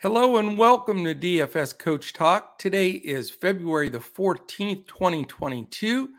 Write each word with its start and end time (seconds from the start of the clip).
Hello 0.00 0.36
and 0.36 0.56
welcome 0.56 1.02
to 1.02 1.12
DFS 1.12 1.76
Coach 1.76 2.12
Talk. 2.12 2.56
Today 2.56 2.90
is 2.90 3.32
February 3.32 3.88
the 3.88 3.98
14th, 3.98 4.86
2022. 4.86 6.10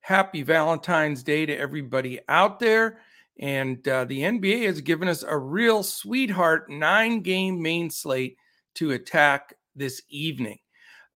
Happy 0.00 0.40
Valentine's 0.40 1.22
Day 1.22 1.44
to 1.44 1.54
everybody 1.54 2.18
out 2.30 2.58
there. 2.58 3.00
And 3.38 3.86
uh, 3.86 4.06
the 4.06 4.20
NBA 4.20 4.64
has 4.64 4.80
given 4.80 5.06
us 5.06 5.22
a 5.22 5.36
real 5.36 5.82
sweetheart 5.82 6.70
nine 6.70 7.20
game 7.20 7.60
main 7.60 7.90
slate 7.90 8.38
to 8.76 8.92
attack 8.92 9.52
this 9.74 10.00
evening. 10.08 10.58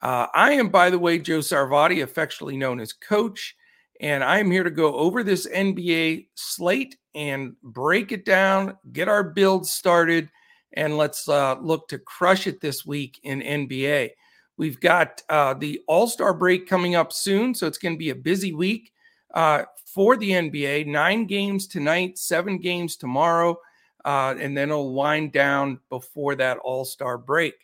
Uh, 0.03 0.27
I 0.35 0.53
am, 0.53 0.69
by 0.69 0.91
the 0.91 0.99
way, 0.99 1.21
Joe 1.21 1.39
Sarvati, 1.39 2.03
affectionately 2.03 2.59
known 2.59 2.81
as 2.81 2.93
Coach, 2.93 3.57
and 3.99 4.23
I 4.23 4.41
am 4.41 4.51
here 4.51 4.65
to 4.65 4.71
go 4.71 4.95
over 4.95 5.23
this 5.23 5.47
NBA 5.47 6.27
slate 6.35 6.99
and 7.15 7.57
break 7.63 8.13
it 8.13 8.27
down, 8.27 8.77
get 8.93 9.09
our 9.09 9.25
build 9.25 9.67
started 9.67 10.29
and 10.73 10.97
let's 10.97 11.29
uh, 11.29 11.57
look 11.61 11.89
to 11.89 11.99
crush 11.99 12.47
it 12.47 12.61
this 12.61 12.87
week 12.87 13.19
in 13.23 13.41
NBA. 13.41 14.11
We've 14.57 14.81
got 14.81 15.23
uh, 15.29 15.55
the 15.55 15.81
All 15.87 16.07
Star 16.07 16.35
break 16.35 16.69
coming 16.69 16.95
up 16.95 17.13
soon, 17.13 17.55
so 17.55 17.67
it's 17.67 17.79
going 17.79 17.95
to 17.95 17.99
be 17.99 18.11
a 18.11 18.15
busy 18.15 18.53
week 18.53 18.93
uh, 19.35 19.65
for 19.87 20.17
the 20.17 20.31
NBA. 20.31 20.87
Nine 20.87 21.27
games 21.27 21.67
tonight, 21.67 22.19
seven 22.19 22.59
games 22.59 22.97
tomorrow, 22.97 23.59
uh, 24.05 24.35
and 24.39 24.57
then 24.57 24.69
it'll 24.71 24.93
wind 24.93 25.33
down 25.33 25.81
before 25.89 26.35
that 26.37 26.59
All 26.59 26.85
Star 26.85 27.17
break. 27.17 27.55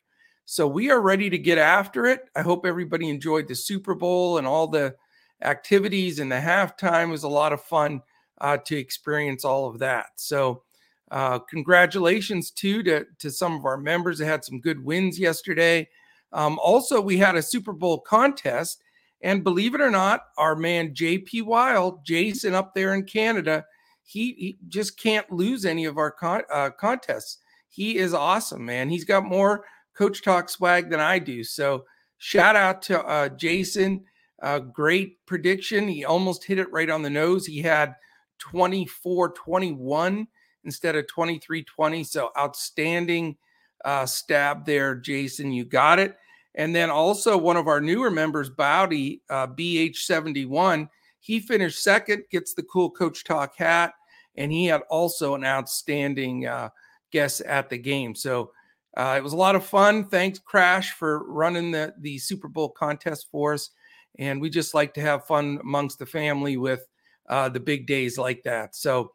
So 0.47 0.67
we 0.67 0.91
are 0.91 1.01
ready 1.01 1.29
to 1.29 1.39
get 1.39 1.59
after 1.59 2.07
it. 2.07 2.31
I 2.37 2.43
hope 2.43 2.65
everybody 2.65 3.11
enjoyed 3.11 3.49
the 3.49 3.55
Super 3.55 3.95
Bowl 3.95 4.39
and 4.39 4.47
all 4.47 4.69
the 4.69 4.95
activities 5.43 6.19
and 6.19 6.31
the 6.31 6.37
halftime 6.37 7.09
it 7.09 7.11
was 7.11 7.25
a 7.25 7.29
lot 7.29 7.53
of 7.53 7.63
fun 7.63 8.01
uh, 8.41 8.57
to 8.59 8.77
experience 8.77 9.45
all 9.45 9.69
of 9.69 9.81
that. 9.81 10.07
So 10.17 10.63
uh, 11.11 11.39
congratulations 11.39 12.51
too 12.51 12.83
to, 12.83 13.07
to 13.19 13.31
some 13.31 13.55
of 13.55 13.65
our 13.65 13.77
members 13.77 14.19
that 14.19 14.27
had 14.27 14.45
some 14.45 14.61
good 14.61 14.85
wins 14.85 15.19
yesterday. 15.19 15.89
Um, 16.33 16.59
also, 16.59 17.01
we 17.01 17.17
had 17.19 17.37
a 17.37 17.43
Super 17.43 17.73
Bowl 17.73 18.01
contest, 18.01 18.83
and 19.23 19.45
believe 19.45 19.75
it 19.75 19.81
or 19.81 19.91
not, 19.91 20.23
our 20.37 20.57
man 20.57 20.95
JP 20.95 21.45
Wild, 21.45 22.05
Jason 22.05 22.55
up 22.55 22.75
there 22.75 22.95
in 22.95 23.05
Canada, 23.05 23.65
he, 24.03 24.33
he 24.39 24.59
just 24.69 25.01
can't 25.01 25.31
lose 25.31 25.65
any 25.65 25.85
of 25.85 25.99
our 25.99 26.11
con- 26.11 26.43
uh, 26.53 26.71
contests. 26.71 27.39
He 27.69 27.99
is 27.99 28.15
awesome, 28.15 28.65
man. 28.65 28.89
He's 28.89 29.05
got 29.05 29.25
more 29.25 29.65
Coach 29.97 30.23
Talk 30.23 30.49
swag 30.49 30.91
than 30.91 31.01
I 31.01 31.19
do. 31.19 31.43
So 31.43 31.85
shout 32.19 32.57
out 32.57 32.83
to 32.83 33.03
uh, 33.05 33.29
Jason. 33.31 34.05
Uh, 34.43 34.59
great 34.59 35.25
prediction. 35.27 35.89
He 35.89 36.05
almost 36.05 36.45
hit 36.45 36.59
it 36.59 36.71
right 36.71 36.91
on 36.91 37.03
the 37.03 37.11
nose. 37.11 37.47
He 37.47 37.63
had 37.63 37.95
24 38.39 39.33
21 39.33 40.27
instead 40.67 40.97
of 40.97 41.07
2320. 41.09 42.05
So 42.05 42.31
outstanding 42.37 43.39
uh, 43.85 44.05
stab 44.05 44.67
there, 44.67 44.95
Jason. 44.95 45.53
You 45.53 45.65
got 45.65 45.99
it. 45.99 46.17
And 46.57 46.75
then 46.75 46.91
also 46.91 47.37
one 47.39 47.57
of 47.57 47.69
our 47.69 47.81
newer 47.81 48.11
members, 48.11 48.51
Bowdy, 48.51 49.23
uh, 49.31 49.47
BH71, 49.47 50.89
he 51.21 51.41
finished 51.41 51.83
second, 51.83 52.25
gets 52.31 52.55
the 52.55 52.63
cool 52.63 52.91
Coach 52.91 53.25
Talk 53.25 53.57
hat, 53.57 53.95
and 54.37 54.51
he 54.51 54.67
had 54.67 54.83
also 54.91 55.35
an 55.35 55.45
outstanding 55.45 56.47
uh, 56.47 56.71
guess 57.11 57.41
at 57.41 57.69
the 57.69 57.79
game. 57.79 58.15
So 58.15 58.53
uh, 58.97 59.15
it 59.19 59.23
was 59.23 59.35
a 59.35 59.37
lot 59.37 59.55
of 59.57 59.65
fun. 59.65 60.09
Thanks, 60.09 60.39
Crash, 60.39 60.93
for 60.93 61.25
running 61.31 61.71
the, 61.71 61.95
the 62.01 62.19
Super 62.19 62.49
Bowl 62.49 62.71
contest 62.71 63.27
for 63.31 63.53
us. 63.55 63.71
And 64.19 64.41
we 64.41 64.49
just 64.49 64.73
like 64.73 64.95
to 64.95 65.03
have 65.03 65.27
fun 65.27 65.59
amongst 65.63 65.99
the 65.99 66.07
family 66.07 66.57
with 66.57 66.87
uh, 67.29 67.51
the 67.51 67.61
big 67.61 67.87
days 67.87 68.17
like 68.17 68.43
that. 68.45 68.75
So, 68.75 69.13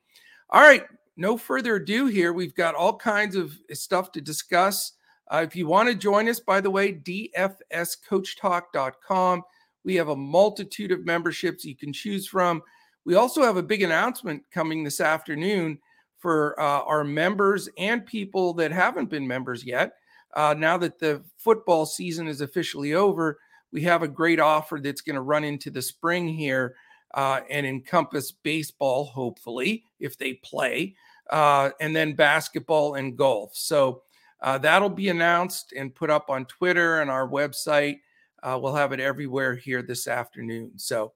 all 0.51 0.61
right, 0.61 0.83
no 1.21 1.37
further 1.37 1.75
ado 1.75 2.07
here. 2.07 2.33
We've 2.33 2.55
got 2.55 2.75
all 2.75 2.97
kinds 2.97 3.37
of 3.37 3.57
stuff 3.71 4.11
to 4.13 4.21
discuss. 4.21 4.93
Uh, 5.31 5.45
if 5.47 5.55
you 5.55 5.67
want 5.67 5.87
to 5.87 5.95
join 5.95 6.27
us, 6.27 6.41
by 6.41 6.59
the 6.59 6.71
way, 6.71 6.93
dfscoachtalk.com. 6.93 9.43
We 9.83 9.95
have 9.95 10.09
a 10.09 10.15
multitude 10.15 10.91
of 10.91 11.05
memberships 11.05 11.63
you 11.63 11.75
can 11.75 11.93
choose 11.93 12.27
from. 12.27 12.61
We 13.05 13.15
also 13.15 13.43
have 13.43 13.57
a 13.57 13.63
big 13.63 13.81
announcement 13.81 14.43
coming 14.51 14.83
this 14.83 14.99
afternoon 14.99 15.79
for 16.19 16.59
uh, 16.59 16.81
our 16.81 17.03
members 17.03 17.67
and 17.77 18.05
people 18.05 18.53
that 18.55 18.71
haven't 18.71 19.09
been 19.09 19.27
members 19.27 19.65
yet. 19.65 19.93
Uh, 20.35 20.53
now 20.57 20.77
that 20.77 20.99
the 20.99 21.23
football 21.37 21.85
season 21.85 22.27
is 22.27 22.41
officially 22.41 22.93
over, 22.93 23.39
we 23.71 23.81
have 23.81 24.03
a 24.03 24.07
great 24.07 24.39
offer 24.39 24.79
that's 24.81 25.01
going 25.01 25.15
to 25.15 25.21
run 25.21 25.43
into 25.43 25.71
the 25.71 25.81
spring 25.81 26.27
here 26.27 26.75
uh, 27.13 27.41
and 27.49 27.65
encompass 27.65 28.31
baseball, 28.31 29.05
hopefully, 29.05 29.83
if 29.99 30.17
they 30.17 30.35
play, 30.35 30.95
uh, 31.31 31.71
and 31.79 31.95
then 31.95 32.13
basketball 32.13 32.95
and 32.95 33.17
golf. 33.17 33.55
So 33.55 34.03
uh, 34.41 34.57
that'll 34.57 34.89
be 34.89 35.09
announced 35.09 35.73
and 35.75 35.95
put 35.95 36.09
up 36.09 36.29
on 36.29 36.45
Twitter 36.45 37.01
and 37.01 37.09
our 37.09 37.27
website. 37.27 37.99
Uh, 38.43 38.59
we'll 38.61 38.75
have 38.75 38.91
it 38.91 38.99
everywhere 38.99 39.55
here 39.55 39.81
this 39.81 40.07
afternoon. 40.07 40.71
So, 40.75 41.13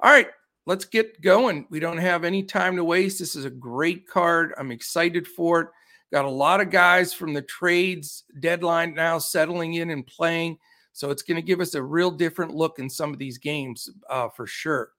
all 0.00 0.10
right, 0.10 0.28
let's 0.64 0.84
get 0.84 1.20
going. 1.20 1.66
We 1.70 1.80
don't 1.80 1.98
have 1.98 2.24
any 2.24 2.42
time 2.44 2.76
to 2.76 2.84
waste. 2.84 3.18
This 3.18 3.34
is 3.34 3.44
a 3.44 3.50
great 3.50 4.06
card. 4.06 4.54
I'm 4.56 4.70
excited 4.70 5.26
for 5.26 5.60
it. 5.60 5.68
Got 6.12 6.24
a 6.24 6.30
lot 6.30 6.60
of 6.60 6.70
guys 6.70 7.12
from 7.12 7.34
the 7.34 7.42
trades 7.42 8.24
deadline 8.40 8.94
now 8.94 9.18
settling 9.18 9.74
in 9.74 9.90
and 9.90 10.06
playing. 10.06 10.58
So 10.92 11.10
it's 11.10 11.22
going 11.22 11.36
to 11.36 11.42
give 11.42 11.60
us 11.60 11.74
a 11.74 11.82
real 11.82 12.10
different 12.10 12.54
look 12.54 12.78
in 12.78 12.88
some 12.88 13.12
of 13.12 13.18
these 13.18 13.38
games 13.38 13.90
uh, 14.08 14.28
for 14.30 14.46
sure. 14.46 14.90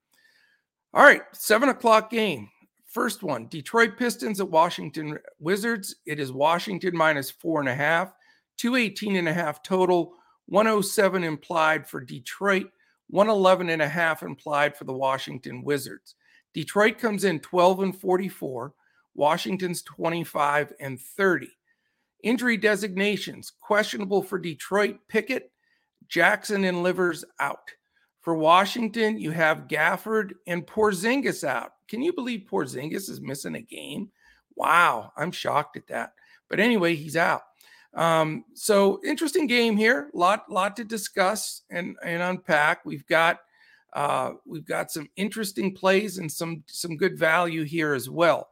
All 0.93 1.03
right, 1.03 1.23
seven 1.33 1.69
o'clock 1.69 2.11
game. 2.11 2.49
First 2.89 3.21
one 3.21 3.45
Detroit 3.47 3.97
Pistons 3.97 4.39
at 4.39 4.49
Washington 4.49 5.19
Wizards. 5.39 5.95
It 6.07 6.19
is 6.19 6.31
Washington 6.31 6.97
minus 6.97 7.29
four 7.29 7.59
and 7.59 7.69
a 7.69 7.75
half, 7.75 8.11
218 8.57 9.15
and 9.15 9.29
a 9.29 9.33
half 9.33 9.61
total, 9.61 10.15
107 10.47 11.23
implied 11.23 11.87
for 11.87 12.01
Detroit, 12.01 12.71
111 13.09 13.69
and 13.69 13.83
a 13.83 13.87
half 13.87 14.23
implied 14.23 14.75
for 14.75 14.85
the 14.85 14.93
Washington 14.93 15.63
Wizards. 15.63 16.15
Detroit 16.55 16.97
comes 16.97 17.25
in 17.25 17.39
12 17.41 17.81
and 17.81 17.95
44, 17.95 18.73
Washington's 19.13 19.83
25 19.83 20.73
and 20.79 20.99
30. 20.99 21.47
Injury 22.23 22.57
designations 22.57 23.53
questionable 23.61 24.23
for 24.23 24.39
Detroit, 24.39 24.97
Pickett, 25.07 25.51
Jackson, 26.07 26.63
and 26.63 26.81
Livers 26.81 27.23
out. 27.39 27.69
For 28.21 28.33
Washington, 28.33 29.19
you 29.19 29.29
have 29.29 29.67
Gafford 29.67 30.31
and 30.47 30.65
Porzingis 30.65 31.43
out. 31.43 31.73
Can 31.89 32.01
you 32.01 32.13
believe 32.13 32.47
Porzingis 32.49 33.09
is 33.09 33.19
missing 33.19 33.55
a 33.55 33.61
game? 33.61 34.09
Wow, 34.55 35.11
I'm 35.17 35.31
shocked 35.31 35.77
at 35.77 35.87
that. 35.87 36.13
But 36.49 36.59
anyway, 36.59 36.95
he's 36.95 37.17
out. 37.17 37.41
Um, 37.93 38.45
so 38.53 39.01
interesting 39.03 39.47
game 39.47 39.75
here. 39.75 40.09
Lot, 40.13 40.49
lot 40.51 40.75
to 40.77 40.83
discuss 40.83 41.63
and, 41.69 41.95
and 42.03 42.21
unpack. 42.21 42.85
We've 42.85 43.05
got 43.07 43.39
uh, 43.93 44.33
we've 44.45 44.65
got 44.65 44.91
some 44.91 45.09
interesting 45.15 45.73
plays 45.73 46.19
and 46.19 46.31
some 46.31 46.63
some 46.67 46.95
good 46.95 47.17
value 47.17 47.63
here 47.63 47.93
as 47.93 48.07
well. 48.07 48.49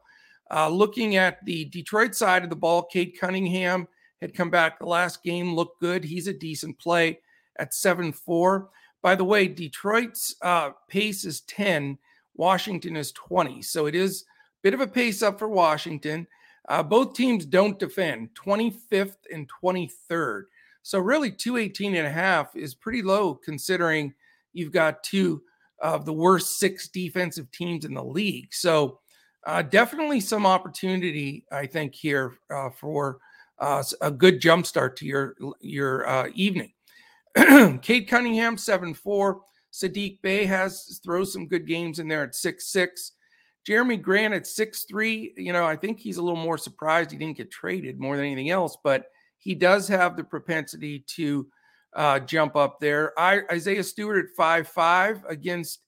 Uh, 0.50 0.68
looking 0.68 1.16
at 1.16 1.44
the 1.44 1.66
Detroit 1.66 2.14
side 2.14 2.42
of 2.42 2.50
the 2.50 2.56
ball, 2.56 2.82
Cade 2.82 3.16
Cunningham 3.20 3.86
had 4.20 4.34
come 4.34 4.50
back 4.50 4.78
the 4.78 4.86
last 4.86 5.22
game, 5.22 5.54
looked 5.54 5.80
good. 5.80 6.04
He's 6.04 6.26
a 6.26 6.32
decent 6.32 6.78
play 6.78 7.20
at 7.56 7.74
7 7.74 8.12
4. 8.12 8.68
By 9.00 9.14
the 9.14 9.24
way, 9.24 9.46
Detroit's 9.46 10.34
uh, 10.42 10.70
pace 10.88 11.24
is 11.24 11.42
10, 11.42 11.98
Washington 12.38 12.96
is 12.96 13.12
20. 13.12 13.60
So 13.60 13.84
it 13.86 13.94
is 13.94 14.22
a 14.22 14.24
bit 14.62 14.72
of 14.72 14.80
a 14.80 14.86
pace 14.86 15.22
up 15.22 15.38
for 15.38 15.48
Washington. 15.48 16.26
Uh, 16.68 16.82
both 16.82 17.14
teams 17.14 17.44
don't 17.44 17.78
defend, 17.78 18.30
25th 18.34 19.16
and 19.32 19.50
23rd. 19.62 20.44
So 20.82 20.98
really 20.98 21.30
218 21.30 21.96
and 21.96 22.06
a 22.06 22.10
half 22.10 22.56
is 22.56 22.74
pretty 22.74 23.02
low 23.02 23.34
considering 23.34 24.14
you've 24.52 24.72
got 24.72 25.02
two 25.02 25.42
of 25.80 26.04
the 26.04 26.12
worst 26.12 26.58
six 26.58 26.88
defensive 26.88 27.50
teams 27.50 27.84
in 27.84 27.94
the 27.94 28.04
league. 28.04 28.52
So 28.54 29.00
uh, 29.46 29.62
definitely 29.62 30.20
some 30.20 30.46
opportunity, 30.46 31.44
I 31.52 31.66
think, 31.66 31.94
here 31.94 32.34
uh, 32.50 32.70
for 32.70 33.18
uh, 33.58 33.82
a 34.00 34.10
good 34.10 34.40
jumpstart 34.40 34.96
to 34.96 35.06
your 35.06 35.34
your 35.60 36.08
uh, 36.08 36.28
evening. 36.34 36.72
Cade 37.82 38.08
Cunningham, 38.08 38.56
7 38.56 38.94
4. 38.94 39.40
Saddiq 39.72 40.20
Bey 40.22 40.44
has 40.44 41.00
throws 41.04 41.32
some 41.32 41.46
good 41.46 41.66
games 41.66 41.98
in 41.98 42.08
there 42.08 42.22
at 42.22 42.34
6 42.34 42.66
6. 42.66 43.12
Jerami 43.68 44.00
Grant 44.00 44.34
at 44.34 44.46
6 44.46 44.84
3. 44.84 45.34
You 45.36 45.52
know, 45.52 45.66
I 45.66 45.76
think 45.76 45.98
he's 45.98 46.16
a 46.16 46.22
little 46.22 46.42
more 46.42 46.58
surprised 46.58 47.10
he 47.10 47.18
didn't 47.18 47.36
get 47.36 47.50
traded 47.50 48.00
more 48.00 48.16
than 48.16 48.26
anything 48.26 48.50
else, 48.50 48.76
but 48.82 49.06
he 49.38 49.54
does 49.54 49.88
have 49.88 50.16
the 50.16 50.24
propensity 50.24 51.04
to 51.16 51.46
uh, 51.94 52.20
jump 52.20 52.56
up 52.56 52.80
there. 52.80 53.18
I, 53.18 53.42
Isaiah 53.50 53.84
Stewart 53.84 54.24
at 54.24 54.36
5 54.36 54.68
5 54.68 55.24
against 55.28 55.80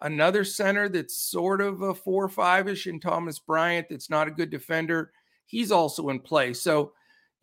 another 0.00 0.44
center 0.44 0.88
that's 0.88 1.18
sort 1.18 1.60
of 1.60 1.82
a 1.82 1.94
4 1.94 2.28
5 2.28 2.68
ish 2.68 2.86
in 2.86 3.00
Thomas 3.00 3.38
Bryant 3.38 3.88
that's 3.88 4.10
not 4.10 4.28
a 4.28 4.32
good 4.32 4.50
defender. 4.50 5.12
He's 5.46 5.72
also 5.72 6.08
in 6.08 6.20
play. 6.20 6.52
So, 6.52 6.92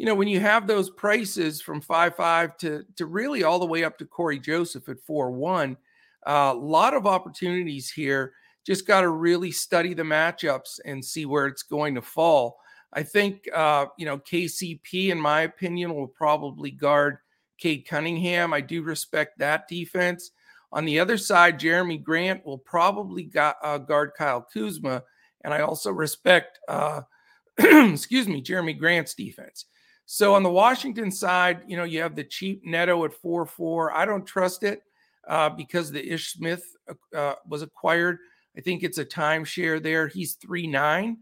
you 0.01 0.07
know, 0.07 0.15
when 0.15 0.27
you 0.27 0.39
have 0.39 0.65
those 0.65 0.89
prices 0.89 1.61
from 1.61 1.79
five 1.79 2.15
five 2.15 2.57
to 2.57 2.83
to 2.95 3.05
really 3.05 3.43
all 3.43 3.59
the 3.59 3.67
way 3.67 3.83
up 3.83 3.99
to 3.99 4.05
Cory 4.05 4.39
Joseph 4.39 4.89
at 4.89 4.99
four 4.99 5.29
one, 5.29 5.77
a 6.25 6.31
uh, 6.31 6.55
lot 6.55 6.95
of 6.95 7.05
opportunities 7.05 7.91
here. 7.91 8.33
Just 8.65 8.87
got 8.87 9.01
to 9.01 9.09
really 9.09 9.51
study 9.51 9.93
the 9.93 10.01
matchups 10.01 10.79
and 10.85 11.05
see 11.05 11.27
where 11.27 11.45
it's 11.45 11.61
going 11.61 11.93
to 11.93 12.01
fall. 12.01 12.57
I 12.93 13.03
think, 13.03 13.47
uh, 13.53 13.85
you 13.95 14.07
know, 14.07 14.17
KCP, 14.17 15.09
in 15.09 15.21
my 15.21 15.41
opinion, 15.41 15.93
will 15.93 16.07
probably 16.07 16.71
guard 16.71 17.17
Cade 17.59 17.87
Cunningham. 17.87 18.53
I 18.53 18.61
do 18.61 18.81
respect 18.81 19.37
that 19.37 19.67
defense. 19.67 20.31
On 20.71 20.83
the 20.83 20.99
other 20.99 21.19
side, 21.19 21.59
Jerami 21.59 22.01
Grant 22.01 22.43
will 22.43 22.57
probably 22.57 23.23
got, 23.23 23.57
uh, 23.63 23.77
guard 23.77 24.13
Kyle 24.17 24.47
Kuzma. 24.51 25.03
And 25.43 25.53
I 25.53 25.61
also 25.61 25.91
respect, 25.91 26.57
uh, 26.67 27.01
excuse 27.59 28.27
me, 28.27 28.41
Jerami 28.41 28.75
Grant's 28.77 29.13
defense. 29.13 29.65
So 30.13 30.35
on 30.35 30.43
the 30.43 30.49
Washington 30.49 31.09
side, 31.09 31.61
you 31.67 31.77
know, 31.77 31.85
you 31.85 32.01
have 32.01 32.17
the 32.17 32.25
cheap 32.25 32.65
Neto 32.65 33.05
at 33.05 33.13
4 33.13 33.45
4. 33.45 33.95
I 33.95 34.03
don't 34.03 34.25
trust 34.25 34.63
it 34.63 34.83
uh, 35.25 35.47
because 35.47 35.89
the 35.89 36.05
Ish 36.05 36.33
Smith 36.33 36.65
uh, 36.89 37.17
uh, 37.17 37.35
was 37.47 37.61
acquired. 37.61 38.17
I 38.57 38.59
think 38.59 38.83
it's 38.83 38.97
a 38.97 39.05
timeshare 39.05 39.81
there. 39.81 40.09
He's 40.09 40.33
3 40.33 40.67
9. 40.67 41.17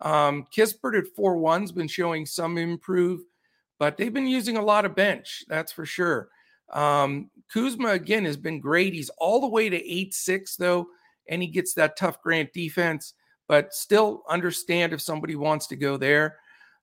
Um, 0.00 0.46
Kispert 0.56 0.98
at 0.98 1.14
4 1.14 1.36
1's 1.36 1.70
been 1.70 1.86
showing 1.86 2.24
some 2.24 2.56
improve, 2.56 3.20
but 3.78 3.98
they've 3.98 4.14
been 4.14 4.26
using 4.26 4.56
a 4.56 4.64
lot 4.64 4.86
of 4.86 4.96
bench, 4.96 5.44
that's 5.46 5.70
for 5.70 5.84
sure. 5.84 6.30
Um, 6.72 7.28
Kuzma, 7.52 7.88
again, 7.90 8.24
has 8.24 8.38
been 8.38 8.58
great. 8.58 8.94
He's 8.94 9.10
all 9.18 9.42
the 9.42 9.48
way 9.48 9.68
to 9.68 9.76
8 9.76 10.14
6, 10.14 10.56
though, 10.56 10.86
and 11.28 11.42
he 11.42 11.48
gets 11.48 11.74
that 11.74 11.98
tough 11.98 12.22
Grant 12.22 12.54
defense, 12.54 13.12
but 13.48 13.74
still 13.74 14.22
understand 14.30 14.94
if 14.94 15.02
somebody 15.02 15.36
wants 15.36 15.66
to 15.66 15.76
go 15.76 15.98
there. 15.98 16.38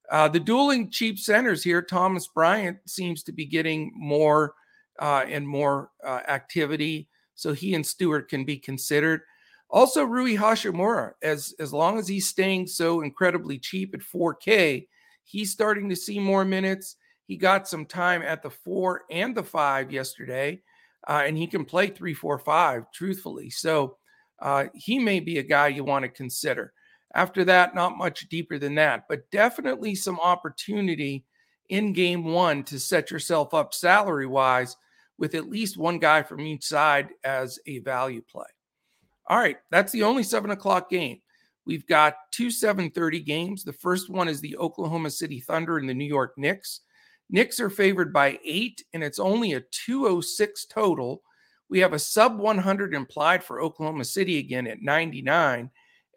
Uh, 0.09 0.27
the 0.27 0.39
dueling 0.39 0.89
cheap 0.89 1.19
centers 1.19 1.63
here, 1.63 1.81
Thomas 1.81 2.27
Bryant 2.27 2.77
seems 2.86 3.24
to 3.24 3.31
be 3.31 3.45
getting 3.45 3.92
more 3.95 4.54
uh, 5.00 5.25
and 5.27 5.48
more 5.48 5.92
uh, 6.06 6.21
activity, 6.27 7.07
so 7.36 7.54
he 7.54 7.75
and 7.75 7.86
Stewart 7.86 8.30
can 8.30 8.45
be 8.45 8.57
considered. 8.57 9.21
Also, 9.69 10.04
Rui 10.04 10.38
Hachimura, 10.38 11.12
as 11.21 11.54
as 11.59 11.74
long 11.74 12.00
as 12.00 12.07
he's 12.07 12.30
staying 12.30 12.68
so 12.68 13.01
incredibly 13.01 13.59
cheap 13.59 13.94
at 13.94 14.00
4K, 14.00 14.88
he's 15.24 15.51
starting 15.51 15.89
to 15.89 15.95
see 15.95 16.19
more 16.19 16.45
minutes. 16.45 16.95
He 17.25 17.36
got 17.36 17.68
some 17.68 17.86
time 17.86 18.21
at 18.21 18.42
the 18.42 18.50
four 18.50 19.03
and 19.12 19.36
the 19.36 19.44
five 19.44 19.92
yesterday, 19.92 20.62
uh, 21.07 21.24
and 21.25 21.38
he 21.38 21.48
can 21.48 21.65
play 21.65 21.88
three, 21.88 22.13
four, 22.13 22.39
five. 22.39 22.86
Truthfully, 22.94 23.50
so 23.50 23.98
uh, 24.39 24.65
he 24.74 25.00
may 25.00 25.19
be 25.19 25.38
a 25.38 25.44
guy 25.44 25.68
you 25.68 25.83
want 25.83 26.03
to 26.03 26.10
consider. 26.10 26.71
After 27.13 27.45
that, 27.45 27.74
not 27.74 27.98
much 27.98 28.27
deeper 28.30 28.59
than 28.59 28.75
that, 28.75 29.06
but 29.07 29.30
definitely 29.31 29.95
some 29.95 30.19
opportunity 30.19 31.25
in 31.69 31.94
game 31.94 32.25
one 32.25 32.63
to 32.65 32.80
set 32.80 33.12
yourself 33.12 33.54
up 33.54 33.74
salary 33.74 34.27
wise 34.27 34.75
with 35.18 35.36
at 35.36 35.50
least 35.50 35.77
one 35.77 36.00
guy 36.00 36.24
from 36.24 36.42
each 36.42 36.63
side 36.63 37.09
as 37.24 37.59
a 37.65 37.80
value 37.80 38.21
play. 38.21 38.45
All 39.27 39.38
right, 39.38 39.57
that's 39.71 39.92
the 39.92 40.04
only 40.04 40.24
seven 40.24 40.51
o'clock 40.51 40.89
game. 40.89 41.21
We've 41.65 41.86
got 41.86 42.15
two 42.31 42.48
7:30 42.48 43.25
games. 43.25 43.63
The 43.63 43.74
first 43.74 44.10
one 44.10 44.30
is 44.30 44.39
the 44.39 44.56
Oklahoma 44.57 45.10
City 45.10 45.42
Thunder 45.42 45.77
and 45.77 45.89
the 45.89 45.94
New 45.94 46.06
York 46.06 46.33
Knicks. 46.38 46.81
Knicks 47.30 47.60
are 47.60 47.69
favored 47.69 48.13
by 48.13 48.39
eight, 48.45 48.86
and 48.94 49.03
it's 49.03 49.19
only 49.19 49.53
a 49.53 49.63
206 49.71 50.65
total. 50.68 51.24
We 51.68 51.80
have 51.80 51.92
a 51.92 52.00
sub 52.00 52.39
100 52.39 52.94
implied 52.94 53.44
for 53.44 53.62
Oklahoma 53.62 54.06
City 54.06 54.38
again 54.38 54.65
at 54.65 54.81
99, 54.81 55.69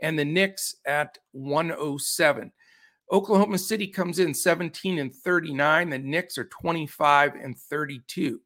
and 0.03 0.19
the 0.19 0.25
Knicks 0.25 0.77
at 0.87 1.19
107. 1.33 2.53
Oklahoma 3.13 3.59
City 3.59 3.87
comes 3.87 4.19
in 4.19 4.33
17 4.33 4.99
and 4.99 5.15
39. 5.15 5.91
The 5.91 5.99
Knicks 5.99 6.39
are 6.39 6.45
25 6.45 7.35
and 7.35 7.59
32. 7.59 8.41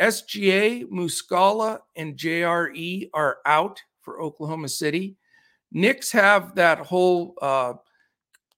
SGA, 0.00 0.84
Muscala, 0.84 1.80
and 1.96 2.16
JRE 2.16 3.08
are 3.14 3.38
out 3.46 3.80
for 4.02 4.20
Oklahoma 4.20 4.68
City. 4.68 5.16
Knicks 5.72 6.12
have 6.12 6.54
that 6.54 6.78
whole 6.78 7.34
uh, 7.40 7.74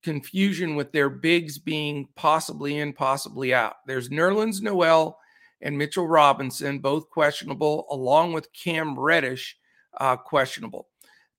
confusion 0.02 0.74
with 0.74 0.92
their 0.92 1.08
bigs 1.08 1.58
being 1.58 2.08
possibly 2.16 2.78
in, 2.78 2.92
possibly 2.92 3.54
out. 3.54 3.76
There's 3.86 4.08
Nerlens 4.08 4.60
Noel 4.60 5.18
and 5.60 5.76
Mitchell 5.76 6.06
Robinson, 6.06 6.78
both 6.78 7.10
questionable, 7.10 7.86
along 7.90 8.32
with 8.32 8.52
Cam 8.52 8.98
Reddish, 8.98 9.56
uh, 10.00 10.16
questionable. 10.16 10.88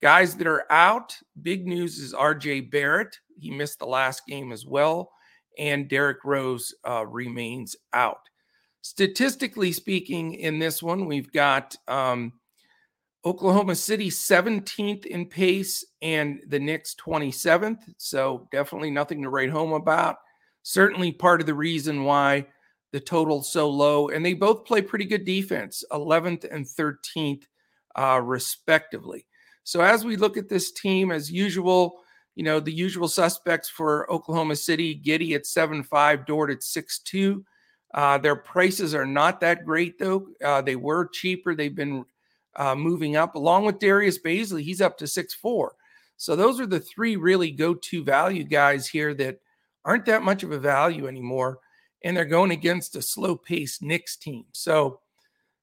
Guys 0.02 0.36
that 0.36 0.48
are 0.48 0.66
out, 0.72 1.14
big 1.42 1.68
news 1.68 1.98
is 2.00 2.14
RJ 2.14 2.72
Barrett. 2.72 3.18
He 3.38 3.52
missed 3.52 3.80
the 3.80 3.86
last 3.86 4.26
game 4.28 4.54
as 4.54 4.66
well. 4.66 5.12
And 5.58 5.90
Derrick 5.90 6.24
Rose 6.24 6.74
uh, 6.88 7.06
remains 7.06 7.76
out. 7.92 8.22
Statistically 8.82 9.74
speaking, 9.74 10.36
in 10.36 10.58
this 10.58 10.82
one, 10.82 11.06
we've 11.06 11.30
got 11.34 11.76
um, 11.90 12.32
Oklahoma 13.26 13.76
City 13.76 14.10
17th 14.10 15.06
in 15.06 15.26
pace 15.26 15.86
and 16.02 16.40
the 16.48 16.60
Knicks 16.60 16.96
27th. 16.96 17.82
So 17.98 18.48
definitely 18.54 18.92
nothing 18.92 19.22
to 19.24 19.30
write 19.30 19.50
home 19.50 19.74
about. 19.74 20.16
Certainly 20.64 21.14
part 21.14 21.42
of 21.42 21.48
the 21.48 21.54
reason 21.54 22.06
why 22.06 22.46
the 22.94 23.02
total's 23.02 23.52
so 23.52 23.70
low. 23.70 24.08
And 24.08 24.26
they 24.26 24.34
both 24.34 24.64
play 24.64 24.82
pretty 24.82 25.06
good 25.06 25.26
defense, 25.26 25.84
11th 25.92 26.48
and 26.50 26.66
13th, 26.66 27.44
uh, 27.98 28.22
respectively. 28.24 29.26
So 29.64 29.82
as 29.82 30.04
we 30.04 30.16
look 30.16 30.38
at 30.38 30.50
this 30.50 30.72
team, 30.72 31.12
as 31.12 31.32
usual, 31.32 32.02
you 32.36 32.44
know, 32.44 32.60
the 32.60 32.72
usual 32.72 33.08
suspects 33.08 33.70
for 33.70 34.12
Oklahoma 34.12 34.56
City, 34.56 35.00
Giddey 35.00 35.36
at 35.36 35.44
7-5, 35.44 36.26
Dort 36.26 36.52
at 36.52 36.60
6'2. 36.60 37.44
Uh, 37.94 38.18
their 38.18 38.36
prices 38.36 38.94
are 38.94 39.06
not 39.06 39.40
that 39.42 39.66
great, 39.66 39.98
though. 39.98 40.28
Uh, 40.44 40.62
they 40.62 40.76
were 40.76 41.08
cheaper. 41.08 41.56
They've 41.56 41.76
been 41.76 42.06
uh, 42.56 42.76
moving 42.76 43.16
up, 43.16 43.36
along 43.36 43.66
with 43.66 43.80
Darius 43.80 44.20
Bazley. 44.20 44.62
He's 44.62 44.82
up 44.82 44.98
to 45.00 45.08
six 45.08 45.34
four. 45.34 45.76
So 46.18 46.36
those 46.36 46.60
are 46.60 46.66
the 46.66 46.82
three 46.82 47.16
really 47.16 47.50
go-to 47.50 48.04
value 48.04 48.44
guys 48.44 48.88
here 48.88 49.14
that 49.16 49.40
aren't 49.86 50.06
that 50.06 50.22
much 50.22 50.44
of 50.44 50.52
a 50.52 50.60
value 50.60 51.08
anymore, 51.08 51.60
and 52.04 52.16
they're 52.16 52.26
going 52.26 52.52
against 52.52 52.96
a 52.98 53.02
slow-paced 53.02 53.82
Knicks 53.82 54.18
team. 54.18 54.46
So 54.52 55.00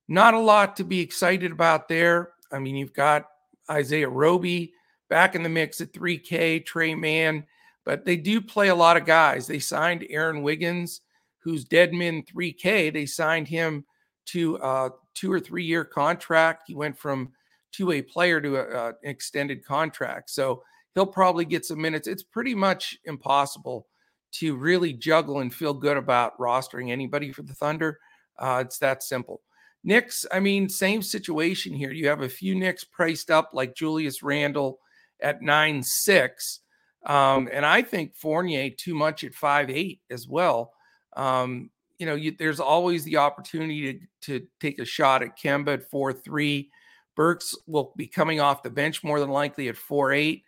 not 0.08 0.34
a 0.34 0.38
lot 0.38 0.76
to 0.76 0.84
be 0.84 1.00
excited 1.00 1.52
about 1.52 1.88
there. 1.88 2.30
I 2.50 2.58
mean, 2.58 2.76
you've 2.76 2.94
got 2.94 3.26
Isaiah 3.70 4.08
Roby 4.08 4.72
back 5.08 5.34
in 5.34 5.42
the 5.42 5.48
mix 5.48 5.80
at 5.80 5.92
3K, 5.92 6.64
Tre 6.64 6.94
Mann, 6.94 7.44
but 7.84 8.04
they 8.04 8.16
do 8.16 8.40
play 8.40 8.68
a 8.68 8.74
lot 8.74 8.96
of 8.96 9.04
guys. 9.04 9.46
They 9.46 9.58
signed 9.58 10.06
Aaron 10.10 10.42
Wiggins 10.42 11.00
who's 11.46 11.64
Deadman 11.64 12.24
3K. 12.24 12.92
They 12.92 13.06
signed 13.06 13.46
him 13.46 13.84
to 14.26 14.56
a 14.56 14.90
two 15.14 15.32
or 15.32 15.38
three 15.38 15.64
year 15.64 15.84
contract. 15.84 16.64
He 16.66 16.74
went 16.74 16.98
from 16.98 17.30
two 17.70 17.92
a 17.92 18.02
player 18.02 18.40
to 18.40 18.86
an 18.88 18.94
extended 19.04 19.64
contract. 19.64 20.28
So 20.30 20.64
he'll 20.94 21.06
probably 21.06 21.44
get 21.44 21.64
some 21.64 21.80
minutes. 21.80 22.08
It's 22.08 22.24
pretty 22.24 22.52
much 22.52 22.98
impossible 23.04 23.86
to 24.32 24.56
really 24.56 24.92
juggle 24.92 25.38
and 25.38 25.54
feel 25.54 25.72
good 25.72 25.96
about 25.96 26.36
rostering 26.36 26.90
anybody 26.90 27.30
for 27.30 27.42
the 27.42 27.54
Thunder. 27.54 28.00
Uh, 28.36 28.64
it's 28.66 28.78
that 28.78 29.04
simple. 29.04 29.40
Knicks, 29.86 30.26
I 30.32 30.40
mean, 30.40 30.68
same 30.68 31.00
situation 31.00 31.72
here. 31.72 31.92
You 31.92 32.08
have 32.08 32.22
a 32.22 32.28
few 32.28 32.56
Knicks 32.56 32.82
priced 32.84 33.30
up 33.30 33.50
like 33.52 33.76
Julius 33.76 34.22
Randle 34.22 34.80
at 35.20 35.42
nine 35.42 35.82
six, 35.82 36.60
um, 37.06 37.48
and 37.52 37.64
I 37.64 37.82
think 37.82 38.16
Fournier 38.16 38.70
too 38.70 38.96
much 38.96 39.22
at 39.22 39.32
five 39.32 39.70
eight 39.70 40.00
as 40.10 40.26
well. 40.26 40.72
Um, 41.16 41.70
you 41.98 42.06
know, 42.06 42.16
you, 42.16 42.34
there's 42.36 42.60
always 42.60 43.04
the 43.04 43.16
opportunity 43.16 44.00
to, 44.22 44.38
to 44.40 44.46
take 44.60 44.80
a 44.80 44.84
shot 44.84 45.22
at 45.22 45.38
Kemba 45.38 45.74
at 45.74 45.90
4 45.90 46.12
3. 46.12 46.68
Burks 47.14 47.54
will 47.66 47.94
be 47.96 48.06
coming 48.06 48.40
off 48.40 48.62
the 48.62 48.70
bench 48.70 49.02
more 49.02 49.20
than 49.20 49.30
likely 49.30 49.68
at 49.68 49.76
4 49.76 50.12
8. 50.12 50.42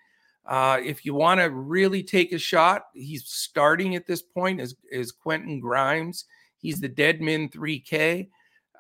Uh, 0.47 0.81
if 0.83 1.05
you 1.05 1.15
want 1.15 1.41
to 1.41 1.51
really 1.51 2.03
take 2.03 2.33
a 2.33 2.39
shot, 2.39 2.87
he's 2.93 3.25
starting 3.27 3.95
at 3.95 4.07
this 4.07 4.23
point 4.23 4.61
is, 4.61 4.75
is 4.91 5.13
Quentin 5.13 5.61
Grimes. 5.61 6.25
He's 6.57 6.81
the 6.81 6.89
Deadman 6.89 7.51
3K. 7.51 8.29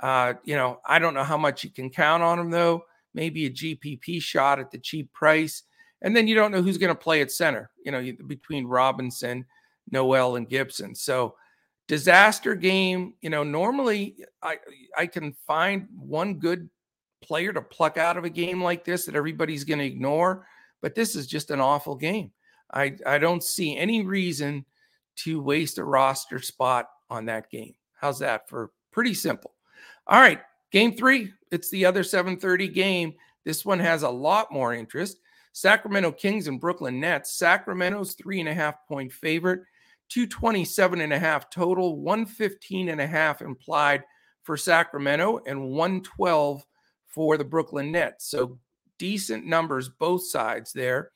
Uh, 0.00 0.34
you 0.44 0.56
know, 0.56 0.80
I 0.86 0.98
don't 0.98 1.14
know 1.14 1.24
how 1.24 1.38
much 1.38 1.64
you 1.64 1.70
can 1.70 1.90
count 1.90 2.22
on 2.22 2.38
him, 2.38 2.50
though. 2.50 2.84
Maybe 3.14 3.46
a 3.46 3.50
GPP 3.50 4.22
shot 4.22 4.58
at 4.58 4.70
the 4.70 4.78
cheap 4.78 5.12
price. 5.12 5.64
And 6.02 6.16
then 6.16 6.28
you 6.28 6.34
don't 6.34 6.52
know 6.52 6.62
who's 6.62 6.78
going 6.78 6.94
to 6.94 7.00
play 7.00 7.20
at 7.20 7.32
center, 7.32 7.70
you 7.84 7.90
know, 7.90 8.12
between 8.26 8.66
Robinson, 8.66 9.44
Noel, 9.90 10.36
and 10.36 10.48
Gibson. 10.48 10.94
So, 10.94 11.34
disaster 11.88 12.54
game 12.54 13.14
you 13.22 13.30
know 13.30 13.42
normally 13.42 14.14
i 14.42 14.56
i 14.96 15.06
can 15.06 15.32
find 15.46 15.88
one 15.98 16.34
good 16.34 16.68
player 17.22 17.52
to 17.52 17.62
pluck 17.62 17.96
out 17.96 18.16
of 18.16 18.24
a 18.24 18.30
game 18.30 18.62
like 18.62 18.84
this 18.84 19.06
that 19.06 19.16
everybody's 19.16 19.64
going 19.64 19.78
to 19.78 19.84
ignore 19.84 20.46
but 20.82 20.94
this 20.94 21.16
is 21.16 21.26
just 21.26 21.50
an 21.50 21.60
awful 21.60 21.96
game 21.96 22.30
i 22.74 22.94
i 23.06 23.16
don't 23.16 23.42
see 23.42 23.76
any 23.76 24.04
reason 24.04 24.64
to 25.16 25.40
waste 25.40 25.78
a 25.78 25.84
roster 25.84 26.38
spot 26.38 26.88
on 27.08 27.24
that 27.24 27.50
game 27.50 27.74
how's 27.94 28.18
that 28.18 28.46
for 28.48 28.70
pretty 28.92 29.14
simple 29.14 29.54
all 30.08 30.20
right 30.20 30.40
game 30.70 30.96
three 30.96 31.32
it's 31.50 31.70
the 31.70 31.84
other 31.84 32.02
730 32.02 32.68
game 32.68 33.12
this 33.44 33.64
one 33.64 33.78
has 33.78 34.02
a 34.02 34.08
lot 34.08 34.52
more 34.52 34.74
interest 34.74 35.18
sacramento 35.52 36.12
kings 36.12 36.48
and 36.48 36.60
brooklyn 36.60 37.00
nets 37.00 37.34
sacramento's 37.38 38.14
three 38.14 38.40
and 38.40 38.48
a 38.48 38.54
half 38.54 38.86
point 38.88 39.12
favorite 39.12 39.62
227 40.08 41.00
and 41.00 41.12
a 41.12 41.18
half 41.18 41.50
total, 41.50 42.00
115 42.00 42.88
and 42.88 43.00
a 43.00 43.06
half 43.06 43.42
implied 43.42 44.02
for 44.42 44.56
Sacramento, 44.56 45.40
and 45.46 45.70
112 45.70 46.64
for 47.06 47.36
the 47.36 47.44
Brooklyn 47.44 47.92
Nets. 47.92 48.30
So 48.30 48.58
decent 48.98 49.46
numbers 49.46 49.88
both 49.88 50.26
sides 50.26 50.72
there. 50.72 51.10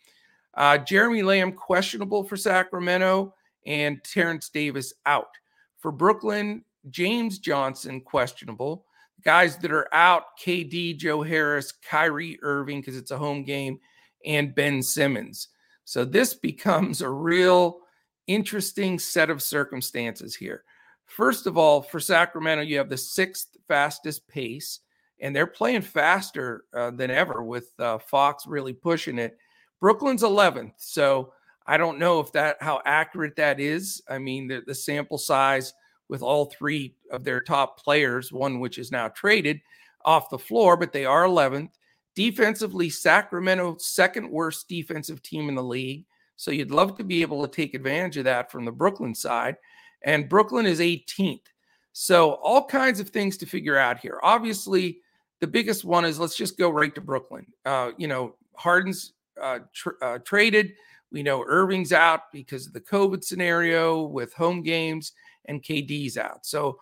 Uh, 0.55 0.79
Jeremy 0.79 1.23
Lamb 1.23 1.53
questionable 1.53 2.25
for 2.25 2.37
Sacramento 2.37 3.35
and 3.67 4.03
Terence 4.05 4.51
Davis 4.51 4.93
out. 5.07 5.31
For 5.79 5.91
Brooklyn, 5.91 6.65
James 6.91 7.39
Johnson 7.39 8.01
questionable. 8.01 8.87
Guys 9.25 9.57
that 9.59 9.73
are 9.73 9.93
out 9.95 10.25
KD, 10.45 10.97
Joe 10.97 11.23
Harris, 11.23 11.73
Kyrie 11.73 12.39
Irving, 12.43 12.81
because 12.81 12.97
it's 12.97 13.13
a 13.13 13.19
home 13.19 13.45
game, 13.45 13.79
and 14.25 14.55
Ben 14.55 14.83
Simmons. 14.83 15.49
So 15.85 16.05
this 16.05 16.35
becomes 16.43 17.01
a 17.01 17.09
real 17.09 17.81
interesting 18.27 18.99
set 18.99 19.31
of 19.31 19.43
circumstances 19.43 20.35
here. 20.35 20.65
First 21.05 21.47
of 21.47 21.59
all, 21.59 21.83
for 21.83 22.01
Sacramento, 22.01 22.65
you 22.65 22.79
have 22.79 22.89
the 22.89 22.97
sixth 22.97 23.49
fastest 23.69 24.27
pace, 24.29 24.81
and 25.21 25.37
they're 25.37 25.47
playing 25.47 25.83
faster 25.83 26.65
uh, 26.75 26.91
than 26.91 27.11
ever 27.11 27.43
with 27.43 27.71
uh, 27.79 27.99
Fox 27.99 28.47
really 28.47 28.73
pushing 28.73 29.19
it. 29.19 29.37
Brooklyn's 29.81 30.23
11th, 30.23 30.73
so 30.79 31.33
I 31.67 31.77
don't 31.77 31.99
know 31.99 32.21
if 32.21 32.33
that 32.33 32.57
how 32.61 32.81
accurate 32.85 33.37
that 33.37 33.61
is. 33.61 34.03
I 34.09 34.19
mean, 34.19 34.49
the, 34.49 34.63
the 34.67 34.75
sample 34.75 35.19
size 35.19 35.75
with 36.13 36.21
all 36.21 36.45
three 36.45 36.95
of 37.11 37.25
their 37.25 37.41
top 37.41 37.83
players, 37.83 38.31
one 38.31 38.61
which 38.61 38.77
is 38.77 38.93
now 38.93 39.09
traded 39.09 39.59
off 40.05 40.29
the 40.29 40.39
floor, 40.39 40.77
but 40.77 40.93
they 40.93 41.07
are 41.07 41.25
11th. 41.25 41.71
Defensively, 42.15 42.91
Sacramento, 42.91 43.79
second 43.79 44.31
worst 44.31 44.69
defensive 44.69 45.23
team 45.23 45.49
in 45.49 45.55
the 45.55 45.63
league. 45.63 46.05
So 46.37 46.51
you'd 46.51 46.71
love 46.71 46.99
to 46.99 47.05
be 47.05 47.23
able 47.23 47.41
to 47.41 47.51
take 47.51 47.73
advantage 47.73 48.19
of 48.19 48.25
that 48.25 48.53
from 48.53 48.67
the 48.67 48.71
Brooklyn 48.71 49.15
side. 49.15 49.57
And 50.05 50.29
Brooklyn 50.29 50.67
is 50.67 50.81
18th. 50.81 51.47
So 51.95 52.33
all 52.33 52.67
kinds 52.67 53.01
of 53.01 53.09
things 53.09 53.39
to 53.39 53.47
figure 53.47 53.79
out 53.79 53.99
here. 53.99 54.21
Obviously, 54.23 54.99
the 55.41 55.47
biggest 55.47 55.83
one 55.83 56.05
is 56.05 56.21
let's 56.21 56.37
just 56.37 56.59
go 56.59 56.69
right 56.69 56.95
to 56.95 57.01
Brooklyn. 57.01 57.47
Uh, 57.65 57.93
you 57.97 58.07
know, 58.07 58.35
Harden's 58.55 59.15
uh, 59.41 59.61
tr- 59.73 60.03
uh, 60.03 60.19
traded. 60.19 60.75
We 61.11 61.23
know 61.23 61.43
Irving's 61.47 61.95
out 61.95 62.31
because 62.35 62.67
of 62.67 62.75
the 62.75 62.83
COVID 62.83 63.25
scenario 63.25 64.03
with 64.03 64.35
home 64.35 64.63
games, 64.63 65.13
and 65.47 65.63
KD's 65.63 66.17
out. 66.17 66.47
So 66.47 66.79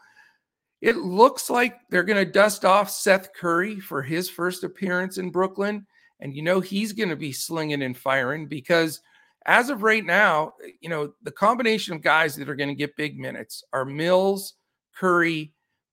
it 0.81 0.97
looks 0.97 1.51
like 1.51 1.79
they're 1.91 2.03
going 2.03 2.25
to 2.25 2.31
dust 2.31 2.65
off 2.65 2.91
Seth 2.91 3.33
Curry 3.35 3.79
for 3.81 4.03
his 4.03 4.31
first 4.31 4.65
appearance 4.65 5.19
in 5.19 5.31
Brooklyn. 5.31 5.87
And 6.21 6.35
you 6.35 6.43
know, 6.43 6.61
he's 6.61 6.93
going 6.93 7.09
to 7.09 7.17
be 7.17 7.33
slinging 7.33 7.83
and 7.83 7.97
firing 7.97 8.47
because 8.47 9.01
as 9.47 9.71
of 9.71 9.83
right 9.83 10.05
now, 10.05 10.55
you 10.81 10.89
know, 10.89 11.13
the 11.23 11.31
combination 11.31 11.95
of 11.95 12.03
guys 12.03 12.37
that 12.37 12.49
are 12.49 12.57
going 12.57 12.69
to 12.69 12.75
get 12.75 12.97
big 12.97 13.19
minutes 13.19 13.65
are 13.73 13.85
Mills, 13.85 14.55
Curry, 14.95 15.53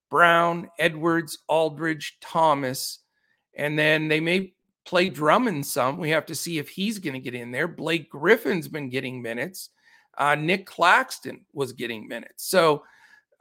Brown, 0.10 0.70
Edwards, 0.80 1.40
Aldridge, 1.48 2.18
Thomas. 2.22 3.00
And 3.56 3.78
then 3.78 4.08
they 4.08 4.20
may 4.20 4.54
play 4.86 5.10
Drummond 5.10 5.66
some. 5.66 5.98
We 5.98 6.10
have 6.12 6.26
to 6.28 6.36
see 6.36 6.58
if 6.58 6.70
he's 6.70 7.00
going 7.00 7.14
to 7.14 7.20
get 7.20 7.36
in 7.36 7.52
there. 7.52 7.68
Blake 7.68 8.10
Griffin's 8.10 8.68
been 8.68 8.90
getting 8.90 9.22
minutes. 9.22 9.70
Uh, 10.18 10.36
Nic 10.36 10.66
Claxton 10.66 11.42
was 11.54 11.74
getting 11.74 12.08
minutes. 12.08 12.48
So 12.48 12.84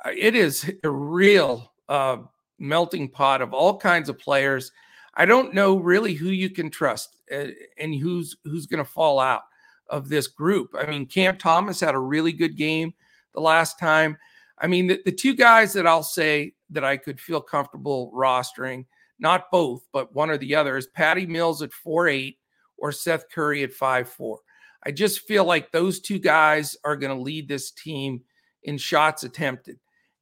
uh, 0.04 0.10
it 0.14 0.34
is 0.34 0.70
a 0.84 0.90
real 0.90 1.72
uh, 1.88 2.18
melting 2.58 3.08
pot 3.08 3.40
of 3.40 3.54
all 3.54 3.78
kinds 3.78 4.08
of 4.08 4.18
players. 4.18 4.72
I 5.14 5.24
don't 5.24 5.54
know 5.54 5.76
really 5.76 6.14
who 6.14 6.28
you 6.28 6.50
can 6.50 6.70
trust 6.70 7.16
uh, 7.32 7.46
and 7.78 7.94
who's 7.94 8.36
who's 8.44 8.66
going 8.66 8.84
to 8.84 8.90
fall 8.90 9.18
out 9.18 9.42
of 9.88 10.08
this 10.08 10.26
group. 10.26 10.74
I 10.78 10.86
mean, 10.86 11.06
Cam 11.06 11.38
Thomas 11.38 11.80
had 11.80 11.94
a 11.94 11.98
really 11.98 12.32
good 12.32 12.56
game 12.56 12.92
the 13.34 13.40
last 13.40 13.78
time. 13.78 14.18
I 14.58 14.66
mean, 14.66 14.86
the, 14.86 15.00
the 15.04 15.12
two 15.12 15.34
guys 15.34 15.72
that 15.74 15.86
I'll 15.86 16.02
say 16.02 16.54
that 16.70 16.84
I 16.84 16.96
could 16.96 17.20
feel 17.20 17.40
comfortable 17.40 18.12
rostering, 18.14 18.84
not 19.18 19.50
both, 19.50 19.86
but 19.92 20.14
one 20.14 20.30
or 20.30 20.38
the 20.38 20.54
other, 20.54 20.76
is 20.76 20.86
Patty 20.88 21.26
Mills 21.26 21.62
at 21.62 21.72
four 21.72 22.08
eight 22.08 22.38
or 22.76 22.92
Seth 22.92 23.30
Curry 23.30 23.62
at 23.62 23.72
five 23.72 24.08
four. 24.08 24.40
I 24.86 24.92
just 24.92 25.26
feel 25.26 25.44
like 25.44 25.72
those 25.72 25.98
two 25.98 26.20
guys 26.20 26.76
are 26.84 26.96
going 26.96 27.14
to 27.14 27.20
lead 27.22 27.48
this 27.48 27.72
team 27.72 28.22
in 28.62 28.78
shots 28.78 29.24
attempted. 29.24 29.78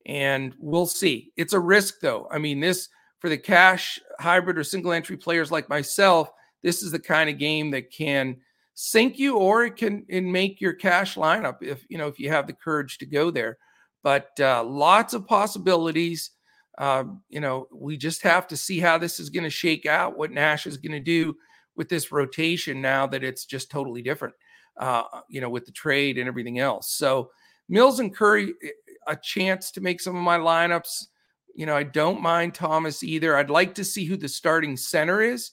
And 0.06 0.54
we'll 0.58 0.86
see. 0.86 1.32
It's 1.36 1.52
a 1.52 1.60
risk, 1.60 2.00
though. 2.00 2.26
I 2.30 2.38
mean, 2.38 2.60
this 2.60 2.88
for 3.20 3.28
the 3.28 3.38
cash 3.38 4.00
hybrid 4.18 4.58
or 4.58 4.64
single 4.64 4.92
entry 4.92 5.18
players 5.18 5.52
like 5.52 5.68
myself, 5.68 6.30
this 6.62 6.82
is 6.82 6.90
the 6.90 6.98
kind 6.98 7.28
of 7.28 7.38
game 7.38 7.70
that 7.72 7.92
can 7.92 8.36
sink 8.74 9.18
you 9.18 9.36
or 9.36 9.66
it 9.66 9.76
can 9.76 10.04
and 10.10 10.32
make 10.32 10.60
your 10.60 10.72
cash 10.72 11.14
lineup 11.14 11.58
if 11.60 11.84
you 11.88 11.96
know 11.96 12.08
if 12.08 12.18
you 12.18 12.28
have 12.28 12.48
the 12.48 12.52
courage 12.52 12.98
to 12.98 13.06
go 13.06 13.30
there 13.30 13.56
but 14.02 14.28
uh, 14.40 14.64
lots 14.64 15.14
of 15.14 15.26
possibilities 15.28 16.32
uh, 16.78 17.04
you 17.28 17.40
know 17.40 17.68
we 17.72 17.96
just 17.96 18.20
have 18.22 18.48
to 18.48 18.56
see 18.56 18.80
how 18.80 18.98
this 18.98 19.20
is 19.20 19.30
going 19.30 19.44
to 19.44 19.50
shake 19.50 19.86
out 19.86 20.18
what 20.18 20.32
nash 20.32 20.66
is 20.66 20.76
going 20.76 20.90
to 20.90 20.98
do 20.98 21.36
with 21.76 21.88
this 21.88 22.10
rotation 22.10 22.82
now 22.82 23.06
that 23.06 23.22
it's 23.22 23.44
just 23.44 23.70
totally 23.70 24.02
different 24.02 24.34
uh, 24.78 25.02
you 25.28 25.40
know 25.40 25.50
with 25.50 25.66
the 25.66 25.72
trade 25.72 26.18
and 26.18 26.28
everything 26.28 26.58
else 26.58 26.90
so 26.92 27.30
mills 27.68 28.00
and 28.00 28.14
curry 28.14 28.54
eh, 28.62 28.68
a 29.06 29.16
chance 29.16 29.70
to 29.70 29.80
make 29.80 30.00
some 30.00 30.16
of 30.16 30.22
my 30.22 30.38
lineups 30.38 31.06
you 31.54 31.66
know 31.66 31.76
i 31.76 31.82
don't 31.82 32.20
mind 32.20 32.54
thomas 32.54 33.02
either 33.02 33.36
i'd 33.36 33.50
like 33.50 33.74
to 33.74 33.84
see 33.84 34.04
who 34.04 34.16
the 34.16 34.28
starting 34.28 34.76
center 34.76 35.20
is 35.20 35.52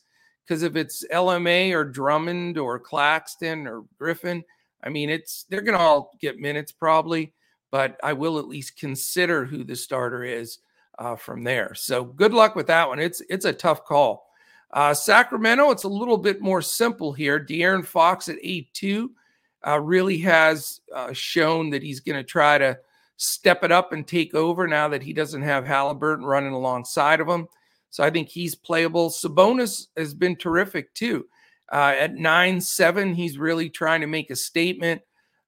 because 0.51 0.63
if 0.63 0.75
it's 0.75 1.05
LMA 1.13 1.71
or 1.71 1.85
Drummond 1.85 2.57
or 2.57 2.77
Claxton 2.77 3.67
or 3.67 3.85
Griffin, 3.97 4.43
I 4.83 4.89
mean, 4.89 5.09
it's 5.09 5.45
they're 5.49 5.61
going 5.61 5.77
to 5.77 5.83
all 5.83 6.11
get 6.19 6.39
minutes 6.39 6.73
probably, 6.73 7.33
but 7.71 7.97
I 8.03 8.11
will 8.11 8.39
at 8.39 8.49
least 8.49 8.77
consider 8.77 9.45
who 9.45 9.63
the 9.63 9.75
starter 9.77 10.25
is 10.25 10.59
uh, 10.99 11.15
from 11.15 11.45
there. 11.45 11.73
So 11.73 12.03
good 12.03 12.33
luck 12.33 12.55
with 12.55 12.67
that 12.67 12.89
one. 12.89 12.99
It's 12.99 13.21
it's 13.29 13.45
a 13.45 13.53
tough 13.53 13.85
call. 13.85 14.27
Uh, 14.73 14.93
Sacramento, 14.93 15.71
it's 15.71 15.83
a 15.83 15.89
little 15.89 16.17
bit 16.17 16.41
more 16.41 16.61
simple 16.61 17.11
here. 17.11 17.39
De'Aaron 17.39 17.85
Fox 17.85 18.29
at 18.29 18.37
eight 18.41 18.73
two 18.73 19.11
uh, 19.67 19.79
really 19.79 20.17
has 20.19 20.81
uh, 20.95 21.11
shown 21.13 21.69
that 21.71 21.83
he's 21.83 21.99
going 21.99 22.17
to 22.17 22.23
try 22.23 22.57
to 22.57 22.77
step 23.17 23.63
it 23.63 23.71
up 23.71 23.93
and 23.93 24.07
take 24.07 24.33
over 24.33 24.67
now 24.67 24.87
that 24.87 25.03
he 25.03 25.13
doesn't 25.13 25.43
have 25.43 25.65
Halliburton 25.65 26.25
running 26.25 26.53
alongside 26.53 27.19
of 27.19 27.27
him. 27.27 27.47
So 27.89 28.03
I 28.03 28.09
think 28.09 28.29
he's 28.29 28.55
playable. 28.55 29.09
Sabonis 29.09 29.87
has 29.97 30.13
been 30.13 30.35
terrific 30.35 30.93
too. 30.93 31.27
Uh, 31.71 31.93
at 31.97 32.15
nine 32.15 32.61
seven, 32.61 33.13
he's 33.13 33.37
really 33.37 33.69
trying 33.69 34.01
to 34.01 34.07
make 34.07 34.29
a 34.29 34.35
statement. 34.35 35.01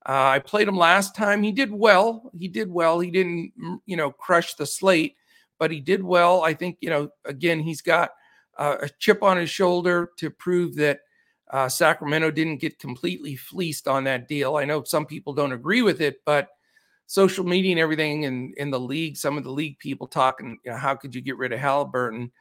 Uh, 0.06 0.36
I 0.36 0.40
played 0.40 0.68
him 0.68 0.78
last 0.78 1.16
time. 1.16 1.42
He 1.42 1.54
did 1.54 1.72
well. 1.72 2.30
He 2.38 2.50
did 2.50 2.70
well. 2.70 3.00
He 3.00 3.10
didn't, 3.10 3.54
you 3.86 3.96
know, 3.96 4.12
crush 4.12 4.56
the 4.56 4.66
slate, 4.66 5.16
but 5.60 5.72
he 5.72 5.80
did 5.80 6.04
well. 6.04 6.44
I 6.44 6.54
think, 6.54 6.78
you 6.82 6.90
know, 6.90 7.10
again, 7.24 7.62
he's 7.62 7.82
got 7.82 8.12
uh, 8.58 8.78
a 8.82 8.90
chip 9.00 9.24
on 9.24 9.38
his 9.38 9.50
shoulder 9.50 10.12
to 10.18 10.30
prove 10.30 10.76
that 10.76 11.00
uh, 11.52 11.70
Sacramento 11.70 12.32
didn't 12.32 12.58
get 12.58 12.80
completely 12.80 13.36
fleeced 13.36 13.88
on 13.88 14.04
that 14.06 14.28
deal. 14.28 14.56
I 14.56 14.66
know 14.66 14.84
some 14.84 15.06
people 15.06 15.34
don't 15.34 15.52
agree 15.52 15.82
with 15.82 16.02
it, 16.02 16.18
but 16.26 16.50
social 17.06 17.46
media 17.46 17.72
and 17.72 17.80
everything 17.80 18.24
in, 18.24 18.54
in 18.58 18.72
the 18.72 18.80
league, 18.80 19.18
some 19.18 19.38
of 19.38 19.44
the 19.44 19.52
league 19.52 19.78
people 19.80 20.08
talking, 20.08 20.58
you 20.64 20.72
know, 20.72 20.78
how 20.78 20.96
could 20.96 21.14
you 21.14 21.22
get 21.22 21.38
rid 21.38 21.54
of 21.54 21.60
Halliburton, 21.60 22.32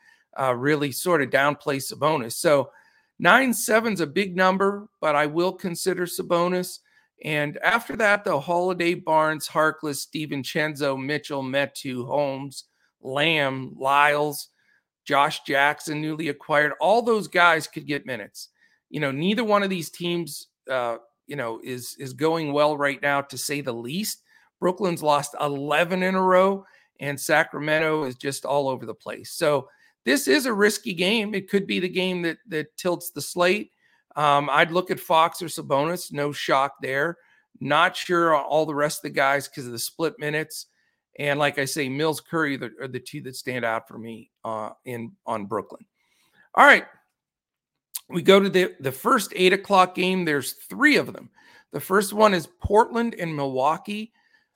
uh, 0.41 0.55
really 0.55 0.93
sort 0.93 1.23
of 1.23 1.31
downplay 1.31 1.77
Sabonis. 1.77 2.33
So 2.33 2.71
nine 3.19 3.53
seven's 3.53 4.01
a 4.01 4.07
big 4.07 4.35
number, 4.35 4.89
but 5.01 5.15
I 5.15 5.27
will 5.27 5.53
consider 5.53 6.07
Sabonis. 6.07 6.79
And 7.25 7.59
after 7.59 7.97
that, 7.97 8.25
the 8.25 8.41
Holiday, 8.41 8.95
Barnes, 8.95 9.47
Harkless, 9.47 10.09
DiVincenzo, 10.13 11.01
Mitchell, 11.01 11.43
Metu, 11.43 12.07
Holmes, 12.07 12.65
Lamb, 13.01 13.75
Lyles, 13.79 14.49
Josh 15.05 15.43
Jackson, 15.43 16.01
newly 16.01 16.29
acquired, 16.29 16.73
all 16.81 17.03
those 17.03 17.29
guys 17.29 17.67
could 17.67 17.87
get 17.87 18.07
minutes. 18.07 18.49
You 18.91 19.01
know, 19.01 19.11
neither 19.11 19.45
one 19.45 19.63
of 19.63 19.71
these 19.71 19.91
teams, 19.91 20.49
uh, 20.71 20.99
you 21.27 21.37
know, 21.37 21.61
is 21.63 21.97
is 21.99 22.13
going 22.13 22.53
well 22.53 22.77
right 22.77 23.01
now, 23.03 23.21
to 23.23 23.39
say 23.39 23.61
the 23.61 23.73
least. 23.73 24.23
Brooklyn's 24.61 25.03
lost 25.03 25.35
11 25.41 26.03
in 26.03 26.15
a 26.15 26.23
row, 26.23 26.65
and 27.01 27.19
Sacramento 27.19 28.05
is 28.05 28.15
just 28.15 28.45
all 28.45 28.69
over 28.69 28.87
the 28.87 28.95
place. 28.95 29.33
So 29.33 29.69
this 30.05 30.29
is 30.29 30.47
a 30.47 30.53
risky 30.53 30.95
game. 30.95 31.35
It 31.35 31.49
could 31.49 31.67
be 31.67 31.81
the 31.81 31.89
game 31.89 32.23
that 32.23 32.39
that 32.49 32.77
tilts 32.77 33.11
the 33.11 33.23
slate. 33.23 33.73
Um, 34.15 34.51
I'd 34.51 34.71
look 34.71 34.91
at 34.91 35.01
Fox 35.01 35.41
or 35.43 35.47
Sabonis. 35.47 36.13
No 36.13 36.33
shock 36.33 36.75
there. 36.83 37.17
Not 37.61 37.97
sure 37.97 38.35
on 38.35 38.45
all 38.45 38.67
the 38.67 38.75
rest 38.75 38.99
of 38.99 39.03
the 39.03 39.11
guys 39.11 39.49
because 39.49 39.67
of 39.67 39.73
the 39.73 39.79
split 39.79 40.19
minutes. 40.19 40.67
And 41.19 41.39
like 41.39 41.59
I 41.59 41.65
say, 41.65 41.89
Mills 41.89 42.21
Curry 42.21 42.59
are 42.81 42.89
the 42.89 43.01
two 43.01 43.21
that 43.23 43.37
stand 43.37 43.65
out 43.65 43.87
for 43.87 43.99
me 43.99 44.31
uh, 44.45 44.71
in 44.85 45.13
on 45.27 45.47
Brooklyn. 45.47 45.85
All 46.55 46.65
right. 46.65 46.87
We 48.09 48.23
go 48.23 48.41
to 48.41 48.49
the, 48.49 48.75
the 48.81 48.93
first 48.93 49.33
eight 49.35 49.53
o'clock 49.53 49.95
game. 49.95 50.25
There's 50.25 50.53
three 50.53 50.97
of 50.97 51.13
them. 51.13 51.31
The 51.73 51.81
first 51.81 52.13
one 52.13 52.35
is 52.35 52.49
Portland 52.61 53.15
and 53.19 53.35
Milwaukee. 53.35 54.13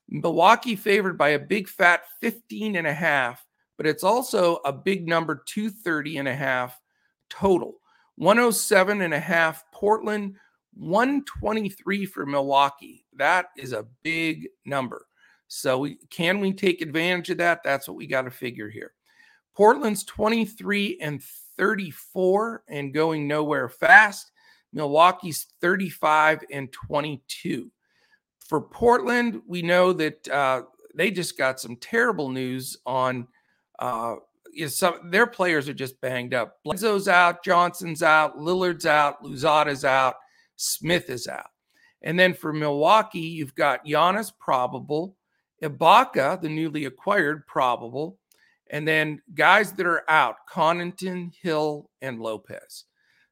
Milwaukee 0.09 0.77
favored 0.77 1.19
by 1.19 1.31
a 1.31 1.39
big 1.39 1.69
fat 1.69 2.03
15 2.21 2.77
and 2.77 2.87
a 2.87 2.93
half, 2.93 3.45
but 3.77 3.87
it's 3.87 4.05
also 4.05 4.57
a 4.65 4.73
big 4.73 5.09
number 5.09 5.43
230 5.47 6.19
and 6.19 6.29
a 6.29 6.35
half 6.35 6.81
total. 7.29 7.81
107 8.17 9.03
and 9.03 9.13
a 9.13 9.21
half 9.21 9.65
Portland, 9.73 10.37
123 10.75 12.07
for 12.07 12.25
Milwaukee. 12.25 13.05
That 13.15 13.47
is 13.57 13.73
a 13.73 13.87
big 14.03 14.49
number. 14.65 15.07
So 15.49 15.79
we, 15.79 15.99
can 16.11 16.41
we 16.41 16.53
take 16.53 16.81
advantage 16.81 17.31
of 17.31 17.39
that? 17.39 17.63
That's 17.63 17.89
what 17.89 17.97
we 17.97 18.07
got 18.07 18.23
to 18.23 18.31
figure 18.31 18.69
here. 18.69 18.93
Portland's 19.55 20.05
23 20.05 20.99
and 21.01 21.23
34 21.57 22.65
and 22.69 22.93
going 22.93 23.27
nowhere 23.27 23.69
fast. 23.69 24.33
Milwaukee's 24.73 25.47
35 25.61 26.45
and 26.53 26.71
22. 26.73 27.71
For 28.41 28.61
Portland, 28.61 29.41
we 29.47 29.63
know 29.63 29.93
that 29.95 30.29
uh, 30.29 30.63
they 30.95 31.11
just 31.11 31.39
got 31.39 31.59
some 31.59 31.77
terrible 31.77 32.29
news 32.29 32.77
on 32.85 33.27
uh, 33.79 34.17
is 34.55 34.77
some 34.77 35.11
their 35.11 35.27
players 35.27 35.69
are 35.69 35.75
just 35.75 36.01
banged 36.01 36.35
up. 36.35 36.59
Bledsoe's 36.65 37.09
out, 37.09 37.45
Johnson's 37.45 38.03
out, 38.03 38.39
Lillard's 38.39 38.87
out, 38.87 39.23
Louzada's 39.23 39.85
out, 39.85 40.17
Smith 40.57 41.11
is 41.11 41.27
out. 41.27 41.51
And 42.03 42.19
then 42.19 42.35
for 42.35 42.53
Milwaukee, 42.53 43.19
you've 43.21 43.55
got 43.55 43.85
Giannis 43.87 44.33
probable, 44.39 45.16
Ibaka, 45.63 46.41
the 46.41 46.49
newly 46.49 46.85
acquired, 46.85 47.47
probable, 47.47 48.19
and 48.71 48.87
then 48.87 49.21
guys 49.35 49.73
that 49.73 49.87
are 49.87 50.09
out: 50.09 50.37
Connaughton, 50.51 51.33
Hill, 51.41 51.91
and 52.03 52.21
Lopez. 52.21 52.85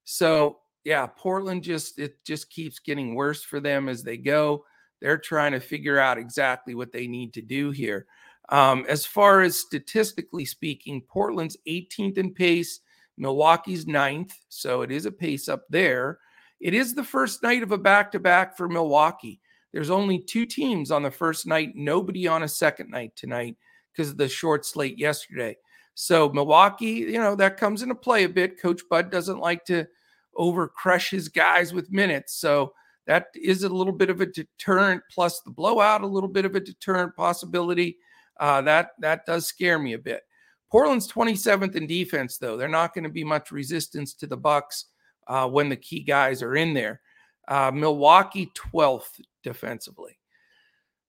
So 0.05 0.59
yeah, 0.85 1.07
Portland 1.07 1.63
just 1.63 1.99
it 1.99 2.25
just 2.25 2.51
keeps 2.51 2.79
getting 2.79 3.15
worse 3.15 3.43
for 3.43 3.61
them 3.61 3.89
as 3.89 4.03
they 4.03 4.17
go. 4.17 4.65
They're 5.01 5.19
trying 5.19 5.53
to 5.53 5.61
figure 5.61 5.99
out 5.99 6.19
exactly 6.19 6.75
what 6.75 6.93
they 6.93 7.07
need 7.07 7.35
to 7.35 7.43
do 7.43 7.71
here. 7.71 8.07
Um, 8.51 8.85
as 8.89 9.07
far 9.07 9.41
as 9.41 9.59
statistically 9.59 10.45
speaking, 10.45 11.03
Portland's 11.03 11.57
18th 11.67 12.19
in 12.19 12.35
pace, 12.35 12.81
Milwaukee's 13.17 13.87
ninth, 13.87 14.35
so 14.49 14.83
it 14.83 14.91
is 14.91 15.07
a 15.07 15.13
pace 15.13 15.49
up 15.49 15.65
there. 15.71 16.19
It 16.61 16.75
is 16.75 16.95
the 16.95 17.05
first 17.05 17.43
night 17.43 17.63
of 17.63 17.73
a 17.73 17.79
back 17.79 18.13
to 18.13 18.19
back 18.19 18.57
for 18.57 18.69
Milwaukee. 18.69 19.41
There's 19.75 19.91
only 19.91 20.21
two 20.21 20.47
teams 20.47 20.93
on 20.93 21.03
the 21.03 21.11
first 21.11 21.49
night, 21.49 21.73
nobody 21.75 22.29
on 22.29 22.45
a 22.45 22.49
second 22.49 22.91
night 22.91 23.17
tonight 23.17 23.57
because 23.91 24.13
of 24.13 24.17
the 24.17 24.29
short 24.29 24.65
slate 24.65 24.97
yesterday. 25.01 25.57
So, 25.97 26.29
Milwaukee, 26.29 26.87
you 26.87 27.19
know, 27.19 27.35
that 27.35 27.57
comes 27.57 27.83
into 27.83 27.97
play 27.97 28.23
a 28.23 28.29
bit. 28.29 28.63
Coach 28.63 28.83
Bud 28.89 29.11
doesn't 29.11 29.41
like 29.41 29.65
to 29.65 29.89
over 30.37 30.69
crush 30.69 31.11
his 31.11 31.29
guys 31.29 31.75
with 31.75 31.91
minutes. 31.91 32.35
So, 32.35 32.73
that 33.09 33.27
is 33.35 33.65
a 33.65 33.69
little 33.69 33.93
bit 33.93 34.11
of 34.11 34.21
a 34.21 34.27
deterrent, 34.27 35.03
plus 35.11 35.41
the 35.41 35.51
blowout, 35.51 36.03
a 36.03 36.07
little 36.07 36.29
bit 36.29 36.45
of 36.45 36.55
a 36.55 36.61
deterrent 36.61 37.17
possibility. 37.17 37.99
Uh, 38.39 38.63
that 38.63 38.91
that 39.01 39.27
does 39.27 39.47
scare 39.47 39.81
me 39.81 39.95
a 39.95 39.99
bit. 39.99 40.23
Portland's 40.71 41.11
27th 41.11 41.75
in 41.75 41.89
defense, 41.89 42.39
though. 42.39 42.57
They're 42.57 42.69
not 42.69 42.95
going 42.95 43.05
to 43.05 43.11
be 43.11 43.25
much 43.25 43.51
resistance 43.51 44.15
to 44.15 44.29
the 44.29 44.37
Bucks 44.37 44.87
uh, 45.27 45.49
when 45.49 45.69
the 45.69 45.77
key 45.77 46.05
guys 46.05 46.43
are 46.45 46.55
in 46.55 46.75
there. 46.75 47.01
Uh, 47.49 47.71
Milwaukee 47.73 48.51
12th 48.73 49.21
defensively. 49.43 50.19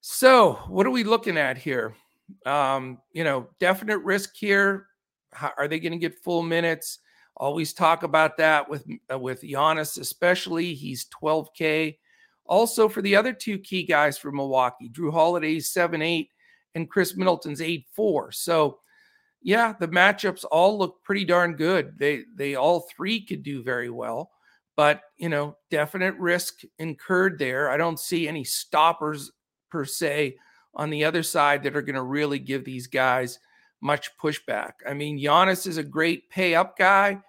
So, 0.02 0.60
what 0.68 0.86
are 0.86 0.92
we 0.92 1.04
looking 1.04 1.38
at 1.38 1.58
here? 1.58 1.96
Um, 2.46 3.00
you 3.14 3.24
know, 3.24 3.50
definite 3.60 3.98
risk 4.00 4.36
here. 4.36 4.88
How, 5.34 5.52
are 5.58 5.68
they 5.68 5.80
going 5.80 5.94
to 5.94 5.98
get 5.98 6.24
full 6.24 6.44
minutes? 6.44 7.00
Always 7.38 7.74
talk 7.74 8.04
about 8.04 8.38
that 8.38 8.70
with 8.70 8.86
uh, 9.12 9.20
with 9.20 9.42
Giannis, 9.42 10.00
especially. 10.00 10.74
He's 10.74 11.08
12K. 11.22 11.98
Also, 12.46 12.88
for 12.88 13.02
the 13.02 13.16
other 13.16 13.34
two 13.34 13.58
key 13.58 13.84
guys 13.84 14.18
for 14.18 14.32
Milwaukee, 14.32 14.90
Jrue 14.90 15.12
Holiday's 15.12 15.70
7 15.70 16.02
8 16.02 16.30
and 16.76 16.90
Khris 16.90 17.18
Middleton's 17.18 17.60
8 17.62 17.86
4. 17.94 18.32
So, 18.32 18.80
yeah, 19.42 19.74
the 19.80 19.88
matchups 19.88 20.46
all 20.52 20.78
look 20.78 21.04
pretty 21.04 21.26
darn 21.26 21.56
good. 21.56 21.98
They 21.98 22.24
they 22.36 22.56
all 22.56 22.88
three 22.96 23.22
could 23.22 23.44
do 23.44 23.64
very 23.64 23.90
well, 23.90 24.32
but 24.76 25.02
you 25.18 25.30
know, 25.30 25.58
definite 25.72 26.16
risk 26.18 26.62
incurred 26.80 27.40
there. 27.40 27.70
I 27.70 27.78
don't 27.78 28.00
see 28.00 28.28
any 28.28 28.44
stoppers 28.44 29.32
per 29.70 29.86
se 29.86 30.38
on 30.74 30.90
the 30.90 31.06
other 31.06 31.24
side 31.24 31.64
that 31.64 31.76
are 31.76 31.82
going 31.82 31.96
to 31.96 32.04
really 32.04 32.40
give 32.40 32.66
these 32.66 32.88
guys 32.88 33.40
much 33.82 34.10
pushback. 34.22 34.72
I 34.88 34.94
mean, 34.94 35.20
Giannis 35.20 35.68
is 35.68 35.78
a 35.78 35.84
great 35.84 36.30
pay 36.30 36.56
up 36.56 36.78
guy. 36.78 37.20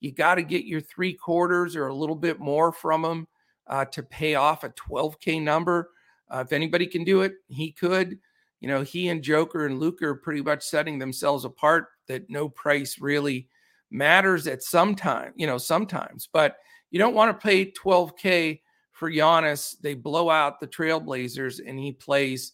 You 0.00 0.12
got 0.12 0.36
to 0.36 0.42
get 0.42 0.64
your 0.64 0.80
three 0.80 1.14
quarters 1.14 1.76
or 1.76 1.86
a 1.86 1.94
little 1.94 2.16
bit 2.16 2.40
more 2.40 2.72
from 2.72 3.04
him 3.04 3.28
uh, 3.66 3.84
to 3.86 4.02
pay 4.02 4.34
off 4.34 4.64
a 4.64 4.70
12K 4.70 5.42
number. 5.42 5.90
Uh, 6.28 6.42
if 6.44 6.52
anybody 6.52 6.86
can 6.86 7.04
do 7.04 7.22
it, 7.22 7.34
he 7.48 7.72
could 7.72 8.18
you 8.60 8.68
know, 8.68 8.82
he 8.82 9.08
and 9.08 9.22
Joker 9.22 9.66
and 9.66 9.78
Luka 9.78 10.06
are 10.06 10.14
pretty 10.14 10.42
much 10.42 10.64
setting 10.64 10.98
themselves 10.98 11.44
apart 11.44 11.88
that 12.08 12.28
no 12.30 12.48
price 12.48 12.98
really 12.98 13.48
matters 13.90 14.46
at 14.46 14.62
some 14.62 14.94
time, 14.94 15.32
you 15.36 15.46
know, 15.46 15.58
sometimes. 15.58 16.28
But 16.32 16.56
you 16.90 16.98
don't 16.98 17.14
want 17.14 17.38
to 17.38 17.46
pay 17.46 17.70
12K 17.72 18.60
for 18.92 19.10
Giannis. 19.10 19.76
They 19.80 19.94
blow 19.94 20.30
out 20.30 20.60
the 20.60 20.66
Trailblazers 20.66 21.60
and 21.66 21.78
he 21.78 21.92
plays, 21.92 22.52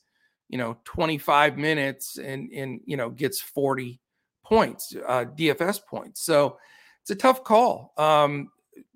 you 0.49 0.59
know, 0.59 0.77
25 0.85 1.57
minutes 1.57 2.19
and, 2.19 2.51
and 2.53 2.81
you 2.85 2.97
know, 2.97 3.11
gets 3.11 3.41
40 3.41 4.01
points, 4.45 4.95
uh, 5.07 5.25
DFS 5.37 5.85
points. 5.87 6.23
So 6.23 6.59
it's 7.03 7.11
a 7.11 7.17
tough 7.17 7.45
call. 7.45 7.93
Um, 7.97 8.51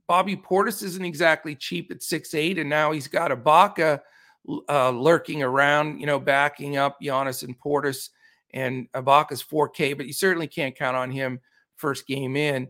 Bobby 0.09 0.37
Portis 0.37 0.83
isn't 0.83 1.05
exactly 1.05 1.57
cheap 1.57 1.91
at 1.91 2.01
six 2.01 2.33
eight, 2.33 2.59
and 2.59 2.71
now 2.71 2.93
he's 2.93 3.09
got 3.09 3.31
Ibaka– 3.31 4.01
uh, 4.69 4.91
lurking 4.91 5.43
around, 5.43 6.01
you 6.01 6.07
know, 6.07 6.19
backing 6.19 6.77
up 6.77 7.01
Giannis 7.01 7.43
and 7.43 7.59
Portis 7.59 8.11
and 8.53 8.91
Ibaka's 8.93 9.43
4K, 9.43 9.97
but 9.97 10.07
you 10.07 10.13
certainly 10.13 10.47
can't 10.47 10.77
count 10.77 10.97
on 10.97 11.11
him 11.11 11.41
first 11.77 12.07
game 12.07 12.37
in. 12.37 12.69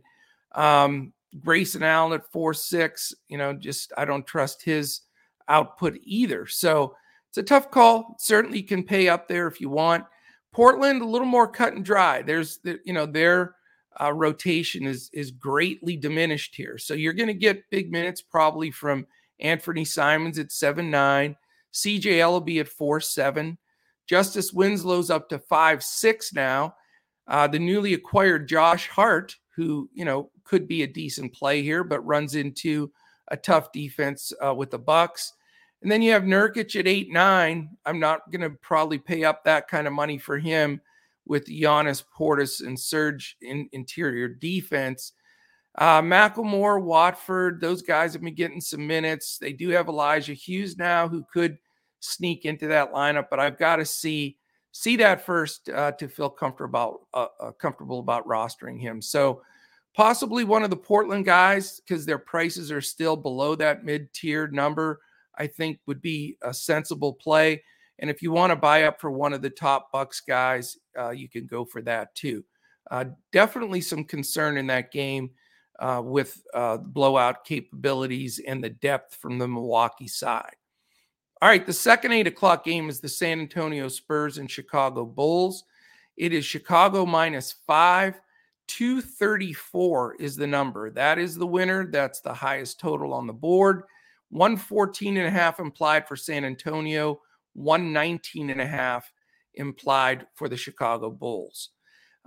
Um, 0.55 1.13
Grayson 1.41 1.83
Allen 1.83 2.13
at 2.13 2.31
4 2.33 2.55
6, 2.55 3.15
you 3.29 3.39
know, 3.39 3.53
just 3.53 3.93
I 3.97 4.05
don't 4.05 4.27
trust 4.27 4.63
his 4.63 5.03
output 5.49 5.99
either. 6.03 6.47
So 6.47 6.97
it's 7.29 7.39
a 7.39 7.43
tough 7.43 7.71
call. 7.71 8.17
Certainly 8.19 8.63
can 8.63 8.83
pay 8.83 9.09
up 9.09 9.29
there 9.29 9.47
if 9.47 9.61
you 9.61 9.69
want. 9.69 10.05
Portland, 10.53 11.03
a 11.03 11.07
little 11.07 11.27
more 11.27 11.47
cut 11.49 11.75
and 11.75 11.85
dry. 11.85 12.23
There's, 12.23 12.61
you 12.85 12.95
know, 12.95 13.05
their 13.05 13.57
uh, 14.01 14.13
rotation 14.13 14.87
is 14.87 15.11
is 15.13 15.31
greatly 15.31 15.97
diminished 15.97 16.55
here. 16.55 16.79
So 16.79 16.95
you're 16.95 17.13
going 17.13 17.29
to 17.29 17.35
get 17.35 17.69
big 17.71 17.91
minutes 17.91 18.23
probably 18.23 18.71
from 18.71 19.07
Anthony 19.41 19.85
Simons 19.85 20.39
at 20.39 20.53
seven 20.53 20.91
nine. 20.91 21.37
CJ 21.73 22.05
Elleby 22.05 22.61
at 22.61 22.69
four 22.69 23.01
seven. 23.01 23.59
Justice 24.07 24.53
Winslow's 24.53 25.11
up 25.11 25.29
to 25.29 25.39
five 25.39 25.83
six 25.83 26.33
now. 26.33 26.75
Uh, 27.29 27.47
the 27.47 27.59
newly 27.59 27.95
acquired 27.95 28.49
Josh 28.49 28.89
Hart, 28.89 29.35
who 29.55 29.89
you 29.93 30.05
know 30.05 30.31
could 30.45 30.69
be 30.69 30.83
a 30.83 30.87
decent 30.87 31.35
play 31.35 31.63
here, 31.63 31.85
but 31.85 32.07
runs 32.07 32.35
into 32.35 32.91
a 33.29 33.37
tough 33.37 33.73
defense 33.73 34.33
uh, 34.45 34.55
with 34.55 34.71
the 34.71 34.79
Bucks. 34.79 35.33
And 35.83 35.91
then 35.91 36.03
you 36.03 36.13
have 36.13 36.23
Nurkic 36.23 36.79
at 36.79 36.87
eight 36.87 37.11
nine. 37.11 37.71
I'm 37.85 37.99
not 37.99 38.31
going 38.31 38.43
to 38.43 38.51
probably 38.51 38.99
pay 38.99 39.25
up 39.25 39.45
that 39.45 39.69
kind 39.69 39.87
of 39.87 39.93
money 39.93 40.19
for 40.19 40.39
him 40.39 40.81
with 41.27 41.47
Giannis 41.47 42.05
Portis 42.17 42.65
and 42.65 42.79
Serge 42.79 43.37
in 43.43 43.69
interior 43.73 44.29
defense. 44.29 45.13
Uh, 45.77 46.01
McLemore, 46.01 46.83
Watford, 46.83 47.61
those 47.61 47.83
guys 47.83 48.15
have 48.15 48.23
been 48.23 48.35
getting 48.35 48.61
some 48.61 48.87
minutes. 48.87 49.37
They 49.39 49.53
do 49.53 49.69
have 49.71 49.89
Elijah 49.89 50.33
Hughes 50.33 50.79
now, 50.79 51.09
who 51.09 51.25
could 51.31 51.59
sneak 52.01 52.45
into 52.45 52.69
that 52.69 52.93
lineup, 52.93 53.27
but 53.29 53.41
I've 53.41 53.59
got 53.59 53.77
to 53.77 53.85
see 53.85 54.39
see 54.77 54.97
that 54.97 55.25
first 55.25 55.71
uh, 55.71 55.91
to 55.93 56.07
feel 56.07 56.29
comfortable 56.29 57.09
uh, 57.15 57.29
uh, 57.41 57.51
comfortable 57.53 57.99
about 57.99 58.27
rostering 58.27 58.79
him. 58.79 59.01
So 59.01 59.41
possibly 59.95 60.45
one 60.45 60.63
of 60.63 60.69
the 60.69 60.77
Portland 60.77 61.25
guys 61.25 61.81
because 61.81 62.05
their 62.05 62.19
prices 62.19 62.71
are 62.71 62.83
still 62.83 63.17
below 63.17 63.55
that 63.55 63.87
mid-tiered 63.87 64.53
number. 64.53 65.01
I 65.39 65.47
think 65.47 65.79
would 65.87 66.03
be 66.03 66.37
a 66.43 66.53
sensible 66.53 67.15
play. 67.15 67.63
And 68.01 68.11
if 68.11 68.21
you 68.21 68.33
want 68.33 68.51
to 68.51 68.57
buy 68.57 68.85
up 68.85 69.01
for 69.01 69.11
one 69.11 69.33
of 69.33 69.41
the 69.41 69.49
top 69.49 69.91
Bucks 69.93 70.21
guys, 70.21 70.77
uh, 70.99 71.11
you 71.11 71.29
can 71.31 71.47
go 71.47 71.65
for 71.65 71.81
that 71.83 72.15
too. 72.15 72.45
Uh, 72.91 73.07
definitely 73.33 73.81
some 73.81 74.05
concern 74.05 74.59
in 74.59 74.67
that 74.67 74.93
game 74.93 75.31
uh, 75.79 76.03
with 76.05 76.43
blowout 76.83 77.45
capabilities 77.45 78.41
and 78.47 78.63
the 78.63 78.71
depth 78.71 79.15
from 79.15 79.39
the 79.39 79.49
Milwaukee 79.49 80.09
side. 80.09 80.57
All 81.43 81.51
right, 81.51 81.67
the 81.67 81.73
second 81.73 82.13
eight 82.13 82.27
o'clock 82.27 82.65
game 82.65 82.89
is 82.89 82.99
the 82.99 83.11
San 83.11 83.41
Antonio 83.41 83.89
Spurs 83.89 84.39
and 84.39 84.51
Chicago 84.51 85.05
Bulls. 85.05 85.65
It 86.17 86.33
is 86.33 86.47
Chicago 86.47 87.05
minus 87.05 87.55
five. 87.67 88.19
234 88.69 90.17
is 90.17 90.35
the 90.35 90.47
number. 90.47 90.91
That 90.91 91.19
is 91.19 91.37
the 91.37 91.47
winner. 91.47 91.87
That's 91.87 92.21
the 92.21 92.33
highest 92.33 92.81
total 92.81 93.13
on 93.13 93.27
the 93.27 93.35
board. 93.35 93.83
114 94.31 95.19
and 95.19 95.27
a 95.27 95.31
half 95.31 95.61
implied 95.61 96.09
for 96.09 96.17
San 96.17 96.45
Antonio, 96.45 97.21
119 97.53 98.51
and 98.51 98.61
a 98.61 98.67
half 98.67 99.13
implied 99.55 100.27
for 100.35 100.49
the 100.49 100.57
Chicago 100.57 101.11
Bulls. 101.11 101.71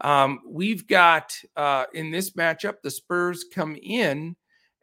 Um, 0.02 0.40
we've 0.48 0.88
got 0.88 1.36
uh, 1.58 1.86
in 1.94 2.12
this 2.12 2.32
matchup, 2.32 2.76
the 2.84 2.92
Spurs 2.92 3.44
come 3.54 3.76
in 3.82 4.36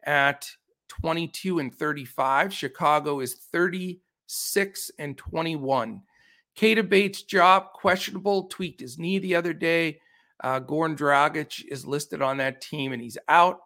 at 0.05 0.47
22 0.89 1.59
and 1.59 1.73
35. 1.73 2.53
Chicago 2.53 3.21
is 3.21 3.35
30 3.51 4.01
6 4.27 4.91
and 4.99 5.17
21. 5.17 6.01
Keita 6.57 6.87
Bates-Diop 6.87 7.71
questionable, 7.73 8.43
tweaked 8.45 8.81
his 8.81 8.97
knee 8.97 9.19
the 9.19 9.35
other 9.35 9.53
day. 9.53 9.99
Uh, 10.43 10.59
Goran 10.59 10.97
Dragic 10.97 11.63
is 11.69 11.85
listed 11.85 12.21
on 12.21 12.37
that 12.37 12.61
team 12.61 12.93
and 12.93 13.01
he's 13.01 13.17
out. 13.27 13.59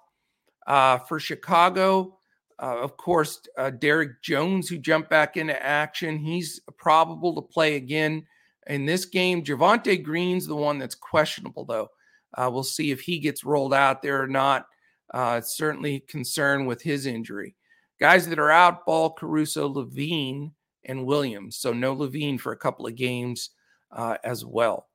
Uh, 0.68 1.00
for 1.00 1.20
Chicago, 1.20 2.18
uh, 2.62 2.78
of 2.78 2.96
course, 2.96 3.42
uh, 3.58 3.72
Derrick 3.72 4.22
Jones, 4.22 4.70
who 4.70 4.78
jumped 4.78 5.10
back 5.10 5.36
into 5.36 5.62
action, 5.66 6.18
he's 6.18 6.60
probable 6.78 7.34
to 7.36 7.42
play 7.42 7.76
again 7.76 8.26
in 8.68 8.86
this 8.86 9.06
game. 9.06 9.44
Javonte 9.44 10.04
Green's 10.04 10.46
the 10.46 10.56
one 10.56 10.78
that's 10.78 10.96
questionable, 10.96 11.66
though. 11.66 11.90
Uh, 12.38 12.50
we'll 12.54 12.64
see 12.64 12.92
if 12.92 13.02
he 13.02 13.20
gets 13.20 13.44
rolled 13.44 13.74
out 13.74 14.02
there 14.02 14.22
or 14.22 14.28
not. 14.28 14.68
Uh, 15.14 15.42
certainly 15.42 16.02
concerned 16.02 16.68
with 16.68 16.82
his 16.82 17.06
injury. 17.06 17.56
Guys 18.02 18.28
that 18.28 18.40
are 18.40 18.52
out: 18.52 18.86
Ball, 18.86 19.12
Caruso, 19.12 19.72
LaVine, 19.72 20.52
and 20.86 21.06
Williams. 21.06 21.58
So 21.58 21.72
no 21.72 21.96
LaVine 21.96 22.40
for 22.40 22.52
a 22.52 22.58
couple 22.58 22.88
of 22.88 22.96
games 22.96 23.52
uh, 23.92 24.18
as 24.24 24.44
well. 24.44 24.88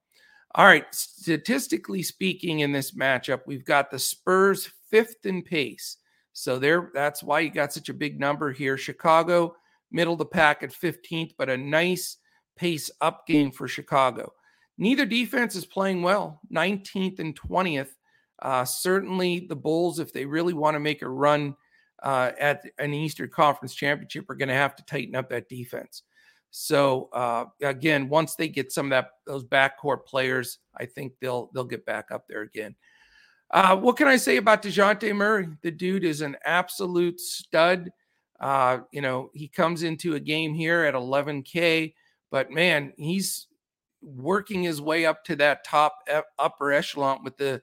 All 0.57 0.67
right, 0.67 0.87
statistically 0.93 2.03
speaking, 2.03 2.61
in 2.61 2.73
this 2.73 2.97
matchup, 2.97 3.43
we've 3.47 3.65
got 3.65 3.91
the 3.91 3.99
Spurs 3.99 4.71
fifth 4.91 5.25
in 5.25 5.43
pace. 5.43 5.99
So 6.33 6.59
there, 6.59 6.91
that's 6.95 7.23
why 7.23 7.41
you 7.41 7.51
got 7.51 7.73
such 7.73 7.91
a 7.91 7.95
big 7.95 8.19
number 8.19 8.53
here. 8.53 8.77
Chicago, 8.77 9.55
middle 9.93 10.15
of 10.15 10.19
the 10.19 10.27
pack 10.27 10.63
at 10.63 10.73
15th, 10.73 11.33
but 11.39 11.49
a 11.49 11.57
nice 11.57 12.17
pace 12.57 12.91
up 13.01 13.27
game 13.27 13.53
for 13.53 13.69
Chicago. 13.69 14.33
Neither 14.79 15.07
defense 15.07 15.55
is 15.55 15.65
playing 15.65 16.03
well, 16.03 16.41
19th 16.53 17.21
and 17.21 17.39
20th. 17.39 17.91
Uh, 18.43 18.65
certainly, 18.65 19.47
the 19.49 19.57
Bulls, 19.57 19.99
if 19.99 20.13
they 20.13 20.27
really 20.27 20.55
want 20.55 20.75
to 20.75 20.81
make 20.81 21.03
a 21.03 21.09
run 21.09 21.55
uh, 22.03 22.33
at 22.39 22.65
an 22.79 22.95
Eastern 22.95 23.31
Conference 23.31 23.75
championship, 23.75 24.29
are 24.29 24.35
going 24.35 24.49
to 24.49 24.55
have 24.55 24.77
to 24.77 24.85
tighten 24.85 25.15
up 25.15 25.31
that 25.31 25.49
defense. 25.49 26.03
So 26.51 27.11
uh, 27.13 27.47
again, 27.63 28.09
once 28.09 28.35
they 28.35 28.49
get 28.49 28.73
some 28.73 28.87
of 28.87 28.91
that 28.91 29.11
those 29.27 29.45
backcourt 29.45 30.07
players, 30.07 30.59
I 30.77 30.87
think 30.87 31.13
they'll 31.21 31.51
they'll 31.53 31.65
get 31.65 31.85
back 31.85 32.11
up 32.11 32.27
there 32.29 32.43
again. 32.43 32.75
Uh, 33.51 33.77
what 33.77 33.97
can 33.97 34.09
I 34.09 34.17
say 34.17 34.39
about 34.39 34.63
Dejounte 34.63 35.15
Murray? 35.15 35.49
The 35.63 35.71
dude 35.71 36.05
is 36.05 36.21
an 36.21 36.37
absolute 36.45 37.21
stud. 37.21 37.91
Uh, 38.41 38.79
you 38.91 39.01
know, 39.01 39.31
he 39.35 39.49
comes 39.49 39.83
into 39.83 40.15
a 40.15 40.21
game 40.21 40.53
here 40.53 40.85
at 40.85 40.95
11K, 40.95 41.95
but 42.31 42.51
man, 42.51 42.93
he's 42.97 43.47
working 44.03 44.63
his 44.63 44.81
way 44.81 45.07
up 45.07 45.25
to 45.25 45.37
that 45.37 45.65
top 45.65 45.97
upper 46.39 46.73
echelon 46.73 47.23
with 47.25 47.37
the 47.37 47.63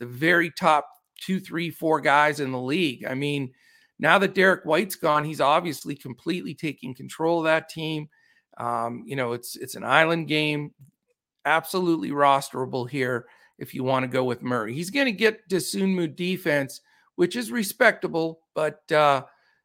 the 0.00 0.06
very 0.06 0.50
top 0.50 0.88
two, 1.20 1.40
three, 1.40 1.70
four 1.70 2.00
guys 2.00 2.40
in 2.40 2.52
the 2.52 2.60
league. 2.60 3.04
I 3.04 3.14
mean, 3.14 3.52
now 3.98 4.18
that 4.18 4.34
Derrick 4.34 4.64
White's 4.64 4.96
gone, 4.96 5.24
he's 5.24 5.40
obviously 5.40 5.94
completely 5.94 6.54
taking 6.54 6.94
control 6.94 7.38
of 7.38 7.44
that 7.44 7.68
team. 7.68 8.08
Um, 8.58 9.04
you 9.06 9.16
know, 9.16 9.32
it's 9.32 9.56
it's 9.56 9.74
an 9.74 9.84
island 9.84 10.28
game, 10.28 10.72
absolutely 11.44 12.10
rosterable 12.10 12.88
here 12.88 13.26
if 13.58 13.74
you 13.74 13.84
want 13.84 14.04
to 14.04 14.08
go 14.08 14.24
with 14.24 14.42
Murray. 14.42 14.74
He's 14.74 14.90
going 14.90 15.06
to 15.06 15.12
get 15.12 15.48
Dosunmu 15.48 16.16
defense, 16.16 16.80
which 17.16 17.36
is 17.36 17.50
respectable, 17.52 18.40
but 18.54 18.90
uh, 18.92 19.22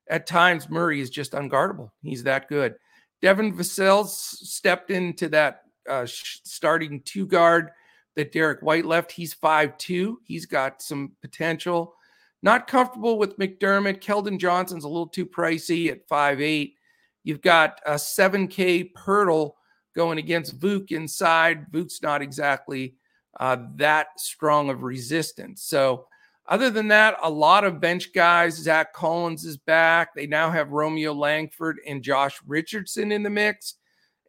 at 0.10 0.28
times 0.28 0.70
Murray 0.70 1.02
is 1.02 1.10
just 1.10 1.34
unguardable. 1.34 1.92
He's 2.02 2.24
that 2.24 2.48
good. 2.48 2.76
Devin 3.22 3.56
Vassell 3.56 4.08
stepped 4.08 4.92
into 4.92 5.28
that 5.30 5.64
uh, 5.90 6.06
starting 6.08 7.02
two 7.02 7.26
guard 7.26 7.72
that 8.16 8.32
Derrick 8.32 8.62
White 8.62 8.86
left. 8.86 9.12
He's 9.12 9.34
five 9.34 9.78
two. 9.78 10.20
He's 10.24 10.46
got 10.46 10.82
some 10.82 11.14
potential. 11.22 11.96
Not 12.42 12.68
comfortable 12.68 13.18
with 13.18 13.38
McDermott. 13.38 14.02
Keldon 14.02 14.40
Johnson's 14.40 14.86
a 14.86 14.88
little 14.88 15.08
too 15.08 15.26
pricey 15.26 15.92
at 15.92 16.08
five 16.08 16.40
eight. 16.40 16.76
You've 17.24 17.42
got 17.42 17.82
a 17.86 17.94
7K 17.94 18.94
Poeltl 18.94 19.52
going 19.96 20.18
against 20.18 20.60
Vuk 20.60 20.92
inside. 20.92 21.72
Vuk's 21.72 22.02
not 22.02 22.22
exactly 22.22 22.96
uh, 23.40 23.58
that 23.76 24.20
strong 24.20 24.70
of 24.70 24.84
resistance. 24.84 25.64
So, 25.64 26.06
other 26.48 26.72
than 26.72 26.88
that, 26.88 27.18
a 27.22 27.30
lot 27.30 27.64
of 27.64 27.80
bench 27.80 28.12
guys. 28.12 28.56
Zach 28.56 28.92
Collins 28.94 29.46
is 29.46 29.58
back. 29.58 30.16
They 30.16 30.26
now 30.26 30.50
have 30.50 30.72
Romeo 30.72 31.14
Langford 31.14 31.78
and 31.86 32.02
Josh 32.02 32.40
Richardson 32.48 33.12
in 33.12 33.22
the 33.22 33.30
mix. 33.30 33.76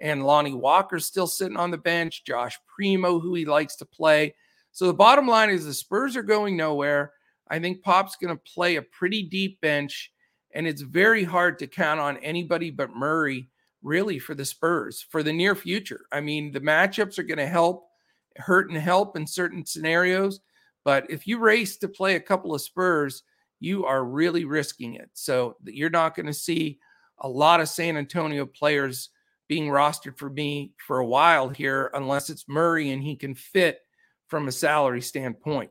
And 0.02 0.26
Lonnie 0.26 0.52
Walker's 0.52 1.06
still 1.06 1.26
sitting 1.26 1.56
on 1.56 1.70
the 1.70 1.78
bench. 1.78 2.24
Josh 2.24 2.58
Primo, 2.66 3.20
who 3.20 3.34
he 3.34 3.46
likes 3.46 3.76
to 3.76 3.86
play. 3.86 4.34
So 4.72 4.86
the 4.86 4.92
bottom 4.92 5.26
line 5.26 5.48
is 5.48 5.64
the 5.64 5.72
Spurs 5.72 6.14
are 6.14 6.22
going 6.22 6.58
nowhere. 6.58 7.12
I 7.50 7.58
think 7.58 7.82
Pop's 7.82 8.16
going 8.16 8.34
to 8.34 8.42
play 8.54 8.76
a 8.76 8.82
pretty 8.82 9.24
deep 9.24 9.60
bench 9.60 10.12
and 10.54 10.66
it's 10.66 10.82
very 10.82 11.24
hard 11.24 11.58
to 11.58 11.66
count 11.66 12.00
on 12.00 12.16
anybody 12.18 12.70
but 12.70 12.94
Murray 12.94 13.48
really 13.82 14.18
for 14.18 14.34
the 14.34 14.44
Spurs 14.44 15.04
for 15.08 15.22
the 15.22 15.32
near 15.32 15.54
future. 15.54 16.06
I 16.12 16.20
mean, 16.20 16.52
the 16.52 16.60
matchups 16.60 17.18
are 17.18 17.24
going 17.24 17.38
to 17.38 17.46
help, 17.46 17.88
hurt 18.36 18.70
and 18.70 18.78
help 18.78 19.16
in 19.16 19.26
certain 19.26 19.64
scenarios. 19.64 20.40
But 20.84 21.10
if 21.10 21.26
you 21.26 21.38
race 21.38 21.76
to 21.78 21.88
play 21.88 22.16
a 22.16 22.20
couple 22.20 22.54
of 22.54 22.62
Spurs, 22.62 23.22
you 23.58 23.84
are 23.84 24.04
really 24.04 24.44
risking 24.44 24.94
it. 24.94 25.10
So 25.12 25.56
you're 25.64 25.90
not 25.90 26.14
going 26.14 26.26
to 26.26 26.32
see 26.32 26.78
a 27.18 27.28
lot 27.28 27.60
of 27.60 27.68
San 27.68 27.96
Antonio 27.96 28.46
players 28.46 29.10
being 29.48 29.68
rostered 29.68 30.16
for 30.16 30.30
me 30.30 30.72
for 30.86 30.98
a 30.98 31.06
while 31.06 31.48
here, 31.48 31.90
unless 31.94 32.30
it's 32.30 32.48
Murray 32.48 32.90
and 32.90 33.02
he 33.02 33.16
can 33.16 33.34
fit 33.34 33.80
from 34.28 34.48
a 34.48 34.52
salary 34.52 35.02
standpoint. 35.02 35.70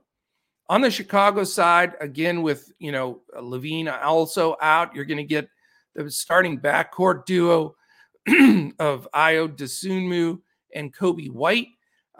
On 0.69 0.81
the 0.81 0.91
Chicago 0.91 1.43
side, 1.43 1.93
again 1.99 2.43
with 2.43 2.71
you 2.77 2.91
know 2.91 3.21
LaVine 3.35 3.91
also 4.03 4.55
out, 4.61 4.93
you're 4.95 5.05
going 5.05 5.17
to 5.17 5.23
get 5.23 5.49
the 5.95 6.09
starting 6.11 6.59
backcourt 6.59 7.25
duo 7.25 7.75
of 8.79 9.07
Ayo 9.15 9.47
Dosunmu 9.47 10.39
and 10.75 10.95
Coby 10.95 11.31
White. 11.31 11.69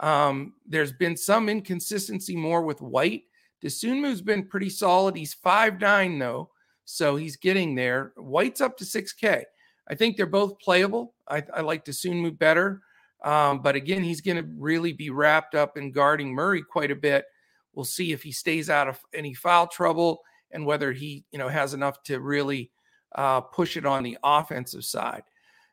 Um, 0.00 0.54
there's 0.66 0.92
been 0.92 1.16
some 1.16 1.48
inconsistency 1.48 2.34
more 2.34 2.62
with 2.62 2.82
White. 2.82 3.22
Dosunmu's 3.62 4.20
been 4.20 4.46
pretty 4.46 4.70
solid. 4.70 5.16
He's 5.16 5.34
five 5.34 5.80
nine 5.80 6.18
though, 6.18 6.50
so 6.84 7.14
he's 7.14 7.36
getting 7.36 7.76
there. 7.76 8.12
White's 8.16 8.60
up 8.60 8.76
to 8.78 8.84
6K. 8.84 9.44
I 9.88 9.94
think 9.94 10.16
they're 10.16 10.26
both 10.26 10.58
playable. 10.58 11.14
I, 11.28 11.44
I 11.54 11.60
like 11.60 11.84
Dosunmu 11.84 12.36
better. 12.38 12.80
Um, 13.22 13.60
but 13.60 13.76
again, 13.76 14.02
he's 14.02 14.20
going 14.20 14.38
to 14.38 14.48
really 14.56 14.92
be 14.92 15.10
wrapped 15.10 15.54
up 15.54 15.76
in 15.76 15.92
guarding 15.92 16.32
Murray 16.34 16.62
quite 16.62 16.90
a 16.90 16.96
bit. 16.96 17.26
We'll 17.74 17.84
see 17.84 18.12
if 18.12 18.22
he 18.22 18.32
stays 18.32 18.68
out 18.68 18.88
of 18.88 19.00
any 19.14 19.34
foul 19.34 19.66
trouble 19.66 20.22
and 20.50 20.66
whether 20.66 20.92
he, 20.92 21.24
you 21.30 21.38
know, 21.38 21.48
has 21.48 21.74
enough 21.74 22.02
to 22.04 22.20
really 22.20 22.70
uh, 23.14 23.40
push 23.40 23.76
it 23.76 23.86
on 23.86 24.02
the 24.02 24.18
offensive 24.22 24.84
side. 24.84 25.22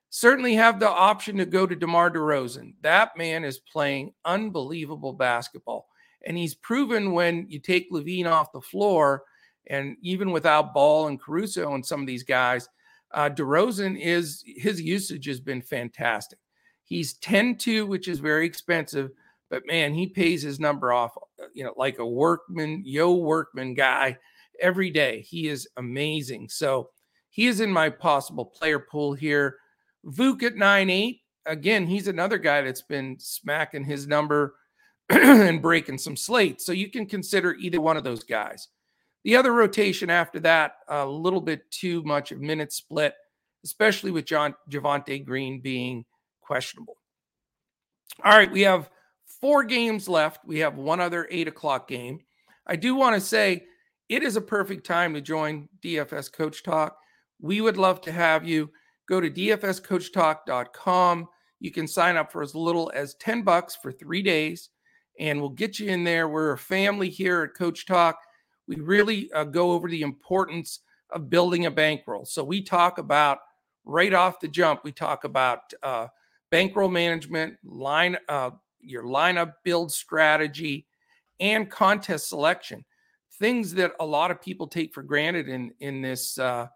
Certainly 0.10 0.56
have 0.56 0.80
the 0.80 0.90
option 0.90 1.38
to 1.38 1.46
go 1.46 1.68
to 1.68 1.76
DeMar 1.76 2.12
DeRozan. 2.12 2.74
That 2.82 3.18
man 3.18 3.44
is 3.44 3.60
playing 3.60 4.14
unbelievable 4.26 5.14
basketball. 5.14 5.88
And 6.26 6.38
he's 6.38 6.56
proven 6.56 7.12
when 7.12 7.46
you 7.50 7.60
take 7.60 7.92
LaVine 7.92 8.26
off 8.26 8.52
the 8.52 8.62
floor, 8.62 9.24
and 9.68 9.98
even 10.02 10.32
without 10.32 10.74
Ball 10.74 11.08
and 11.08 11.22
Caruso 11.22 11.74
and 11.74 11.86
some 11.86 12.02
of 12.02 12.08
these 12.08 12.24
guys, 12.24 12.70
uh, 13.14 13.30
DeRozan 13.30 14.00
is 14.00 14.44
his 14.46 14.82
usage 14.82 15.26
has 15.26 15.40
been 15.40 15.62
fantastic. 15.62 16.40
He's 16.84 17.14
10 17.16 17.58
2, 17.58 17.86
which 17.86 18.08
is 18.08 18.20
very 18.20 18.46
expensive, 18.46 19.12
but 19.50 19.68
man, 19.68 19.94
he 19.94 20.08
pays 20.08 20.42
his 20.42 20.60
number 20.60 20.94
off, 20.94 21.18
Uh, 21.42 21.48
you 21.54 21.64
know, 21.64 21.74
like 21.78 22.00
a 22.00 22.06
workman, 22.06 22.82
yo 22.86 23.14
workman 23.14 23.74
guy 23.74 24.18
every 24.60 24.90
day. 24.90 25.22
He 25.22 25.48
is 25.48 25.68
amazing. 25.78 26.50
So 26.50 26.90
he 27.30 27.48
is 27.48 27.60
in 27.60 27.72
my 27.72 27.90
possible 27.90 28.46
player 28.46 28.80
pool 28.80 29.14
here. 29.14 29.58
Vuk 30.06 30.44
at 30.44 30.56
nine 30.56 30.90
eight. 30.90 31.22
Again, 31.46 31.88
he's 31.88 32.08
another 32.08 32.38
guy 32.38 32.62
that's 32.62 32.82
been 32.82 33.18
smacking 33.20 33.86
his 33.86 34.08
number 34.08 34.56
and 35.10 35.62
breaking 35.62 35.98
some 35.98 36.16
slates. 36.18 36.66
So 36.66 36.72
you 36.72 36.90
can 36.90 37.06
consider 37.06 37.56
either 37.56 37.80
one 37.80 37.96
of 37.98 38.04
those 38.04 38.24
guys. 38.24 38.68
The 39.24 39.36
other 39.36 39.54
rotation 39.54 40.10
after 40.10 40.40
that, 40.42 40.74
a 40.88 41.06
little 41.06 41.42
bit 41.42 41.70
too 41.72 42.04
much 42.04 42.32
of 42.32 42.40
minute 42.40 42.74
split, 42.74 43.14
especially 43.64 44.12
with 44.12 44.26
John 44.26 44.56
Javonte 44.70 45.26
Green 45.26 45.60
being 45.62 46.06
questionable. 46.42 46.98
All 48.24 48.32
right, 48.32 48.52
we 48.52 48.62
have 48.62 48.90
four 49.40 49.64
games 49.64 50.08
left. 50.08 50.46
We 50.46 50.60
have 50.60 50.78
one 50.78 51.00
other 51.00 51.28
eight 51.30 51.48
o'clock 51.48 51.88
game. 51.88 52.20
I 52.66 52.76
do 52.76 52.96
want 52.96 53.16
to 53.16 53.22
say 53.22 53.66
it 54.10 54.24
is 54.24 54.36
a 54.36 54.42
perfect 54.42 54.86
time 54.86 55.14
to 55.14 55.22
join 55.22 55.70
DFS 55.84 56.32
Coach 56.32 56.64
Talk. 56.64 56.98
We 57.40 57.62
would 57.62 57.78
love 57.78 58.02
to 58.02 58.12
have 58.12 58.46
you. 58.46 58.70
Go 59.08 59.22
to 59.22 59.30
dfscoachtalk.com. 59.30 61.28
You 61.60 61.72
can 61.72 61.88
sign 61.88 62.18
up 62.18 62.32
for 62.32 62.42
as 62.42 62.54
little 62.56 62.92
as 62.94 63.16
10 63.16 63.42
bucks 63.44 63.76
for 63.76 63.92
three 63.92 64.22
days, 64.22 64.70
and 65.20 65.40
we'll 65.40 65.50
get 65.50 65.80
you 65.80 65.90
in 65.90 66.04
there. 66.04 66.28
We're 66.28 66.54
a 66.54 66.58
family 66.58 67.10
here 67.10 67.44
at 67.44 67.58
Coach 67.58 67.86
Talk. 67.86 68.20
We 68.68 68.76
really 68.76 69.32
uh, 69.32 69.46
go 69.46 69.72
over 69.72 69.90
the 69.90 70.02
importance 70.02 70.82
of 71.12 71.30
building 71.30 71.66
a 71.66 71.72
bankroll. 71.72 72.26
So 72.26 72.44
we 72.44 72.62
talk 72.62 72.98
about 72.98 73.40
right 73.86 74.14
off 74.14 74.40
the 74.40 74.48
jump, 74.48 74.82
we 74.84 74.92
talk 74.92 75.24
about 75.24 75.74
uh, 75.82 76.08
bankroll 76.52 76.90
management, 76.90 77.56
line 77.64 78.18
uh, 78.28 78.52
your 78.88 79.04
lineup 79.04 79.54
build 79.64 79.92
strategy, 79.92 80.88
and 81.40 81.70
contest 81.70 82.30
selection. 82.30 82.84
Things 83.40 83.74
that 83.76 83.94
a 84.00 84.06
lot 84.06 84.32
of 84.32 84.42
people 84.42 84.68
take 84.68 84.94
for 84.94 85.04
granted 85.04 85.48
in 85.48 85.72
in 85.80 86.02
this 86.02 86.38
uh, 86.40 86.68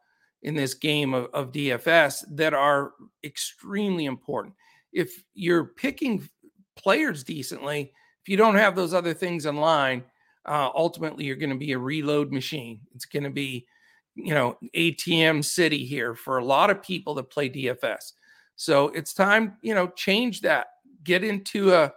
in 0.43 0.55
this 0.55 0.73
game 0.73 1.13
of, 1.13 1.27
of 1.33 1.51
DFS 1.51 2.23
that 2.31 2.53
are 2.53 2.93
extremely 3.23 4.05
important. 4.05 4.55
If 4.91 5.23
you're 5.33 5.65
picking 5.65 6.27
players 6.75 7.23
decently, 7.23 7.91
if 8.21 8.29
you 8.29 8.37
don't 8.37 8.55
have 8.55 8.75
those 8.75 8.93
other 8.93 9.13
things 9.13 9.45
in 9.45 9.57
line, 9.57 10.03
uh, 10.45 10.69
ultimately 10.75 11.25
you're 11.25 11.35
going 11.35 11.51
to 11.51 11.55
be 11.55 11.71
a 11.73 11.77
reload 11.77 12.31
machine. 12.31 12.79
It's 12.95 13.05
going 13.05 13.23
to 13.23 13.29
be, 13.29 13.67
you 14.15 14.33
know, 14.33 14.57
ATM 14.75 15.45
city 15.45 15.85
here 15.85 16.15
for 16.15 16.37
a 16.37 16.45
lot 16.45 16.69
of 16.69 16.81
people 16.81 17.13
that 17.15 17.29
play 17.29 17.49
DFS. 17.49 18.13
So 18.55 18.89
it's 18.89 19.13
time, 19.13 19.57
you 19.61 19.73
know, 19.73 19.87
change 19.87 20.41
that. 20.41 20.67
Get 21.03 21.23
into 21.23 21.73
a 21.73 21.91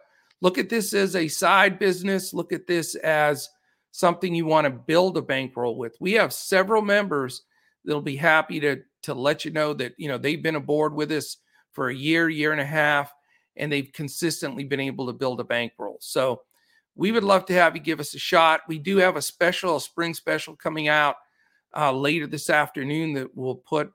look 0.44 0.58
at 0.58 0.68
this 0.68 0.92
as 0.92 1.16
a 1.16 1.26
side 1.26 1.78
business. 1.78 2.34
Look 2.34 2.52
at 2.52 2.66
this 2.66 2.96
as 2.96 3.48
something 3.92 4.34
you 4.34 4.44
want 4.44 4.66
to 4.66 4.70
build 4.70 5.16
a 5.16 5.22
bankroll 5.22 5.78
with. 5.78 5.96
We 6.00 6.12
have 6.12 6.34
several 6.34 6.82
members 6.82 7.44
that'll 7.84 8.02
be 8.02 8.16
happy 8.16 8.60
to 8.60 8.82
to 9.04 9.14
let 9.14 9.44
you 9.44 9.50
know 9.50 9.72
that 9.72 9.94
you 9.96 10.06
know 10.06 10.18
they've 10.18 10.42
been 10.42 10.56
aboard 10.56 10.94
with 10.94 11.10
us 11.12 11.38
for 11.72 11.88
a 11.88 11.94
year, 11.94 12.28
year 12.28 12.52
and 12.52 12.60
a 12.60 12.66
half, 12.66 13.10
and 13.56 13.72
they've 13.72 13.90
consistently 13.94 14.64
been 14.64 14.80
able 14.80 15.06
to 15.06 15.14
build 15.14 15.40
a 15.40 15.44
bankroll. 15.44 15.96
So 16.00 16.42
we 16.94 17.10
would 17.10 17.24
love 17.24 17.46
to 17.46 17.54
have 17.54 17.74
you 17.74 17.82
give 17.82 17.98
us 17.98 18.14
a 18.14 18.18
shot. 18.18 18.60
We 18.68 18.78
do 18.78 18.98
have 18.98 19.16
a 19.16 19.22
special, 19.22 19.76
a 19.76 19.80
spring 19.80 20.12
special 20.12 20.54
coming 20.56 20.88
out 20.88 21.16
uh, 21.74 21.90
later 21.90 22.26
this 22.26 22.50
afternoon 22.50 23.14
that 23.14 23.34
we'll 23.34 23.56
put 23.56 23.90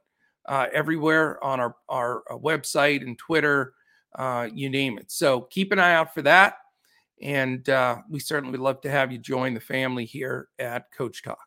uh, 0.48 0.66
everywhere 0.74 1.42
on 1.44 1.60
our, 1.60 1.76
our, 1.88 2.24
uh, 2.30 2.38
website 2.38 3.02
and 3.02 3.18
Twitter, 3.18 3.74
uh, 4.16 4.48
you 4.54 4.70
name 4.70 4.98
it. 4.98 5.12
So 5.12 5.42
keep 5.42 5.72
an 5.72 5.80
eye 5.80 5.94
out 5.94 6.14
for 6.14 6.22
that. 6.24 6.56
And 7.22 7.68
uh, 7.70 7.98
we 8.10 8.20
certainly 8.20 8.52
would 8.52 8.64
love 8.64 8.82
to 8.82 8.90
have 8.90 9.12
you 9.12 9.18
join 9.18 9.54
the 9.54 9.60
family 9.60 10.06
here 10.06 10.48
at 10.58 10.92
Coach 10.92 11.22
Talk. 11.22 11.40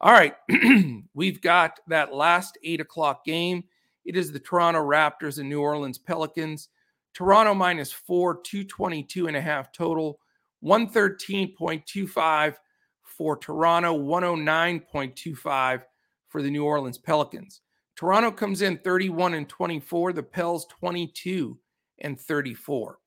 All 0.00 0.12
right. 0.12 0.34
We've 1.14 1.40
got 1.40 1.80
that 1.88 2.14
last 2.14 2.56
eight 2.62 2.80
o'clock 2.80 3.24
game. 3.24 3.64
It 4.04 4.16
is 4.16 4.30
the 4.30 4.38
Toronto 4.38 4.80
Raptors 4.80 5.38
and 5.38 5.48
New 5.48 5.60
Orleans 5.60 5.98
Pelicans. 5.98 6.68
Toronto 7.14 7.52
minus 7.52 7.90
four, 7.90 8.40
222 8.42 9.26
and 9.26 9.36
a 9.36 9.40
half 9.40 9.72
total, 9.72 10.20
113.25 10.62 12.54
for 13.02 13.36
Toronto, 13.36 13.98
109.25 13.98 15.82
for 16.28 16.42
the 16.42 16.50
New 16.50 16.64
Orleans 16.64 16.98
Pelicans. 16.98 17.62
Toronto 17.96 18.30
comes 18.30 18.62
in 18.62 18.78
31 18.78 19.34
and 19.34 19.48
24, 19.48 20.12
the 20.12 20.22
Pels 20.22 20.66
22 20.66 21.58
and 22.00 22.20
34. 22.20 22.98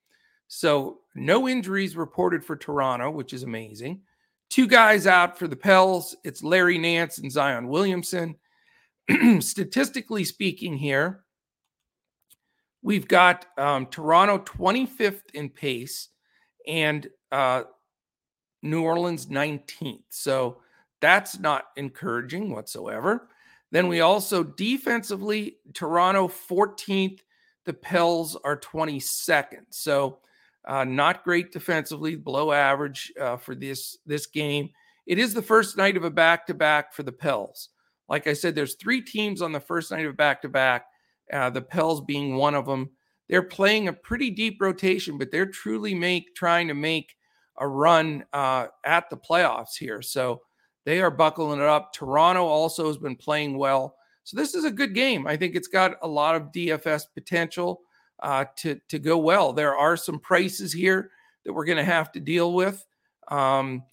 So 0.48 1.00
no 1.16 1.48
injuries 1.48 1.96
reported 1.96 2.44
for 2.44 2.56
Toronto, 2.56 3.10
which 3.10 3.34
is 3.34 3.44
amazing. 3.44 4.02
Two 4.50 4.68
guys 4.68 5.08
out 5.08 5.40
for 5.40 5.48
the 5.48 5.56
Pels. 5.56 6.16
It's 6.24 6.44
Larry 6.44 6.78
Nance 6.78 7.20
and 7.20 7.32
Zion 7.32 7.70
Williamson. 7.70 8.36
Statistically 9.40 10.26
speaking, 10.26 10.78
here, 10.78 11.22
we've 12.82 13.08
got 13.08 13.46
um, 13.58 13.86
Toronto 13.86 14.40
25th 14.40 15.22
in 15.34 15.50
pace 15.50 16.10
and 16.68 17.08
uh, 17.32 17.64
New 18.62 18.84
Orleans 18.84 19.28
19th. 19.28 20.04
So 20.10 20.58
that's 21.00 21.40
not 21.40 21.68
encouraging 21.78 22.52
whatsoever. 22.52 23.30
Then 23.72 23.88
we 23.88 24.02
also 24.02 24.44
defensively, 24.44 25.58
Toronto 25.74 26.28
14th, 26.28 27.22
the 27.66 27.74
Pels 27.74 28.36
are 28.44 28.58
22nd. 28.58 29.66
So 29.70 30.20
uh, 30.68 30.84
not 30.84 31.24
great 31.24 31.52
defensively, 31.52 32.16
below 32.16 32.52
average 32.52 33.12
uh, 33.20 33.38
for 33.38 33.56
this 33.56 33.98
this 34.06 34.28
game. 34.28 34.70
It 35.08 35.18
is 35.18 35.34
the 35.34 35.42
first 35.42 35.78
night 35.78 35.98
of 35.98 36.04
a 36.04 36.12
back 36.12 36.46
to 36.48 36.54
back 36.54 36.94
for 36.94 37.04
the 37.04 37.12
Pels. 37.12 37.70
Like 38.08 38.28
I 38.28 38.34
said, 38.34 38.56
there's 38.56 38.76
three 38.76 39.02
teams 39.02 39.42
on 39.42 39.52
the 39.52 39.60
first 39.60 39.92
night 39.92 40.06
of 40.06 40.16
back 40.18 40.42
to 40.44 40.50
back. 40.50 40.86
The 41.32 41.62
Pels 41.62 42.02
being 42.02 42.36
one 42.36 42.56
of 42.56 42.66
them. 42.66 42.90
They're 43.30 43.42
playing 43.42 43.88
a 43.88 43.94
pretty 43.94 44.30
deep 44.30 44.58
rotation, 44.60 45.18
but 45.18 45.32
they're 45.32 45.46
truly 45.46 45.96
make 45.96 46.36
trying 46.36 46.68
to 46.68 46.74
make 46.74 47.16
a 47.58 47.68
run 47.68 48.26
uh, 48.34 48.68
at 48.86 49.10
the 49.10 49.16
playoffs 49.16 49.78
here. 49.80 50.02
So 50.02 50.42
they 50.86 51.02
are 51.02 51.12
buckling 51.12 51.62
it 51.62 51.66
up. 51.66 51.94
Toronto 51.94 52.46
also 52.46 52.88
has 52.88 52.98
been 52.98 53.16
playing 53.16 53.58
well. 53.58 53.96
So 54.24 54.38
this 54.38 54.56
is 54.56 54.66
a 54.66 54.72
good 54.72 54.94
game. 54.94 55.28
I 55.28 55.36
think 55.36 55.56
it's 55.56 55.68
got 55.68 55.96
a 56.02 56.08
lot 56.08 56.36
of 56.36 56.52
DFS 56.52 57.04
potential 57.14 57.82
uh, 58.22 58.46
to 58.58 58.80
to 58.90 59.00
go 59.00 59.18
well. 59.18 59.54
There 59.54 59.76
are 59.76 59.98
some 59.98 60.20
prices 60.20 60.72
here 60.72 61.12
that 61.44 61.54
we're 61.54 61.66
going 61.66 61.78
to 61.78 61.84
have 61.84 62.12
to 62.12 62.20
deal 62.20 62.54
with, 62.54 62.86
um, 63.30 63.84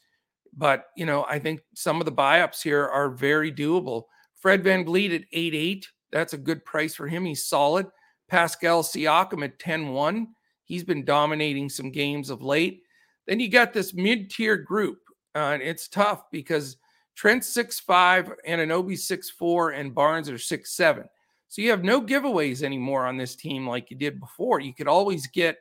but 0.56 0.86
you 0.96 1.06
know 1.06 1.24
I 1.28 1.38
think 1.38 1.60
some 1.74 2.00
of 2.00 2.04
the 2.04 2.12
buy-ups 2.12 2.62
here 2.62 2.86
are 2.86 3.10
very 3.10 3.52
doable. 3.52 4.04
Fred 4.34 4.62
VanVleet 4.62 5.14
at 5.14 5.24
eight 5.32 5.54
eight, 5.54 5.88
that's 6.12 6.34
a 6.34 6.38
good 6.38 6.64
price 6.64 6.94
for 6.94 7.08
him. 7.08 7.24
He's 7.24 7.46
solid. 7.46 7.86
Pascal 8.28 8.82
Siakam 8.82 9.42
at 9.42 9.58
10-1. 9.58 10.26
He's 10.64 10.84
been 10.84 11.04
dominating 11.04 11.68
some 11.68 11.90
games 11.90 12.28
of 12.28 12.42
late. 12.42 12.82
Then 13.26 13.40
you 13.40 13.50
got 13.50 13.72
this 13.72 13.94
mid-tier 13.94 14.56
group, 14.56 14.98
uh, 15.34 15.52
and 15.54 15.62
it's 15.62 15.88
tough 15.88 16.24
because 16.30 16.76
Trent's 17.18 17.48
six 17.48 17.80
five, 17.80 18.32
Anunoby 18.48 18.96
six 18.96 19.28
four, 19.28 19.70
and 19.70 19.92
Barnes 19.92 20.30
are 20.30 20.38
six 20.38 20.72
seven. 20.76 21.02
So 21.48 21.62
you 21.62 21.70
have 21.70 21.82
no 21.82 22.00
giveaways 22.00 22.62
anymore 22.62 23.06
on 23.06 23.16
this 23.16 23.34
team 23.34 23.66
like 23.66 23.90
you 23.90 23.96
did 23.96 24.20
before. 24.20 24.60
You 24.60 24.72
could 24.72 24.86
always 24.86 25.26
get 25.26 25.56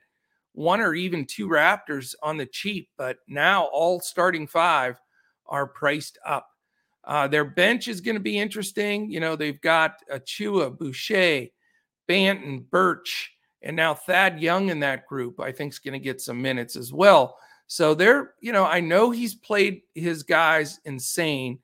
one 0.53 0.79
or 0.81 0.93
even 0.93 1.25
two 1.25 1.47
Raptors 1.47 2.13
on 2.21 2.37
the 2.37 2.45
cheap, 2.45 2.89
but 2.95 3.17
now 3.27 3.63
all 3.73 3.99
starting 3.99 4.45
five 4.45 5.01
are 5.47 5.65
priced 5.65 6.19
up. 6.23 6.47
Uh, 7.03 7.27
their 7.27 7.45
bench 7.45 7.87
is 7.87 8.01
going 8.01 8.17
to 8.17 8.21
be 8.21 8.37
interesting. 8.37 9.09
You 9.09 9.19
know, 9.19 9.35
they've 9.35 9.61
got 9.61 9.93
Achiuwa, 10.13 10.77
Boucher, 10.77 11.47
Banton, 12.07 12.69
Birch, 12.69 13.31
and 13.63 13.75
now 13.75 13.95
Thad 13.95 14.39
Young 14.39 14.69
in 14.69 14.79
that 14.81 15.07
group, 15.07 15.39
I 15.39 15.51
think 15.51 15.73
is 15.73 15.79
going 15.79 15.93
to 15.93 15.99
get 15.99 16.21
some 16.21 16.39
minutes 16.39 16.75
as 16.75 16.93
well. 16.93 17.35
So 17.67 17.93
they're, 17.93 18.33
you 18.39 18.53
know, 18.53 18.65
I 18.65 18.79
know 18.79 19.11
he's 19.11 19.35
played 19.35 19.81
his 19.93 20.23
guys 20.23 20.79
insane. 20.85 21.59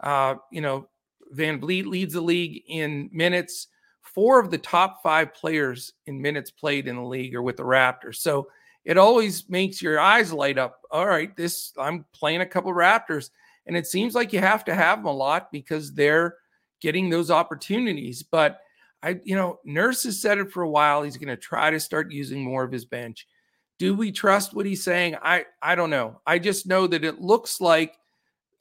Uh, 0.00 0.36
you 0.52 0.60
know, 0.60 0.88
Van 1.30 1.60
VanVleet 1.60 1.86
leads 1.86 2.14
the 2.14 2.20
league 2.20 2.62
in 2.68 3.10
minutes. 3.12 3.68
Four 4.02 4.38
of 4.38 4.50
the 4.50 4.58
top 4.58 5.02
five 5.02 5.34
players 5.34 5.92
in 6.06 6.20
minutes 6.20 6.50
played 6.50 6.86
in 6.86 6.96
the 6.96 7.02
league 7.02 7.34
are 7.34 7.42
with 7.42 7.56
the 7.56 7.64
Raptors. 7.64 8.16
So 8.16 8.48
it 8.84 8.96
always 8.96 9.48
makes 9.48 9.82
your 9.82 9.98
eyes 9.98 10.32
light 10.32 10.58
up. 10.58 10.80
All 10.90 11.06
right, 11.06 11.36
this 11.36 11.72
I'm 11.76 12.04
playing 12.12 12.40
a 12.40 12.46
couple 12.46 12.72
Raptors, 12.72 13.30
and 13.66 13.76
it 13.76 13.86
seems 13.86 14.14
like 14.14 14.32
you 14.32 14.38
have 14.38 14.64
to 14.66 14.74
have 14.74 14.98
them 14.98 15.06
a 15.06 15.12
lot 15.12 15.50
because 15.50 15.92
they're 15.92 16.36
getting 16.80 17.10
those 17.10 17.30
opportunities. 17.30 18.22
But 18.22 18.60
I, 19.02 19.20
you 19.24 19.34
know, 19.34 19.58
Nurse 19.64 20.04
has 20.04 20.20
said 20.20 20.38
it 20.38 20.52
for 20.52 20.62
a 20.62 20.70
while. 20.70 21.02
He's 21.02 21.16
going 21.16 21.28
to 21.28 21.36
try 21.36 21.70
to 21.70 21.80
start 21.80 22.12
using 22.12 22.44
more 22.44 22.62
of 22.62 22.72
his 22.72 22.84
bench. 22.84 23.26
Do 23.78 23.94
we 23.94 24.10
trust 24.12 24.54
what 24.54 24.66
he's 24.66 24.82
saying? 24.82 25.16
I 25.22 25.44
I 25.62 25.74
don't 25.74 25.90
know. 25.90 26.20
I 26.26 26.38
just 26.38 26.66
know 26.66 26.86
that 26.86 27.04
it 27.04 27.20
looks 27.20 27.60
like 27.60 27.96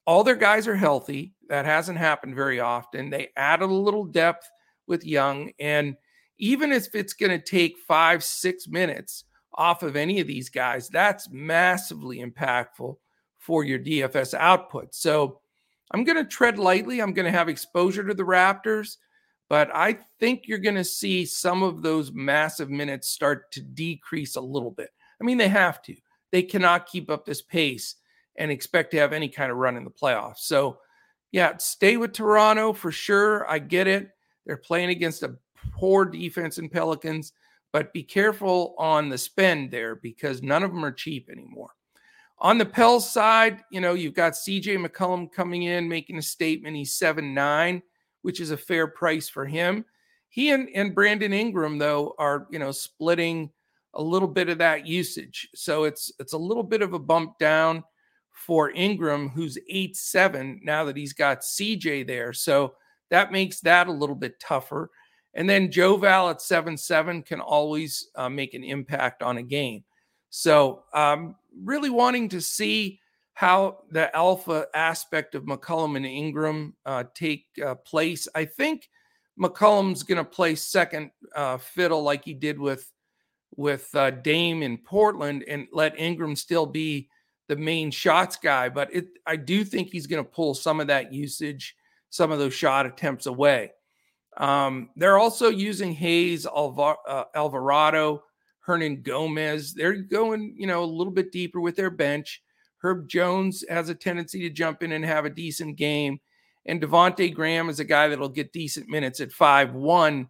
all 0.05 0.23
their 0.23 0.35
guys 0.35 0.67
are 0.67 0.75
healthy. 0.75 1.33
That 1.49 1.65
hasn't 1.65 1.97
happened 1.97 2.35
very 2.35 2.59
often. 2.59 3.09
They 3.09 3.29
added 3.35 3.69
a 3.69 3.73
little 3.73 4.05
depth 4.05 4.49
with 4.87 5.05
Young. 5.05 5.51
And 5.59 5.95
even 6.37 6.71
if 6.71 6.93
it's 6.93 7.13
going 7.13 7.31
to 7.31 7.43
take 7.43 7.77
five, 7.87 8.23
six 8.23 8.67
minutes 8.67 9.23
off 9.53 9.83
of 9.83 9.95
any 9.95 10.19
of 10.19 10.27
these 10.27 10.49
guys, 10.49 10.89
that's 10.89 11.29
massively 11.31 12.19
impactful 12.19 12.97
for 13.39 13.63
your 13.63 13.79
DFS 13.79 14.33
output. 14.33 14.93
So 14.93 15.39
I'm 15.91 16.03
going 16.03 16.17
to 16.17 16.29
tread 16.29 16.59
lightly. 16.59 17.01
I'm 17.01 17.13
going 17.13 17.31
to 17.31 17.37
have 17.37 17.49
exposure 17.49 18.03
to 18.05 18.13
the 18.13 18.23
Raptors, 18.23 18.97
but 19.49 19.69
I 19.73 19.99
think 20.19 20.47
you're 20.47 20.57
going 20.57 20.75
to 20.75 20.83
see 20.83 21.25
some 21.25 21.63
of 21.63 21.81
those 21.81 22.11
massive 22.11 22.69
minutes 22.69 23.07
start 23.07 23.51
to 23.53 23.61
decrease 23.61 24.35
a 24.35 24.41
little 24.41 24.71
bit. 24.71 24.89
I 25.19 25.23
mean, 25.23 25.37
they 25.37 25.47
have 25.47 25.81
to. 25.83 25.95
They 26.31 26.43
cannot 26.43 26.87
keep 26.87 27.09
up 27.09 27.25
this 27.25 27.41
pace 27.41 27.95
and 28.37 28.51
expect 28.51 28.91
to 28.91 28.97
have 28.97 29.13
any 29.13 29.29
kind 29.29 29.51
of 29.51 29.57
run 29.57 29.77
in 29.77 29.83
the 29.83 29.91
playoffs. 29.91 30.39
So, 30.39 30.79
yeah, 31.31 31.57
stay 31.57 31.97
with 31.97 32.13
Toronto 32.13 32.73
for 32.73 32.91
sure. 32.91 33.49
I 33.49 33.59
get 33.59 33.87
it. 33.87 34.09
They're 34.45 34.57
playing 34.57 34.89
against 34.89 35.23
a 35.23 35.35
poor 35.73 36.05
defense 36.05 36.57
in 36.57 36.69
Pelicans, 36.69 37.33
but 37.71 37.93
be 37.93 38.03
careful 38.03 38.75
on 38.77 39.09
the 39.09 39.17
spend 39.17 39.71
there 39.71 39.95
because 39.95 40.43
none 40.43 40.63
of 40.63 40.71
them 40.71 40.85
are 40.85 40.91
cheap 40.91 41.29
anymore. 41.29 41.71
On 42.39 42.57
the 42.57 42.65
Pels 42.65 43.09
side, 43.09 43.63
you 43.71 43.79
know, 43.79 43.93
you've 43.93 44.13
got 44.13 44.33
CJ 44.33 44.85
McCollum 44.85 45.31
coming 45.31 45.63
in, 45.63 45.87
making 45.87 46.17
a 46.17 46.21
statement. 46.21 46.75
He's 46.75 46.93
7 46.93 47.33
9, 47.33 47.81
which 48.23 48.41
is 48.41 48.51
a 48.51 48.57
fair 48.57 48.87
price 48.87 49.29
for 49.29 49.45
him. 49.45 49.85
He 50.27 50.51
and, 50.51 50.67
and 50.75 50.93
Brandon 50.93 51.31
Ingram, 51.31 51.77
though, 51.77 52.13
are, 52.19 52.47
you 52.51 52.59
know, 52.59 52.73
splitting 52.73 53.51
a 53.95 54.01
little 54.01 54.27
bit 54.27 54.49
of 54.49 54.57
that 54.59 54.85
usage. 54.85 55.49
So 55.55 55.85
it's 55.85 56.11
it's 56.19 56.33
a 56.33 56.37
little 56.37 56.63
bit 56.63 56.81
of 56.81 56.93
a 56.93 56.99
bump 56.99 57.37
down 57.39 57.83
for 58.31 58.71
Ingram, 58.71 59.29
who's 59.29 59.57
8 59.69 59.95
7 59.95 60.59
now 60.63 60.83
that 60.85 60.97
he's 60.97 61.13
got 61.13 61.41
CJ 61.41 62.05
there. 62.05 62.33
So 62.33 62.75
that 63.09 63.31
makes 63.31 63.61
that 63.61 63.87
a 63.87 63.91
little 63.91 64.15
bit 64.15 64.39
tougher. 64.39 64.91
And 65.33 65.49
then 65.49 65.71
Joe 65.71 65.97
Val 65.97 66.29
at 66.29 66.41
7 66.41 66.77
7 66.77 67.23
can 67.23 67.39
always 67.39 68.09
uh, 68.15 68.29
make 68.29 68.53
an 68.53 68.63
impact 68.63 69.23
on 69.23 69.37
a 69.37 69.43
game. 69.43 69.83
So, 70.29 70.83
um, 70.93 71.35
really 71.63 71.89
wanting 71.89 72.27
to 72.29 72.41
see 72.41 72.99
how 73.33 73.79
the 73.91 74.13
alpha 74.15 74.67
aspect 74.73 75.35
of 75.35 75.43
McCollum 75.43 75.97
and 75.97 76.05
Ingram 76.05 76.73
uh, 76.85 77.03
take 77.13 77.45
uh, 77.65 77.75
place. 77.75 78.27
I 78.33 78.45
think 78.45 78.89
McCollum's 79.39 80.03
going 80.03 80.17
to 80.17 80.29
play 80.29 80.55
second 80.55 81.11
uh, 81.35 81.57
fiddle 81.57 82.01
like 82.01 82.23
he 82.23 82.33
did 82.33 82.57
with 82.57 82.91
with 83.57 83.93
uh, 83.95 84.11
Dame 84.11 84.63
in 84.63 84.77
Portland, 84.77 85.43
and 85.47 85.67
let 85.71 85.99
Ingram 85.99 86.35
still 86.35 86.65
be 86.65 87.09
the 87.47 87.55
main 87.55 87.91
shots 87.91 88.37
guy. 88.37 88.69
But 88.69 88.93
it, 88.93 89.07
I 89.25 89.35
do 89.35 89.63
think 89.63 89.89
he's 89.89 90.07
going 90.07 90.23
to 90.23 90.29
pull 90.29 90.53
some 90.53 90.79
of 90.79 90.87
that 90.87 91.13
usage 91.13 91.75
some 92.15 92.31
of 92.31 92.39
those 92.39 92.53
shot 92.53 92.85
attempts 92.85 93.25
away. 93.25 93.71
Um, 94.37 94.89
they're 94.95 95.17
also 95.17 95.49
using 95.49 95.93
Hayes, 95.93 96.45
Alvar- 96.45 96.97
uh, 97.07 97.25
Alvarado, 97.35 98.23
Hernangomez. 98.65 99.73
They're 99.73 99.95
going, 99.95 100.55
you 100.57 100.65
know, 100.65 100.83
a 100.83 100.85
little 100.85 101.11
bit 101.11 101.33
deeper 101.33 101.59
with 101.59 101.75
their 101.75 101.89
bench. 101.89 102.41
Herb 102.77 103.09
Jones 103.09 103.65
has 103.69 103.89
a 103.89 103.95
tendency 103.95 104.39
to 104.41 104.49
jump 104.49 104.81
in 104.81 104.93
and 104.93 105.03
have 105.03 105.25
a 105.25 105.29
decent 105.29 105.75
game. 105.75 106.19
And 106.65 106.81
Devonte 106.81 107.33
Graham 107.33 107.67
is 107.67 107.81
a 107.81 107.85
guy 107.85 108.07
that'll 108.07 108.29
get 108.29 108.53
decent 108.53 108.87
minutes 108.87 109.19
at 109.19 109.31
5 109.31 109.73
1. 109.73 110.29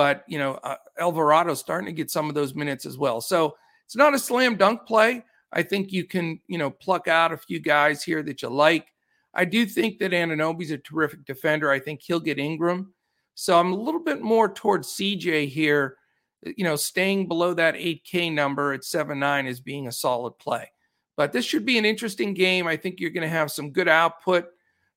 But, 0.00 0.24
you 0.26 0.38
know, 0.38 0.58
uh, 0.64 1.54
starting 1.54 1.84
to 1.84 1.92
get 1.92 2.10
some 2.10 2.30
of 2.30 2.34
those 2.34 2.54
minutes 2.54 2.86
as 2.86 2.96
well. 2.96 3.20
So 3.20 3.54
it's 3.84 3.94
not 3.94 4.14
a 4.14 4.18
slam 4.18 4.56
dunk 4.56 4.86
play. 4.86 5.22
I 5.52 5.62
think 5.62 5.92
you 5.92 6.04
can, 6.04 6.40
you 6.46 6.56
know, 6.56 6.70
pluck 6.70 7.06
out 7.06 7.32
a 7.32 7.36
few 7.36 7.60
guys 7.60 8.02
here 8.02 8.22
that 8.22 8.40
you 8.40 8.48
like. 8.48 8.94
I 9.34 9.44
do 9.44 9.66
think 9.66 9.98
that 9.98 10.12
Anunoby's 10.12 10.70
a 10.70 10.78
terrific 10.78 11.26
defender. 11.26 11.70
I 11.70 11.80
think 11.80 12.00
he'll 12.00 12.18
get 12.18 12.38
Ingram. 12.38 12.94
So 13.34 13.60
I'm 13.60 13.74
a 13.74 13.76
little 13.76 14.02
bit 14.02 14.22
more 14.22 14.50
towards 14.50 14.88
CJ 14.88 15.48
here. 15.48 15.98
You 16.46 16.64
know, 16.64 16.76
staying 16.76 17.28
below 17.28 17.52
that 17.52 17.74
8K 17.74 18.32
number 18.32 18.72
at 18.72 18.84
7 18.84 19.18
9 19.18 19.46
is 19.46 19.60
being 19.60 19.86
a 19.86 19.92
solid 19.92 20.38
play. 20.38 20.72
But 21.18 21.34
this 21.34 21.44
should 21.44 21.66
be 21.66 21.76
an 21.76 21.84
interesting 21.84 22.32
game. 22.32 22.66
I 22.66 22.78
think 22.78 23.00
you're 23.00 23.10
going 23.10 23.28
to 23.28 23.28
have 23.28 23.52
some 23.52 23.70
good 23.70 23.86
output 23.86 24.46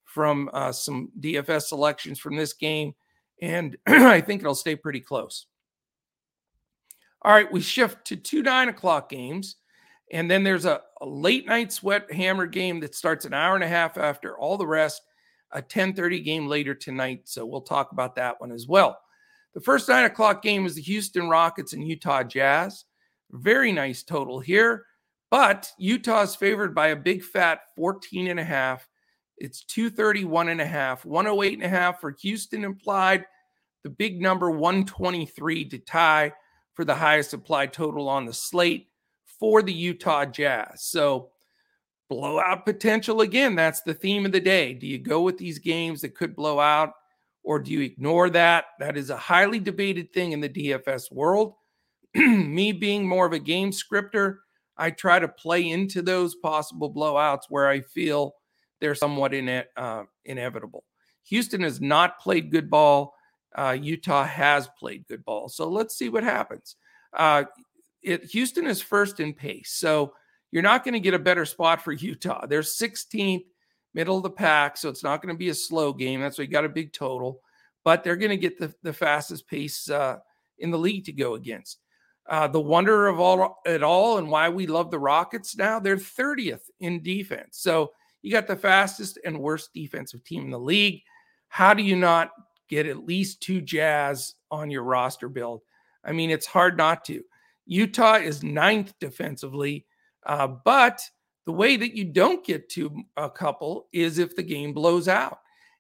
from 0.05 0.49
uh, 0.53 0.71
some 0.71 1.11
DFS 1.19 1.63
selections 1.63 2.19
from 2.19 2.37
this 2.37 2.53
game. 2.53 2.95
And 3.41 3.77
I 3.87 4.21
think 4.21 4.41
it'll 4.41 4.55
stay 4.55 4.75
pretty 4.75 5.01
close. 5.01 5.47
All 7.21 7.33
right, 7.33 7.51
we 7.51 7.61
shift 7.61 8.05
to 8.07 8.15
two 8.15 8.43
nine 8.43 8.69
o'clock 8.69 9.09
games. 9.09 9.57
And 10.11 10.29
then 10.29 10.43
there's 10.43 10.65
a, 10.65 10.81
a, 11.01 11.05
late 11.05 11.47
night 11.47 11.71
sweat 11.71 12.11
hammer 12.11 12.45
game 12.45 12.79
that 12.81 12.93
starts 12.93 13.25
an 13.25 13.33
hour 13.33 13.55
and 13.55 13.63
a 13.63 13.67
half 13.67 13.97
after 13.97 14.37
all 14.37 14.57
the 14.57 14.67
rest, 14.67 15.01
a 15.51 15.57
1030 15.57 16.19
game 16.19 16.47
later 16.47 16.75
tonight. 16.75 17.21
So 17.23 17.45
we'll 17.45 17.61
talk 17.61 17.91
about 17.93 18.15
that 18.15 18.39
one 18.39 18.51
as 18.51 18.67
well. 18.67 18.99
The 19.53 19.61
first 19.61 19.87
nine 19.87 20.05
o'clock 20.05 20.41
game 20.41 20.65
is 20.65 20.75
the 20.75 20.81
Houston 20.81 21.29
Rockets 21.29 21.73
and 21.73 21.87
Utah 21.87 22.23
Jazz. 22.23 22.85
Very 23.31 23.71
nice 23.71 24.03
total 24.03 24.39
here. 24.39 24.85
But 25.31 25.71
Utah 25.79 26.21
is 26.21 26.35
favored 26.35 26.75
by 26.75 26.89
a 26.89 26.95
big 26.95 27.23
fat 27.23 27.61
14 27.75 28.27
and 28.27 28.39
a 28.39 28.43
half. 28.43 28.87
It's 29.43 29.65
231 29.65 30.47
and 30.47 30.61
a 30.61 30.65
half, 30.65 31.03
108 31.03 31.55
and 31.55 31.63
a 31.63 31.67
half 31.67 31.99
for 31.99 32.15
Houston 32.21 32.63
implied. 32.63 33.25
The 33.83 33.89
big 33.89 34.21
number 34.21 34.49
123 34.49 35.65
to 35.65 35.79
tie 35.79 36.31
for 36.73 36.85
the 36.85 36.95
highest 36.95 37.33
applied 37.33 37.73
total 37.73 38.07
on 38.07 38.25
the 38.25 38.31
slate 38.31 38.87
for 39.25 39.61
the 39.61 39.73
Utah 39.73 40.23
Jazz. 40.23 40.85
So 40.85 41.31
blowout 42.09 42.63
potential 42.63 43.19
again, 43.19 43.53
that's 43.53 43.81
the 43.81 43.93
theme 43.93 44.25
of 44.25 44.31
the 44.31 44.39
day. 44.39 44.73
Do 44.73 44.87
you 44.87 44.97
go 44.97 45.21
with 45.21 45.37
these 45.37 45.59
games 45.59 45.99
that 46.03 46.15
could 46.15 46.37
blow 46.37 46.61
out 46.61 46.93
or 47.43 47.59
do 47.59 47.73
you 47.73 47.81
ignore 47.81 48.29
that? 48.29 48.67
That 48.79 48.95
is 48.95 49.09
a 49.09 49.17
highly 49.17 49.59
debated 49.59 50.13
thing 50.13 50.31
in 50.31 50.39
the 50.39 50.47
DFS 50.47 51.11
world. 51.11 51.55
Me 52.15 52.71
being 52.71 53.05
more 53.05 53.25
of 53.25 53.33
a 53.33 53.39
game 53.39 53.73
scripter, 53.73 54.39
I 54.77 54.91
try 54.91 55.19
to 55.19 55.27
play 55.27 55.69
into 55.69 56.01
those 56.01 56.35
possible 56.35 56.93
blowouts 56.93 57.41
where 57.49 57.67
I 57.67 57.81
feel 57.81 58.35
they're 58.83 58.93
somewhat 58.93 59.33
in, 59.33 59.63
uh, 59.77 60.03
inevitable. 60.25 60.83
Houston 61.29 61.61
has 61.61 61.79
not 61.79 62.19
played 62.19 62.51
good 62.51 62.69
ball. 62.69 63.13
Uh, 63.55 63.77
Utah 63.79 64.25
has 64.25 64.67
played 64.77 65.07
good 65.07 65.23
ball. 65.23 65.47
So 65.47 65.69
let's 65.69 65.95
see 65.95 66.09
what 66.09 66.25
happens. 66.25 66.75
Uh, 67.15 67.45
it, 68.01 68.25
Houston 68.25 68.67
is 68.67 68.81
first 68.81 69.21
in 69.21 69.33
pace. 69.33 69.71
So 69.71 70.15
you're 70.51 70.63
not 70.63 70.83
going 70.83 70.95
to 70.95 70.99
get 70.99 71.13
a 71.13 71.19
better 71.19 71.45
spot 71.45 71.81
for 71.81 71.91
Utah. 71.93 72.45
They're 72.45 72.59
16th, 72.59 73.45
middle 73.93 74.17
of 74.17 74.23
the 74.23 74.29
pack. 74.29 74.75
So 74.75 74.89
it's 74.89 75.03
not 75.03 75.21
going 75.21 75.33
to 75.33 75.39
be 75.39 75.47
a 75.47 75.55
slow 75.55 75.93
game. 75.93 76.19
That's 76.19 76.37
why 76.37 76.43
you 76.43 76.51
got 76.51 76.65
a 76.65 76.69
big 76.69 76.91
total. 76.91 77.39
But 77.85 78.03
they're 78.03 78.17
going 78.17 78.31
to 78.31 78.37
get 78.37 78.59
the, 78.59 78.73
the 78.83 78.91
fastest 78.91 79.47
pace 79.47 79.89
uh, 79.89 80.17
in 80.59 80.71
the 80.71 80.77
league 80.77 81.05
to 81.05 81.13
go 81.13 81.35
against. 81.35 81.79
Uh, 82.27 82.49
the 82.49 82.59
wonder 82.59 83.07
of 83.07 83.21
all 83.21 83.61
it 83.65 83.81
all 83.81 84.17
and 84.17 84.29
why 84.29 84.49
we 84.49 84.67
love 84.67 84.91
the 84.91 84.99
Rockets 84.99 85.55
now, 85.55 85.79
they're 85.79 85.95
30th 85.95 86.69
in 86.81 87.01
defense. 87.01 87.59
So 87.59 87.91
you 88.23 88.31
got 88.31 88.47
the 88.47 88.55
fastest 88.55 89.19
and 89.23 89.39
worst 89.39 89.71
defensive 89.73 90.23
team 90.23 90.45
in 90.45 90.49
the 90.49 90.59
league. 90.59 91.01
How 91.49 91.73
do 91.73 91.83
you 91.83 91.95
not 91.95 92.31
get 92.69 92.87
at 92.87 93.05
least 93.05 93.41
two 93.41 93.61
Jazz 93.61 94.33
on 94.49 94.71
your 94.71 94.83
roster 94.83 95.29
build? 95.29 95.61
I 96.03 96.13
mean, 96.13 96.31
it's 96.31 96.47
hard 96.47 96.77
not 96.77 97.05
to. 97.05 97.21
Utah 97.65 98.15
is 98.15 98.43
ninth 98.43 98.93
defensively, 98.99 99.85
uh, 100.25 100.47
but 100.47 101.01
the 101.45 101.51
way 101.51 101.75
that 101.75 101.95
you 101.95 102.05
don't 102.05 102.45
get 102.45 102.69
to 102.69 103.03
a 103.17 103.29
couple 103.29 103.87
is 103.91 104.17
if 104.17 104.35
the 104.35 104.43
game 104.43 104.73
blows 104.73 105.07
out. 105.07 105.39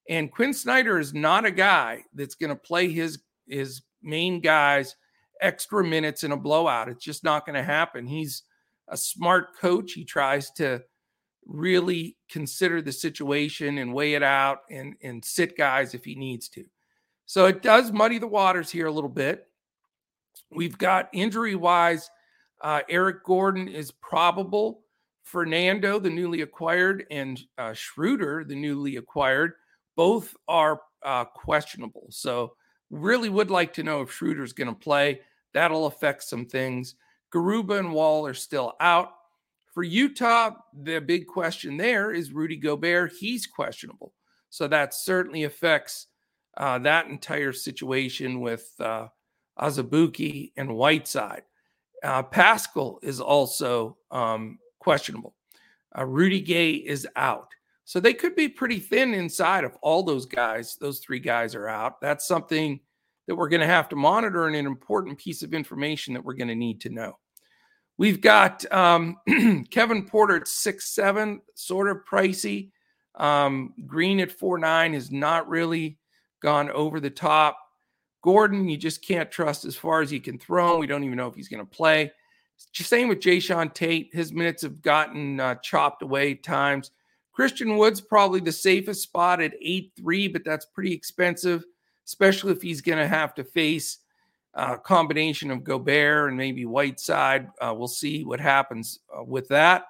And 0.09 0.31
Quin 0.31 0.53
Snyder 0.53 0.99
is 0.99 1.13
not 1.13 1.45
a 1.45 1.51
guy 1.51 2.03
that's 2.13 2.35
going 2.35 2.49
to 2.49 2.55
play 2.55 2.91
his 2.91 3.19
his 3.47 3.81
main 4.01 4.41
guys 4.41 4.95
extra 5.41 5.83
minutes 5.83 6.23
in 6.23 6.33
a 6.33 6.37
blowout. 6.37 6.89
It's 6.89 7.03
just 7.03 7.23
not 7.23 7.45
going 7.45 7.55
to 7.55 7.63
happen. 7.63 8.05
He's 8.05 8.43
a 8.89 8.97
smart 8.97 9.57
coach. 9.59 9.93
He 9.93 10.03
tries 10.03 10.51
to 10.51 10.81
really 11.45 12.17
consider 12.29 12.81
the 12.81 12.91
situation 12.91 13.77
and 13.77 13.93
weigh 13.93 14.13
it 14.13 14.23
out 14.23 14.59
and, 14.69 14.95
and 15.01 15.23
sit 15.23 15.57
guys 15.57 15.93
if 15.93 16.03
he 16.05 16.15
needs 16.15 16.49
to. 16.49 16.65
So 17.25 17.45
it 17.45 17.61
does 17.61 17.91
muddy 17.91 18.19
the 18.19 18.27
waters 18.27 18.69
here 18.69 18.87
a 18.87 18.91
little 18.91 19.09
bit. 19.09 19.47
We've 20.51 20.77
got 20.77 21.09
injury 21.13 21.55
wise, 21.55 22.09
uh, 22.61 22.81
Eric 22.89 23.23
Gordon 23.23 23.67
is 23.67 23.91
probable. 23.91 24.81
Fernando, 25.23 25.99
the 25.99 26.09
newly 26.09 26.41
acquired, 26.41 27.05
and 27.09 27.41
uh, 27.57 27.73
Schroeder, 27.73 28.43
the 28.43 28.55
newly 28.55 28.97
acquired, 28.97 29.53
both 29.95 30.35
are 30.47 30.81
uh, 31.03 31.25
questionable. 31.25 32.07
So, 32.09 32.55
really 32.89 33.29
would 33.29 33.49
like 33.49 33.73
to 33.73 33.83
know 33.83 34.01
if 34.01 34.11
Schroeder's 34.11 34.53
going 34.53 34.67
to 34.67 34.73
play. 34.73 35.21
That'll 35.53 35.87
affect 35.87 36.23
some 36.23 36.45
things. 36.45 36.95
Garuba 37.33 37.79
and 37.79 37.93
Wall 37.93 38.27
are 38.27 38.33
still 38.33 38.73
out. 38.79 39.13
For 39.73 39.81
Utah, 39.83 40.51
the 40.83 40.99
big 40.99 41.25
question 41.25 41.77
there 41.77 42.11
is 42.11 42.31
Rudy 42.31 42.57
Gobert. 42.57 43.11
He's 43.19 43.47
questionable. 43.47 44.13
So 44.51 44.67
that 44.67 44.93
certainly 44.93 45.45
affects 45.45 46.07
uh, 46.57 46.77
that 46.79 47.07
entire 47.07 47.53
situation 47.53 48.39
with 48.39 48.71
uh, 48.79 49.07
Azubuike 49.59 50.51
and 50.57 50.75
Whiteside. 50.75 51.41
Uh, 52.03 52.21
Paschall 52.21 52.99
is 53.01 53.19
also 53.19 53.97
um, 54.11 54.59
questionable. 54.77 55.33
Uh, 55.97 56.05
Rudy 56.05 56.41
Gay 56.41 56.73
is 56.73 57.07
out. 57.15 57.47
So 57.85 57.99
they 57.99 58.13
could 58.13 58.35
be 58.35 58.47
pretty 58.47 58.79
thin 58.79 59.15
inside 59.15 59.63
of 59.63 59.75
all 59.81 60.03
those 60.03 60.27
guys. 60.27 60.77
Those 60.79 60.99
three 60.99 61.19
guys 61.19 61.55
are 61.55 61.67
out. 61.67 61.99
That's 61.99 62.27
something 62.27 62.79
that 63.27 63.35
we're 63.35 63.49
going 63.49 63.61
to 63.61 63.67
have 63.67 63.89
to 63.89 63.95
monitor 63.95 64.45
and 64.45 64.55
an 64.55 64.67
important 64.67 65.17
piece 65.17 65.41
of 65.41 65.53
information 65.53 66.13
that 66.13 66.23
we're 66.23 66.33
going 66.33 66.47
to 66.47 66.55
need 66.55 66.79
to 66.81 66.89
know. 66.89 67.17
We've 67.97 68.21
got 68.21 68.71
um, 68.71 69.17
Kevin 69.71 70.05
Porter 70.05 70.37
at 70.37 70.47
six 70.47 70.89
seven, 70.89 71.41
sort 71.55 71.89
of 71.89 72.05
pricey. 72.09 72.71
Um, 73.15 73.73
Green 73.85 74.19
at 74.19 74.31
four 74.31 74.57
nine 74.57 74.93
has 74.93 75.11
not 75.11 75.47
really 75.47 75.97
gone 76.41 76.69
over 76.71 76.99
the 76.99 77.09
top. 77.09 77.57
Gordon, 78.23 78.69
you 78.69 78.77
just 78.77 79.05
can't 79.05 79.29
trust 79.29 79.65
as 79.65 79.75
far 79.75 80.01
as 80.01 80.09
he 80.09 80.19
can 80.19 80.39
throw. 80.39 80.77
We 80.77 80.87
don't 80.87 81.03
even 81.03 81.17
know 81.17 81.27
if 81.27 81.35
he's 81.35 81.49
going 81.49 81.65
to 81.65 81.69
play. 81.69 82.11
Same 82.73 83.09
with 83.09 83.19
Jae'Sean 83.19 83.73
Tate. 83.73 84.09
His 84.13 84.31
minutes 84.31 84.61
have 84.61 84.81
gotten 84.81 85.39
uh, 85.39 85.55
chopped 85.55 86.01
away 86.01 86.35
times. 86.35 86.91
Christian 87.33 87.77
Wood's 87.77 87.99
probably 87.99 88.39
the 88.39 88.51
safest 88.51 89.03
spot 89.03 89.41
at 89.41 89.53
8 89.61 89.91
3, 89.97 90.27
but 90.29 90.45
that's 90.45 90.65
pretty 90.65 90.93
expensive 90.93 91.65
especially 92.05 92.51
if 92.51 92.61
he's 92.61 92.81
going 92.81 92.97
to 92.97 93.07
have 93.07 93.33
to 93.35 93.43
face 93.43 93.99
a 94.53 94.77
combination 94.77 95.51
of 95.51 95.63
Gobert 95.63 96.29
and 96.29 96.37
maybe 96.37 96.65
Whiteside. 96.65 97.47
Uh, 97.59 97.73
we'll 97.75 97.87
see 97.87 98.23
what 98.23 98.39
happens 98.39 98.99
uh, 99.15 99.23
with 99.23 99.47
that. 99.49 99.85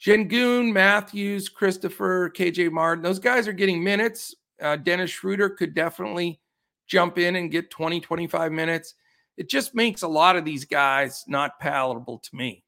Sengun, 0.00 0.72
Mathews, 0.72 1.48
Christopher, 1.48 2.30
KJ 2.30 2.70
Martin, 2.72 3.02
those 3.02 3.18
guys 3.18 3.46
are 3.46 3.52
getting 3.52 3.82
minutes. 3.82 4.34
Uh, 4.60 4.76
Dennis 4.76 5.10
Schroeder 5.10 5.50
could 5.50 5.74
definitely 5.74 6.40
jump 6.86 7.18
in 7.18 7.36
and 7.36 7.50
get 7.50 7.70
20, 7.70 8.00
25 8.00 8.52
minutes. 8.52 8.94
It 9.36 9.48
just 9.48 9.74
makes 9.74 10.02
a 10.02 10.08
lot 10.08 10.36
of 10.36 10.44
these 10.44 10.64
guys 10.64 11.24
not 11.26 11.58
palatable 11.60 12.18
to 12.18 12.36
me. 12.36 12.64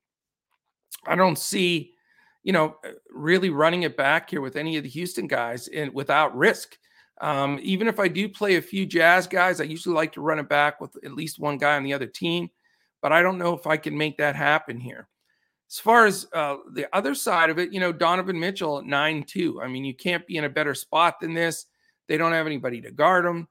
I 1.06 1.16
don't 1.16 1.38
see, 1.38 1.92
you 2.42 2.52
know, 2.52 2.76
really 3.10 3.50
running 3.50 3.82
it 3.82 3.96
back 3.96 4.30
here 4.30 4.40
with 4.40 4.56
any 4.56 4.76
of 4.76 4.82
the 4.82 4.88
Houston 4.90 5.26
guys 5.26 5.68
and 5.68 5.92
without 5.92 6.36
risk. 6.36 6.78
Um, 7.22 7.60
even 7.62 7.86
if 7.86 8.00
I 8.00 8.08
do 8.08 8.28
play 8.28 8.56
a 8.56 8.62
few 8.62 8.84
Jazz 8.84 9.28
guys, 9.28 9.60
I 9.60 9.64
usually 9.64 9.94
like 9.94 10.12
to 10.14 10.20
run 10.20 10.40
it 10.40 10.48
back 10.48 10.80
with 10.80 10.96
at 11.04 11.14
least 11.14 11.38
one 11.38 11.56
guy 11.56 11.76
on 11.76 11.84
the 11.84 11.94
other 11.94 12.06
team, 12.06 12.50
but 13.00 13.12
I 13.12 13.22
don't 13.22 13.38
know 13.38 13.54
if 13.54 13.64
I 13.64 13.76
can 13.76 13.96
make 13.96 14.18
that 14.18 14.34
happen 14.34 14.80
here. 14.80 15.08
As 15.70 15.78
far 15.78 16.04
as 16.04 16.26
uh, 16.32 16.56
the 16.72 16.94
other 16.94 17.14
side 17.14 17.48
of 17.48 17.60
it, 17.60 17.72
you 17.72 17.78
know, 17.78 17.92
Donovan 17.92 18.38
Mitchell 18.38 18.80
at 18.80 18.86
9 18.86 19.22
2. 19.22 19.62
I 19.62 19.68
mean, 19.68 19.84
you 19.84 19.94
can't 19.94 20.26
be 20.26 20.36
in 20.36 20.44
a 20.44 20.50
better 20.50 20.74
spot 20.74 21.20
than 21.20 21.32
this. 21.32 21.66
They 22.08 22.16
don't 22.16 22.32
have 22.32 22.46
anybody 22.46 22.80
to 22.80 22.90
guard 22.90 23.24
him. 23.24 23.46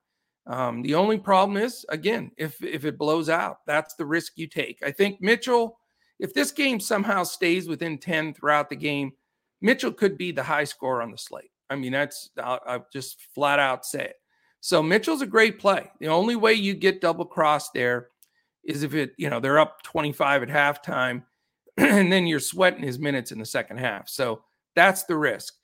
Um, 0.47 0.81
the 0.81 0.95
only 0.95 1.17
problem 1.17 1.57
is, 1.57 1.85
again, 1.87 2.31
if 2.37 2.61
if 2.61 2.83
it 2.83 2.97
blows 2.97 3.29
out, 3.29 3.59
that's 3.65 3.95
the 3.95 4.05
risk 4.05 4.33
you 4.35 4.47
take. 4.47 4.79
I 4.83 4.91
think 4.91 5.21
Mitchell, 5.21 5.79
if 6.19 6.33
this 6.33 6.51
game 6.51 6.79
somehow 6.79 7.23
stays 7.23 7.67
within 7.67 7.97
10 7.97 8.33
throughout 8.33 8.69
the 8.69 8.75
game, 8.75 9.13
Mitchell 9.61 9.93
could 9.93 10.17
be 10.17 10.31
the 10.31 10.43
high 10.43 10.65
scorer 10.65 11.01
on 11.01 11.11
the 11.11 11.17
slate. 11.17 11.51
I 11.71 11.75
mean, 11.75 11.93
that's 11.93 12.29
I'll, 12.37 12.59
I'll 12.67 12.87
just 12.91 13.21
flat 13.33 13.57
out 13.57 13.85
say 13.85 14.03
it. 14.03 14.15
So 14.59 14.83
Mitchell's 14.83 15.23
a 15.23 15.27
great 15.27 15.57
play. 15.57 15.89
The 15.99 16.07
only 16.07 16.35
way 16.35 16.53
you 16.53 16.75
get 16.75 17.01
double 17.01 17.25
crossed 17.25 17.73
there 17.73 18.09
is 18.63 18.83
if 18.83 18.93
it, 18.93 19.13
you 19.17 19.29
know, 19.29 19.39
they're 19.39 19.57
up 19.57 19.81
25 19.83 20.43
at 20.43 20.49
halftime 20.49 21.23
and 21.77 22.11
then 22.11 22.27
you're 22.27 22.39
sweating 22.39 22.83
his 22.83 22.99
minutes 22.99 23.31
in 23.31 23.39
the 23.39 23.45
second 23.45 23.77
half. 23.77 24.07
So 24.07 24.43
that's 24.75 25.03
the 25.03 25.17
risk. 25.17 25.55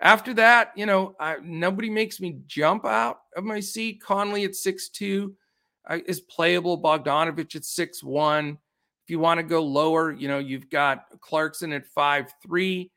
After 0.00 0.34
that, 0.34 0.72
you 0.76 0.84
know, 0.84 1.14
I, 1.18 1.36
nobody 1.42 1.88
makes 1.88 2.20
me 2.20 2.40
jump 2.46 2.84
out 2.84 3.20
of 3.36 3.44
my 3.44 3.60
seat. 3.60 4.02
Conley 4.02 4.44
at 4.44 4.54
six 4.54 4.88
two 4.88 5.34
uh, 5.88 5.98
is 6.06 6.20
playable. 6.20 6.80
Bogdanovic 6.80 7.54
at 7.54 7.64
six 7.64 8.02
one. 8.02 8.58
If 9.04 9.10
you 9.10 9.18
want 9.18 9.38
to 9.38 9.44
go 9.44 9.62
lower, 9.62 10.12
you 10.12 10.28
know, 10.28 10.38
you've 10.38 10.70
got 10.70 11.06
Clarkson 11.20 11.72
at 11.72 11.86
five 11.86 12.32
three. 12.42 12.90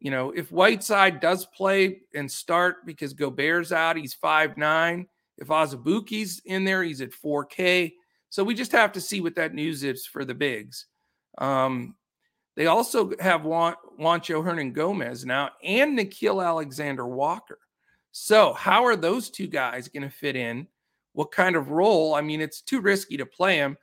You 0.00 0.10
know, 0.10 0.30
if 0.30 0.50
Whiteside 0.50 1.20
does 1.20 1.46
play 1.46 2.00
and 2.14 2.30
start 2.30 2.86
because 2.86 3.12
Gobert's 3.12 3.70
out, 3.70 3.96
he's 3.96 4.14
five 4.14 4.56
nine. 4.56 5.06
If 5.38 5.48
Azubuike's 5.48 6.40
in 6.44 6.64
there, 6.64 6.82
he's 6.82 7.00
at 7.00 7.10
4K. 7.12 7.92
So 8.28 8.44
we 8.44 8.54
just 8.54 8.72
have 8.72 8.92
to 8.92 9.00
see 9.00 9.20
what 9.20 9.34
that 9.36 9.54
news 9.54 9.84
is 9.84 10.06
for 10.06 10.24
the 10.24 10.34
bigs. 10.34 10.86
Um, 11.38 11.94
they 12.56 12.66
also 12.66 13.12
have 13.20 13.44
Juan, 13.44 13.74
Juancho 13.98 14.44
Hernangomez 14.44 15.24
now 15.24 15.50
and 15.62 15.98
Nickeil 15.98 16.44
Alexander 16.44 17.06
Walker. 17.06 17.58
So, 18.12 18.52
how 18.52 18.84
are 18.84 18.96
those 18.96 19.30
two 19.30 19.46
guys 19.46 19.88
going 19.88 20.02
to 20.02 20.10
fit 20.10 20.36
in? 20.36 20.66
What 21.12 21.30
kind 21.30 21.56
of 21.56 21.70
role? 21.70 22.14
I 22.14 22.20
mean, 22.20 22.40
it's 22.40 22.60
too 22.60 22.80
risky 22.80 23.16
to 23.16 23.26
play 23.26 23.56
him. 23.56 23.76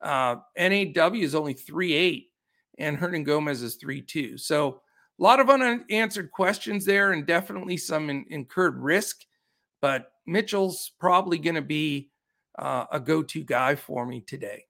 Uh, 0.00 0.36
NAW 0.56 1.14
is 1.14 1.34
only 1.34 1.52
3 1.52 1.92
8, 1.92 2.30
and 2.78 2.98
Hernangomez 2.98 3.62
is 3.62 3.76
3 3.76 4.00
2. 4.00 4.38
So, 4.38 4.80
a 5.18 5.22
lot 5.22 5.40
of 5.40 5.50
unanswered 5.50 6.30
questions 6.30 6.84
there, 6.84 7.12
and 7.12 7.26
definitely 7.26 7.76
some 7.76 8.10
in, 8.10 8.24
incurred 8.30 8.78
risk. 8.82 9.24
But 9.80 10.10
Mitchell's 10.26 10.92
probably 10.98 11.38
going 11.38 11.54
to 11.54 11.62
be 11.62 12.10
uh, 12.58 12.86
a 12.90 13.00
go 13.00 13.22
to 13.22 13.44
guy 13.44 13.74
for 13.74 14.06
me 14.06 14.20
today. 14.20 14.64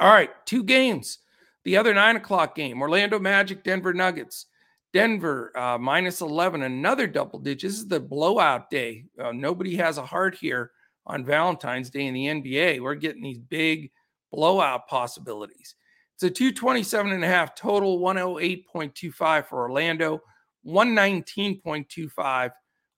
All 0.00 0.12
right, 0.12 0.30
two 0.46 0.64
games. 0.64 1.18
The 1.64 1.76
other 1.76 1.94
nine 1.94 2.16
o'clock 2.16 2.54
game 2.54 2.82
Orlando 2.82 3.18
Magic, 3.18 3.64
Denver 3.64 3.94
Nuggets. 3.94 4.46
Denver 4.92 5.50
uh, 5.58 5.76
minus 5.76 6.20
11, 6.20 6.62
another 6.62 7.08
double 7.08 7.40
digit. 7.40 7.68
This 7.68 7.80
is 7.80 7.88
the 7.88 7.98
blowout 7.98 8.70
day. 8.70 9.06
Uh, 9.20 9.32
nobody 9.32 9.74
has 9.74 9.98
a 9.98 10.06
heart 10.06 10.36
here 10.36 10.70
on 11.04 11.24
Valentine's 11.24 11.90
Day 11.90 12.06
in 12.06 12.14
the 12.14 12.26
NBA. 12.26 12.80
We're 12.80 12.94
getting 12.94 13.22
these 13.22 13.40
big 13.40 13.90
blowout 14.30 14.86
possibilities. 14.86 15.74
It's 16.14 16.22
a 16.22 16.30
227 16.30 17.12
and 17.12 17.24
a 17.24 17.26
half 17.26 17.54
total, 17.56 17.98
108.25 17.98 19.46
for 19.46 19.62
Orlando, 19.62 20.20
119.25 20.66 22.50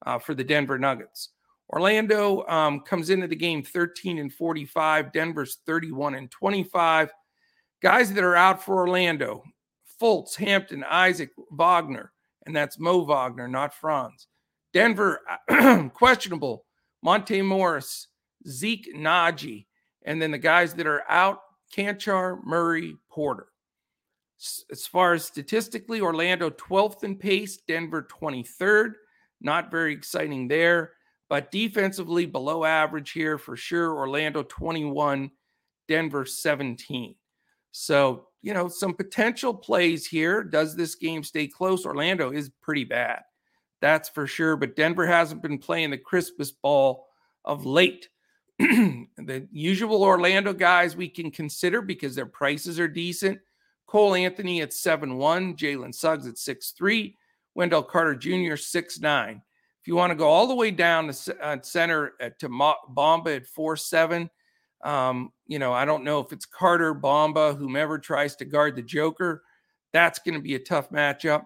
uh, 0.05 0.19
for 0.19 0.35
the 0.35 0.45
Denver 0.45 0.79
Nuggets. 0.79 1.31
Orlando 1.71 2.47
um, 2.47 2.81
comes 2.81 3.11
into 3.11 3.27
the 3.27 3.35
game 3.35 3.62
13 3.62 4.19
and 4.19 4.33
45. 4.33 5.12
Denver's 5.12 5.59
31 5.67 6.14
and 6.14 6.31
25. 6.31 7.11
Guys 7.83 8.12
that 8.12 8.23
are 8.23 8.37
out 8.37 8.62
for 8.62 8.77
Orlando 8.77 9.43
Fultz, 10.01 10.37
Hampton, 10.37 10.85
Isaac, 10.85 11.31
Wagner, 11.51 12.12
and 12.45 12.55
that's 12.55 12.79
Mo 12.79 12.99
Wagner, 13.05 13.49
not 13.49 13.75
Franz. 13.75 14.29
Denver, 14.73 15.21
questionable. 15.95 16.64
Monte 17.03 17.41
Morris, 17.43 18.09
Zeke 18.49 18.95
Nnaji, 18.95 19.67
and 20.05 20.21
then 20.21 20.31
the 20.31 20.39
guys 20.39 20.75
that 20.75 20.87
are 20.87 21.03
out 21.09 21.41
Cancar, 21.77 22.43
Murray, 22.45 22.97
Porter. 23.11 23.49
As 24.70 24.87
far 24.87 25.14
as 25.14 25.24
statistically, 25.24 26.01
Orlando 26.01 26.51
12th 26.51 27.05
in 27.05 27.16
pace, 27.16 27.59
Denver 27.68 28.07
23rd. 28.11 28.93
Not 29.41 29.70
very 29.70 29.93
exciting 29.93 30.49
there, 30.49 30.93
but 31.29 31.51
defensively 31.51 32.27
below 32.27 32.64
average 32.64 33.12
here 33.12 33.39
for 33.39 33.57
sure. 33.57 33.95
Orlando 33.95 34.43
21, 34.43 35.31
Denver 35.89 36.24
17. 36.24 37.14
So, 37.72 38.29
you 38.43 38.55
know, 38.55 38.68
some 38.68 38.95
potential 38.95 39.53
plays 39.53 40.07
here. 40.07 40.43
Does 40.43 40.77
this 40.77 40.95
game 40.95 41.22
stay 41.22 41.47
close? 41.47 41.85
Orlando 41.85 42.31
is 42.31 42.51
pretty 42.62 42.85
bad. 42.85 43.20
That's 43.81 44.09
for 44.09 44.27
sure. 44.27 44.57
But 44.57 44.77
Denver 44.77 45.07
hasn't 45.07 45.43
been 45.43 45.59
playing 45.59 45.91
the 45.91 45.99
crispest 45.99 46.61
ball 46.62 47.07
of 47.45 47.66
late. 47.66 48.09
the 48.59 49.47
usual 49.53 50.03
Orlando 50.03 50.53
guys 50.53 50.97
we 50.97 51.09
can 51.09 51.31
consider 51.31 51.83
because 51.83 52.15
their 52.15 52.27
prices 52.27 52.81
are 52.81 52.89
decent. 52.89 53.39
Cole 53.87 54.15
Anthony 54.15 54.63
at 54.63 54.73
7 54.73 55.17
1, 55.17 55.57
Jalen 55.57 55.95
Suggs 55.95 56.27
at 56.27 56.39
6 56.39 56.71
3, 56.73 57.17
Wendell 57.55 57.83
Carter 57.83 58.15
Jr. 58.15 58.57
6 58.57 59.01
9. 59.01 59.43
If 59.81 59.89
you 59.89 59.95
want 59.95 60.11
to 60.11 60.17
go 60.17 60.29
all 60.29 60.49
the 60.49 60.55
way 60.55 60.71
down 60.71 61.13
to 61.13 61.37
uh, 61.41 61.59
center 61.63 62.15
at, 62.21 62.39
to 62.41 62.49
Bamba 62.49 63.37
at 63.37 63.47
4 63.47 63.77
7, 63.77 64.31
um, 64.85 65.33
you 65.47 65.59
know, 65.59 65.73
I 65.73 65.85
don't 65.85 66.05
know 66.05 66.21
if 66.21 66.33
it's 66.33 66.47
Carter, 66.47 66.95
Bamba, 66.95 67.57
whomever 67.57 67.99
tries 67.99 68.37
to 68.37 68.45
guard 68.45 68.75
the 68.77 68.83
Joker. 68.83 69.43
That's 69.93 70.19
going 70.19 70.35
to 70.35 70.41
be 70.41 70.55
a 70.55 70.61
tough 70.61 70.91
matchup. 70.91 71.45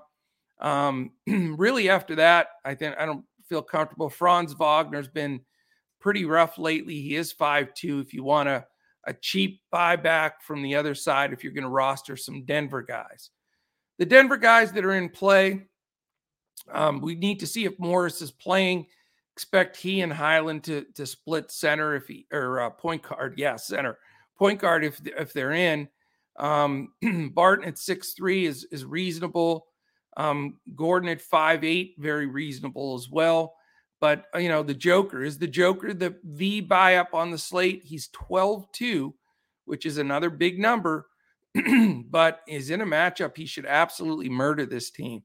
Um, 0.60 1.12
really, 1.26 1.88
after 1.90 2.14
that, 2.16 2.48
I 2.64 2.74
think 2.74 2.96
I 2.98 3.06
don't 3.06 3.24
feel 3.48 3.62
comfortable. 3.62 4.08
Franz 4.08 4.54
Wagner's 4.54 5.08
been 5.08 5.40
pretty 6.00 6.24
rough 6.24 6.58
lately. 6.58 7.00
He 7.00 7.16
is 7.16 7.32
5'2. 7.32 8.00
If 8.00 8.14
you 8.14 8.24
want 8.24 8.48
a, 8.48 8.66
a 9.06 9.14
cheap 9.14 9.60
buyback 9.72 10.32
from 10.42 10.62
the 10.62 10.76
other 10.76 10.94
side, 10.94 11.32
if 11.32 11.44
you're 11.44 11.52
going 11.52 11.64
to 11.64 11.70
roster 11.70 12.16
some 12.16 12.44
Denver 12.44 12.82
guys, 12.82 13.30
the 13.98 14.06
Denver 14.06 14.36
guys 14.36 14.72
that 14.72 14.84
are 14.84 14.94
in 14.94 15.08
play, 15.08 15.62
um, 16.70 17.00
we 17.00 17.14
need 17.14 17.40
to 17.40 17.46
see 17.46 17.64
if 17.64 17.78
Morris 17.78 18.22
is 18.22 18.30
playing 18.30 18.86
expect 19.40 19.74
he 19.74 20.02
and 20.02 20.12
Hyland 20.12 20.62
to 20.64 20.84
to 20.94 21.06
split 21.06 21.50
center 21.50 21.94
if 21.94 22.06
he 22.06 22.26
or 22.30 22.60
uh, 22.60 22.68
point 22.68 23.02
guard, 23.02 23.38
yeah, 23.38 23.56
center 23.56 23.98
point 24.38 24.60
guard 24.60 24.84
if 24.84 25.00
if 25.06 25.32
they're 25.32 25.52
in. 25.52 25.88
Um, 26.38 26.92
Barton 27.34 27.66
at 27.66 27.78
six 27.78 28.12
three 28.12 28.44
is 28.44 28.64
is 28.64 28.84
reasonable. 28.84 29.66
Um, 30.18 30.58
Gordon 30.74 31.08
at 31.08 31.22
five 31.22 31.64
eight, 31.64 31.94
very 31.98 32.26
reasonable 32.26 32.94
as 32.94 33.08
well. 33.08 33.54
But 34.00 34.24
uh, 34.34 34.38
you 34.38 34.48
know, 34.48 34.62
the 34.62 34.74
Joker 34.74 35.22
is 35.22 35.38
the 35.38 35.46
Joker, 35.46 35.92
the 35.92 36.16
V 36.24 36.60
buy 36.60 36.96
up 36.96 37.14
on 37.14 37.30
the 37.30 37.38
slate. 37.38 37.82
He's 37.84 38.08
12-2, 38.08 39.12
which 39.66 39.86
is 39.86 39.98
another 39.98 40.30
big 40.30 40.58
number, 40.58 41.06
but 42.10 42.40
is 42.48 42.70
in 42.70 42.80
a 42.80 42.86
matchup. 42.86 43.36
He 43.36 43.46
should 43.46 43.66
absolutely 43.66 44.28
murder 44.28 44.66
this 44.66 44.90
team. 44.90 45.22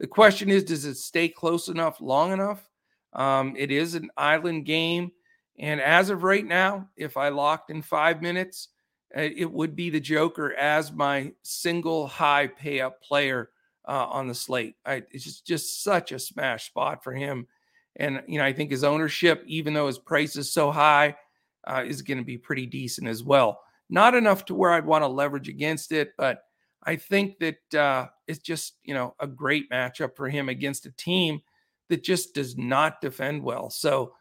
The 0.00 0.06
question 0.06 0.50
is, 0.50 0.64
does 0.64 0.84
it 0.84 0.96
stay 0.96 1.28
close 1.28 1.68
enough 1.68 2.00
long 2.00 2.32
enough? 2.32 2.68
Um, 3.12 3.54
it 3.56 3.70
is 3.70 3.94
an 3.94 4.10
island 4.16 4.66
game. 4.66 5.12
And 5.58 5.80
as 5.80 6.10
of 6.10 6.22
right 6.22 6.44
now, 6.44 6.88
if 6.96 7.16
I 7.16 7.30
locked 7.30 7.70
in 7.70 7.80
five 7.80 8.20
minutes, 8.20 8.68
uh, 9.16 9.20
it 9.20 9.50
would 9.50 9.74
be 9.74 9.88
the 9.88 10.00
Joker 10.00 10.52
as 10.54 10.92
my 10.92 11.32
single 11.42 12.06
high 12.06 12.48
pay 12.48 12.80
up 12.80 13.02
player 13.02 13.50
uh, 13.88 14.06
on 14.06 14.28
the 14.28 14.34
slate. 14.34 14.74
I, 14.84 15.02
it's 15.10 15.24
just, 15.24 15.46
just 15.46 15.82
such 15.82 16.12
a 16.12 16.18
smash 16.18 16.66
spot 16.66 17.02
for 17.02 17.12
him. 17.12 17.46
And, 17.96 18.22
you 18.26 18.38
know, 18.38 18.44
I 18.44 18.52
think 18.52 18.70
his 18.70 18.84
ownership, 18.84 19.42
even 19.46 19.74
though 19.74 19.86
his 19.86 19.98
price 19.98 20.36
is 20.36 20.52
so 20.52 20.70
high, 20.70 21.16
uh, 21.66 21.82
is 21.86 22.02
going 22.02 22.18
to 22.18 22.24
be 22.24 22.38
pretty 22.38 22.66
decent 22.66 23.08
as 23.08 23.22
well. 23.22 23.60
Not 23.88 24.14
enough 24.14 24.44
to 24.46 24.54
where 24.54 24.72
I'd 24.72 24.86
want 24.86 25.02
to 25.02 25.08
leverage 25.08 25.48
against 25.48 25.92
it, 25.92 26.12
but 26.18 26.42
I 26.82 26.96
think 26.96 27.38
that 27.40 27.74
uh, 27.74 28.08
it's 28.26 28.38
just, 28.38 28.74
you 28.84 28.94
know, 28.94 29.14
a 29.18 29.26
great 29.26 29.70
matchup 29.70 30.14
for 30.14 30.28
him 30.28 30.48
against 30.48 30.86
a 30.86 30.92
team 30.92 31.40
that 31.88 32.04
just 32.04 32.34
does 32.34 32.56
not 32.56 33.00
defend 33.00 33.42
well. 33.42 33.70
So, 33.70 34.14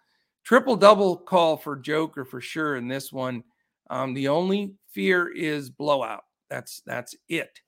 triple 0.43 0.76
double 0.76 1.17
call 1.17 1.57
for 1.57 1.76
Joker 1.76 2.26
for 2.26 2.39
sure 2.39 2.76
in 2.78 2.88
this 2.88 3.11
one. 3.11 3.43
Um, 3.89 4.13
the 4.13 4.30
only 4.30 4.76
fear 4.91 5.28
is 5.32 5.69
blowout. 5.69 6.23
That's 6.49 6.82
that's 6.86 7.15
it. 7.28 7.59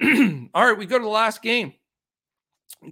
All 0.54 0.66
right, 0.66 0.78
we 0.78 0.86
go 0.86 0.98
to 0.98 1.04
the 1.04 1.10
last 1.10 1.42
game. 1.42 1.72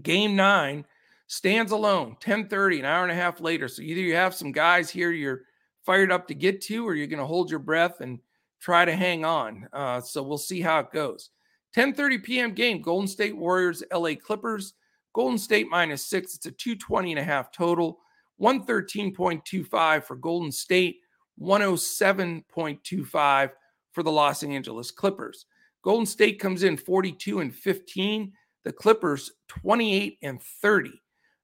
Game 0.03 0.35
nine 0.35 0.85
stands 1.27 1.73
alone, 1.73 2.17
10:30, 2.21 2.81
an 2.81 2.85
hour 2.85 3.03
and 3.03 3.13
a 3.13 3.17
half 3.17 3.41
later. 3.41 3.69
So 3.69 3.83
either 3.83 4.01
you 4.01 4.15
have 4.15 4.35
some 4.35 4.53
guys 4.53 4.91
here 4.91 5.11
you're 5.11 5.43
fired 5.85 6.13
up 6.13 6.27
to 6.29 6.35
get 6.35 6.61
to, 6.63 6.87
or 6.87 6.95
you're 6.95 7.07
going 7.07 7.21
to 7.21 7.27
hold 7.27 7.51
your 7.51 7.61
breath 7.61 8.01
and 8.01 8.19
try 8.61 8.85
to 8.85 8.95
hang 8.95 9.25
on. 9.25 9.69
Uh, 9.73 10.01
so 10.01 10.23
we'll 10.23 10.39
see 10.39 10.61
how 10.61 10.81
it 10.81 10.93
goes. 10.93 11.31
10:30 11.77 12.23
p.m. 12.23 12.53
game: 12.53 12.81
Golden 12.81 13.09
State 13.09 13.37
Warriors, 13.37 13.83
LA 13.93 14.15
Clippers. 14.15 14.75
Golden 15.13 15.39
State 15.39 15.69
minus 15.71 16.05
six. 16.05 16.35
It's 16.35 16.47
a 16.47 16.51
220 16.51 17.13
and 17.13 17.21
a 17.21 17.25
half 17.25 17.51
total. 17.51 18.01
113.25 18.41 20.05
for 20.05 20.17
Golden 20.17 20.53
State, 20.53 21.01
107.25 21.41 23.51
for 23.93 24.03
the 24.03 24.13
Los 24.13 24.43
Angeles 24.43 24.91
Clippers. 24.91 25.47
Golden 25.83 26.05
State 26.05 26.39
comes 26.39 26.65
in 26.65 26.77
42 26.77 27.41
and 27.41 27.55
15. 27.55 28.31
The 28.65 28.73
Clippers 28.73 29.33
28 29.49 30.19
and 30.23 30.43
30. 30.43 31.01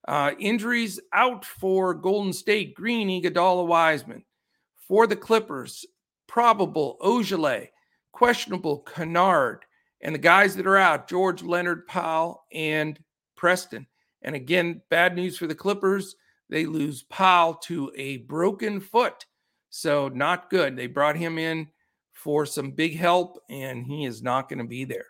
Uh, 0.06 0.32
injuries 0.38 0.98
out 1.12 1.44
for 1.44 1.94
Golden 1.94 2.32
State: 2.32 2.74
Green, 2.74 3.08
Iguodala, 3.08 3.66
Wiseman. 3.66 4.24
For 4.88 5.06
the 5.06 5.16
Clippers, 5.16 5.86
probable 6.26 6.98
Ojeleye, 7.00 7.68
questionable 8.12 8.80
Kennard, 8.80 9.64
and 10.00 10.14
the 10.14 10.18
guys 10.18 10.56
that 10.56 10.66
are 10.66 10.76
out: 10.76 11.08
George 11.08 11.42
Leonard, 11.42 11.86
Powell, 11.86 12.44
and 12.52 12.98
Preston. 13.36 13.86
And 14.22 14.34
again, 14.34 14.82
bad 14.90 15.16
news 15.16 15.36
for 15.36 15.46
the 15.46 15.54
Clippers. 15.54 16.16
They 16.48 16.66
lose 16.66 17.04
Powell 17.04 17.54
to 17.64 17.90
a 17.96 18.18
broken 18.18 18.80
foot. 18.80 19.24
So, 19.70 20.08
not 20.08 20.50
good. 20.50 20.76
They 20.76 20.86
brought 20.86 21.16
him 21.16 21.38
in 21.38 21.68
for 22.12 22.44
some 22.44 22.72
big 22.72 22.96
help, 22.96 23.38
and 23.48 23.86
he 23.86 24.04
is 24.04 24.22
not 24.22 24.48
going 24.48 24.58
to 24.58 24.66
be 24.66 24.84
there. 24.84 25.06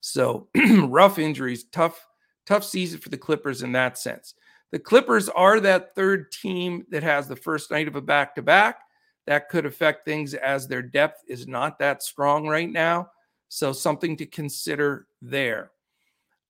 So, 0.00 0.48
rough 0.88 1.18
injuries, 1.18 1.64
tough, 1.64 2.05
tough 2.46 2.64
season 2.64 3.00
for 3.00 3.08
the 3.08 3.18
Clippers 3.18 3.62
in 3.62 3.72
that 3.72 3.98
sense. 3.98 4.34
The 4.72 4.78
Clippers 4.78 5.28
are 5.28 5.60
that 5.60 5.94
third 5.94 6.32
team 6.32 6.84
that 6.90 7.02
has 7.02 7.28
the 7.28 7.36
first 7.36 7.70
night 7.70 7.88
of 7.88 7.96
a 7.96 8.00
back 8.00 8.34
to 8.34 8.42
back. 8.42 8.80
That 9.26 9.48
could 9.48 9.66
affect 9.66 10.04
things 10.04 10.34
as 10.34 10.66
their 10.66 10.82
depth 10.82 11.22
is 11.28 11.46
not 11.46 11.78
that 11.78 12.02
strong 12.02 12.46
right 12.46 12.70
now. 12.70 13.10
So, 13.48 13.72
something 13.72 14.16
to 14.16 14.26
consider 14.26 15.06
there. 15.22 15.70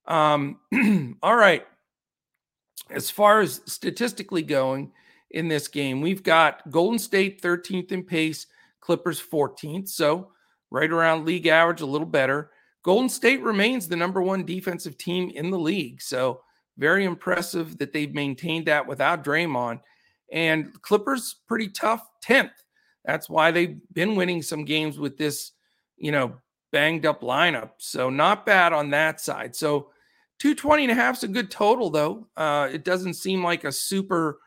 Um, 0.07 0.61
all 1.23 1.37
right. 1.37 1.67
As 2.91 3.11
far 3.11 3.41
as 3.41 3.61
statistically 3.67 4.43
going 4.43 4.93
in 5.31 5.49
this 5.49 5.69
game, 5.69 6.01
we've 6.01 6.23
got 6.23 6.71
Golden 6.71 6.99
State 6.99 7.43
13th 7.43 7.93
in 7.93 8.05
pace, 8.05 8.47
Clippers 8.81 9.21
14th. 9.21 9.89
So, 9.89 10.33
right 10.71 10.91
around 10.91 11.27
league 11.27 11.47
average, 11.47 11.81
a 11.81 11.87
little 11.87 12.07
better. 12.07 12.51
Golden 12.87 13.09
State 13.09 13.43
remains 13.43 13.89
the 13.89 13.97
number 13.97 14.23
one 14.23 14.45
defensive 14.45 14.97
team 14.97 15.33
in 15.35 15.51
the 15.51 15.59
league. 15.59 16.01
So, 16.01 16.43
very 16.79 17.05
impressive 17.05 17.79
that 17.79 17.93
they've 17.93 18.15
maintained 18.15 18.67
that 18.67 18.87
without 18.87 19.25
Draymond. 19.25 19.81
And 20.31 20.81
Clippers, 20.83 21.35
pretty 21.49 21.69
tough 21.69 22.09
10th. 22.25 22.53
That's 23.05 23.29
why 23.29 23.51
they've 23.51 23.77
been 23.93 24.15
winning 24.15 24.41
some 24.41 24.65
games 24.65 25.01
with 25.01 25.17
this, 25.17 25.51
you 25.97 26.13
know, 26.13 26.37
banged 26.71 27.07
up 27.07 27.23
lineup. 27.23 27.71
So, 27.79 28.09
not 28.09 28.47
bad 28.47 28.73
on 28.73 28.91
that 28.91 29.21
side. 29.21 29.57
So, 29.57 29.91
220 30.39 30.85
and 30.85 30.93
a 30.93 30.95
half 30.95 31.17
is 31.17 31.25
a 31.25 31.29
good 31.29 31.51
total, 31.51 31.91
though. 31.91 32.29
Uh, 32.37 32.69
it 32.73 32.85
doesn't 32.85 33.15
seem 33.15 33.43
like 33.43 33.65
a 33.65 33.73
super 33.73 34.39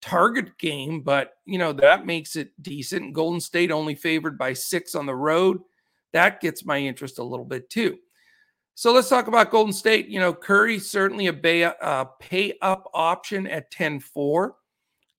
target 0.00 0.56
game, 0.58 1.00
but, 1.00 1.32
you 1.44 1.58
know, 1.58 1.72
that 1.72 2.06
makes 2.06 2.36
it 2.36 2.52
decent. 2.62 3.14
Golden 3.14 3.40
State 3.40 3.72
only 3.72 3.96
favored 3.96 4.38
by 4.38 4.52
six 4.52 4.94
on 4.94 5.06
the 5.06 5.16
road. 5.16 5.60
That 6.12 6.40
gets 6.40 6.64
my 6.64 6.78
interest 6.78 7.18
a 7.18 7.24
little 7.24 7.44
bit, 7.44 7.70
too. 7.70 7.98
So 8.74 8.92
let's 8.92 9.08
talk 9.08 9.26
about 9.26 9.50
Golden 9.50 9.72
State. 9.72 10.08
You 10.08 10.20
know, 10.20 10.32
Curry 10.32 10.78
certainly 10.78 11.26
a 11.26 11.32
pay, 11.32 11.64
uh, 11.64 12.04
pay 12.18 12.54
up 12.62 12.90
option 12.94 13.46
at 13.46 13.70
10 13.70 14.00
4. 14.00 14.54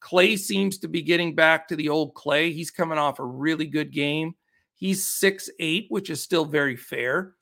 Klay 0.02 0.38
seems 0.38 0.80
to 0.80 0.88
be 0.88 1.04
getting 1.04 1.36
back 1.36 1.68
to 1.68 1.76
the 1.76 1.90
old 1.90 2.16
Klay. 2.16 2.52
He's 2.52 2.72
coming 2.72 2.98
off 2.98 3.20
a 3.20 3.26
really 3.26 3.68
good 3.68 3.92
game. 3.92 4.34
He's 4.74 5.06
six 5.06 5.48
eight, 5.60 5.86
which 5.90 6.10
is 6.10 6.24
still 6.24 6.44
very 6.44 6.76
fair. 6.76 7.36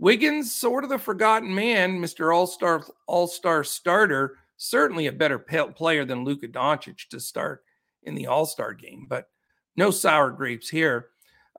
Wiggins, 0.00 0.52
sort 0.52 0.82
of 0.82 0.90
the 0.90 0.98
forgotten 0.98 1.54
man, 1.54 2.00
Mr. 2.00 2.34
All 2.34 2.48
Star 2.48 2.84
All 3.06 3.28
Star 3.28 3.62
starter, 3.62 4.38
certainly 4.56 5.06
a 5.06 5.12
better 5.12 5.38
player 5.38 6.04
than 6.04 6.24
Luka 6.24 6.48
Doncic 6.48 7.08
to 7.10 7.20
start 7.20 7.62
in 8.02 8.16
the 8.16 8.26
All 8.26 8.44
Star 8.44 8.74
game, 8.74 9.06
but 9.08 9.28
no 9.76 9.92
sour 9.92 10.30
grapes 10.30 10.68
here. 10.68 11.10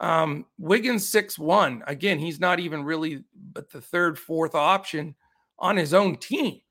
Um, 0.02 0.45
Wiggins 0.58 1.08
six 1.08 1.38
one. 1.38 1.84
Again, 1.88 2.18
he's 2.20 2.39
not 2.39 2.60
even 2.60 2.84
really 2.84 3.24
but 3.54 3.70
the 3.70 3.80
third, 3.80 4.18
fourth 4.18 4.56
option 4.56 5.16
on 5.60 5.78
his 5.78 5.93
own 5.93 6.18
team. 6.18 6.62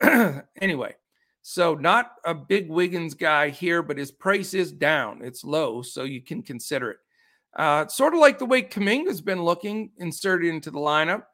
anyway, 0.60 0.94
so 1.42 1.74
not 1.74 2.12
a 2.24 2.32
big 2.32 2.70
Wiggins 2.70 3.14
guy 3.14 3.50
here, 3.50 3.82
but 3.82 3.98
his 3.98 4.12
price 4.12 4.54
is 4.54 4.70
down. 4.70 5.20
It's 5.22 5.44
low, 5.44 5.82
so 5.82 6.04
you 6.04 6.22
can 6.22 6.42
consider 6.42 6.92
it. 6.92 6.98
Uh, 7.56 7.88
sort 7.88 8.14
of 8.14 8.20
like 8.20 8.38
the 8.38 8.46
way 8.46 8.62
Kuminga's 8.62 9.20
been 9.20 9.42
looking 9.42 9.90
inserted 9.98 10.48
into 10.48 10.70
the 10.70 10.78
lineup 10.78 11.24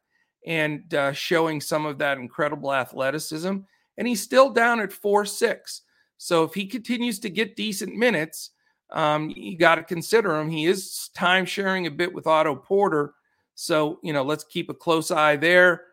and 0.46 0.92
uh, 0.94 1.12
showing 1.12 1.60
some 1.60 1.84
of 1.84 1.98
that 1.98 2.18
incredible 2.18 2.72
athleticism. 2.72 3.58
And 3.98 4.08
he's 4.08 4.22
still 4.22 4.50
down 4.50 4.80
at 4.80 4.92
four 4.92 5.26
six. 5.26 5.82
So 6.16 6.44
if 6.44 6.54
he 6.54 6.66
continues 6.66 7.18
to 7.18 7.28
get 7.28 7.56
decent 7.56 7.94
minutes, 7.94 8.50
um, 8.92 9.32
you 9.34 9.56
got 9.56 9.76
to 9.76 9.82
consider 9.82 10.38
him. 10.38 10.50
He 10.50 10.66
is 10.66 11.10
time 11.14 11.44
sharing 11.44 11.86
a 11.86 11.90
bit 11.90 12.12
with 12.12 12.26
Otto 12.26 12.54
Porter. 12.54 13.14
So, 13.54 13.98
you 14.02 14.12
know, 14.12 14.22
let's 14.22 14.44
keep 14.44 14.70
a 14.70 14.74
close 14.74 15.10
eye 15.10 15.36
there. 15.36 15.84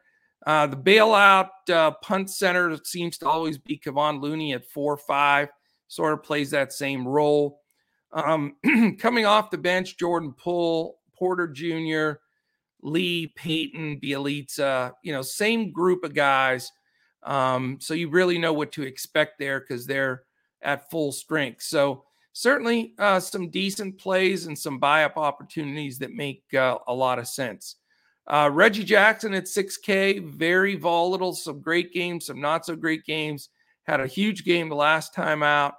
Uh, 0.45 0.67
the 0.67 0.77
bailout 0.77 1.49
uh, 1.69 1.91
punt 2.01 2.29
center 2.29 2.77
seems 2.83 3.17
to 3.17 3.27
always 3.27 3.57
be 3.57 3.77
Kevon 3.77 4.21
Looney 4.21 4.53
at 4.53 4.65
4 4.69 4.97
5, 4.97 5.49
sort 5.87 6.13
of 6.13 6.23
plays 6.23 6.51
that 6.51 6.73
same 6.73 7.07
role. 7.07 7.61
Um, 8.11 8.55
coming 8.99 9.25
off 9.25 9.51
the 9.51 9.57
bench, 9.57 9.97
Jordan 9.97 10.33
Poole, 10.33 10.99
Porter 11.15 11.47
Jr., 11.47 12.19
Lee, 12.81 13.27
Payton, 13.35 13.99
Bjelica, 13.99 14.93
you 15.03 15.11
know, 15.11 15.21
same 15.21 15.71
group 15.71 16.03
of 16.03 16.13
guys. 16.13 16.71
Um, 17.23 17.77
so 17.81 17.93
you 17.93 18.09
really 18.09 18.37
know 18.37 18.53
what 18.53 18.71
to 18.73 18.83
expect 18.83 19.37
there 19.37 19.59
because 19.59 19.85
they're 19.85 20.23
at 20.61 20.89
full 20.89 21.11
strength. 21.11 21.61
So, 21.61 22.05
certainly 22.39 22.93
uh, 22.99 23.19
some 23.19 23.49
decent 23.49 23.97
plays 23.97 24.45
and 24.45 24.57
some 24.57 24.79
buy 24.79 25.03
up 25.03 25.17
opportunities 25.17 25.99
that 25.99 26.13
make 26.13 26.41
uh, 26.53 26.77
a 26.87 26.93
lot 26.93 27.19
of 27.19 27.27
sense. 27.27 27.75
Uh, 28.27 28.49
Reggie 28.49 28.85
Jackson 28.85 29.33
at 29.33 29.43
6K, 29.43 30.23
very 30.23 30.77
volatile, 30.77 31.33
some 31.33 31.59
great 31.59 31.91
games, 31.91 32.27
some 32.27 32.39
not 32.39 32.65
so 32.65 32.77
great 32.77 33.03
games. 33.03 33.49
Had 33.83 33.99
a 33.99 34.07
huge 34.07 34.45
game 34.45 34.69
the 34.69 34.75
last 34.75 35.13
time 35.13 35.43
out. 35.43 35.73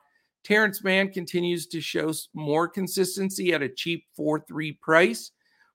Terance 0.44 0.84
Mann 0.84 1.10
continues 1.10 1.66
to 1.68 1.80
show 1.80 2.12
more 2.34 2.68
consistency 2.68 3.54
at 3.54 3.62
a 3.62 3.68
cheap 3.68 4.04
4 4.14 4.44
3 4.46 4.72
price. 4.72 5.30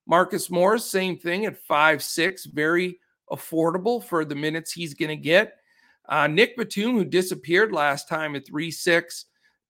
Marcus 0.06 0.52
Morris, 0.52 0.86
same 0.86 1.18
thing 1.18 1.46
at 1.46 1.58
5 1.58 2.04
6, 2.04 2.46
very 2.46 3.00
affordable 3.32 4.04
for 4.04 4.24
the 4.24 4.36
minutes 4.36 4.72
he's 4.72 4.94
going 4.94 5.10
to 5.10 5.16
get. 5.16 5.56
Uh, 6.08 6.28
Nick 6.28 6.56
Batum, 6.56 6.92
who 6.92 7.06
disappeared 7.06 7.72
last 7.72 8.08
time 8.08 8.36
at 8.36 8.46
3 8.46 8.70
6, 8.70 9.26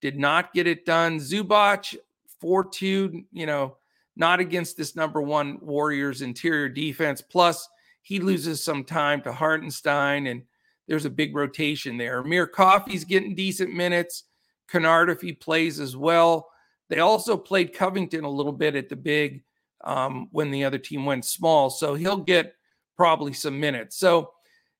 did 0.05 0.19
not 0.19 0.53
get 0.53 0.67
it 0.67 0.85
done. 0.85 1.17
Zubac, 1.17 1.95
4 2.39 2.69
2, 2.69 3.23
you 3.31 3.47
know, 3.47 3.77
not 4.15 4.39
against 4.39 4.77
this 4.77 4.95
number 4.95 5.19
one 5.19 5.57
Warriors 5.61 6.21
interior 6.21 6.69
defense. 6.69 7.23
Plus, 7.23 7.67
he 8.03 8.19
loses 8.19 8.63
some 8.63 8.83
time 8.83 9.23
to 9.23 9.31
Hartenstein, 9.33 10.27
and 10.27 10.43
there's 10.87 11.05
a 11.05 11.09
big 11.09 11.35
rotation 11.35 11.97
there. 11.97 12.19
Amir 12.19 12.45
Coffey's 12.45 13.03
getting 13.03 13.33
decent 13.33 13.73
minutes. 13.73 14.25
Kennard, 14.69 15.09
if 15.09 15.21
he 15.21 15.33
plays 15.33 15.79
as 15.79 15.97
well. 15.97 16.49
They 16.87 16.99
also 16.99 17.35
played 17.35 17.73
Covington 17.73 18.25
a 18.25 18.29
little 18.29 18.51
bit 18.51 18.75
at 18.75 18.89
the 18.89 18.95
big 18.95 19.41
um, 19.83 20.27
when 20.31 20.51
the 20.51 20.65
other 20.65 20.77
team 20.77 21.03
went 21.03 21.25
small. 21.25 21.71
So 21.71 21.95
he'll 21.95 22.17
get 22.17 22.53
probably 22.95 23.33
some 23.33 23.59
minutes. 23.59 23.97
So 23.97 24.33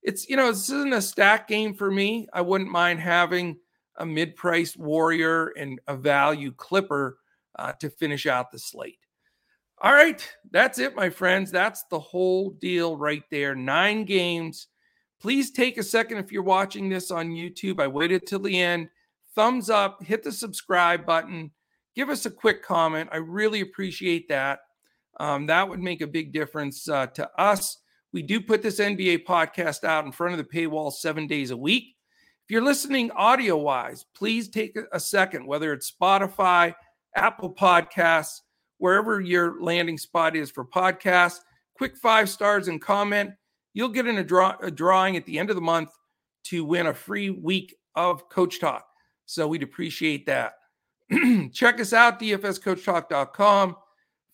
it's, 0.04 0.30
you 0.30 0.36
know, 0.36 0.52
this 0.52 0.70
isn't 0.70 0.94
a 0.94 1.02
stack 1.02 1.48
game 1.48 1.74
for 1.74 1.90
me. 1.90 2.28
I 2.32 2.42
wouldn't 2.42 2.70
mind 2.70 3.00
having 3.00 3.58
a 3.98 4.06
mid-priced 4.06 4.78
warrior 4.78 5.48
and 5.58 5.80
a 5.88 5.96
value 5.96 6.52
clipper 6.52 7.18
uh, 7.58 7.74
to 7.80 7.90
finish 7.90 8.26
out 8.26 8.52
the 8.52 8.60
slate. 8.60 9.00
All 9.82 9.94
right, 9.94 10.28
that's 10.52 10.80
it, 10.80 10.96
my 10.96 11.10
friends. 11.10 11.52
That's 11.52 11.84
the 11.90 12.00
whole 12.00 12.52
deal 12.52 12.98
right 12.98 13.24
there. 13.30 13.56
Nine 13.56 14.06
games. 14.06 14.68
Please 15.22 15.52
take 15.52 15.78
a 15.78 15.84
second 15.84 16.18
if 16.18 16.32
you're 16.32 16.44
watching 16.44 16.90
this 16.90 17.12
on 17.12 17.30
YouTube. 17.30 17.82
I 17.82 17.88
waited 17.88 18.26
till 18.26 18.40
the 18.40 18.62
end. 18.62 18.90
Thumbs 19.36 19.70
up, 19.70 20.02
hit 20.02 20.24
the 20.24 20.32
subscribe 20.32 21.06
button, 21.06 21.52
give 21.94 22.10
us 22.10 22.26
a 22.26 22.32
quick 22.32 22.64
comment. 22.64 23.10
I 23.12 23.18
really 23.18 23.62
appreciate 23.62 24.30
that. 24.30 24.60
Um, 25.20 25.46
that 25.48 25.68
would 25.68 25.82
make 25.82 26.02
a 26.02 26.08
big 26.08 26.32
difference 26.32 26.88
uh, 26.88 27.08
to 27.08 27.30
us. 27.40 27.80
We 28.14 28.22
do 28.22 28.40
put 28.40 28.62
this 28.62 28.80
NBA 28.80 29.26
podcast 29.26 29.84
out 29.84 30.06
in 30.06 30.12
front 30.12 30.34
of 30.34 30.38
the 30.38 30.58
paywall 30.58 30.92
seven 30.92 31.28
days 31.28 31.52
a 31.52 31.58
week. 31.58 31.95
If 32.46 32.52
you're 32.52 32.62
listening 32.62 33.10
audio 33.10 33.58
wise, 33.58 34.06
please 34.14 34.50
take 34.50 34.78
a 34.92 35.00
second, 35.00 35.48
whether 35.48 35.74
it's 35.74 35.92
Spotify, 35.92 36.76
Apple 37.16 37.52
Podcasts, 37.52 38.42
wherever 38.78 39.20
your 39.20 39.60
landing 39.64 39.98
spot 39.98 40.36
is 40.36 40.52
for 40.52 40.64
podcasts, 40.64 41.40
quick 41.76 41.98
five 41.98 42.30
stars 42.30 42.68
and 42.68 42.80
comment. 42.80 43.32
You'll 43.74 43.90
get 43.90 44.06
in 44.06 44.20
a, 44.20 44.24
draw, 44.24 44.56
a 44.62 44.70
drawing 44.70 45.18
at 45.18 45.26
the 45.26 45.40
end 45.40 45.50
of 45.50 45.56
the 45.56 45.62
month 45.64 45.90
to 46.44 46.64
win 46.64 46.86
a 46.86 46.94
free 46.94 47.32
week 47.32 47.76
of 47.96 48.30
Coach 48.30 48.60
Talk. 48.60 48.86
So 49.26 49.48
we'd 49.48 49.64
appreciate 49.64 50.28
that. 50.28 50.54
Check 51.52 51.80
us 51.80 51.94
out, 51.94 52.20
dfscoachtalk.com. 52.20 53.76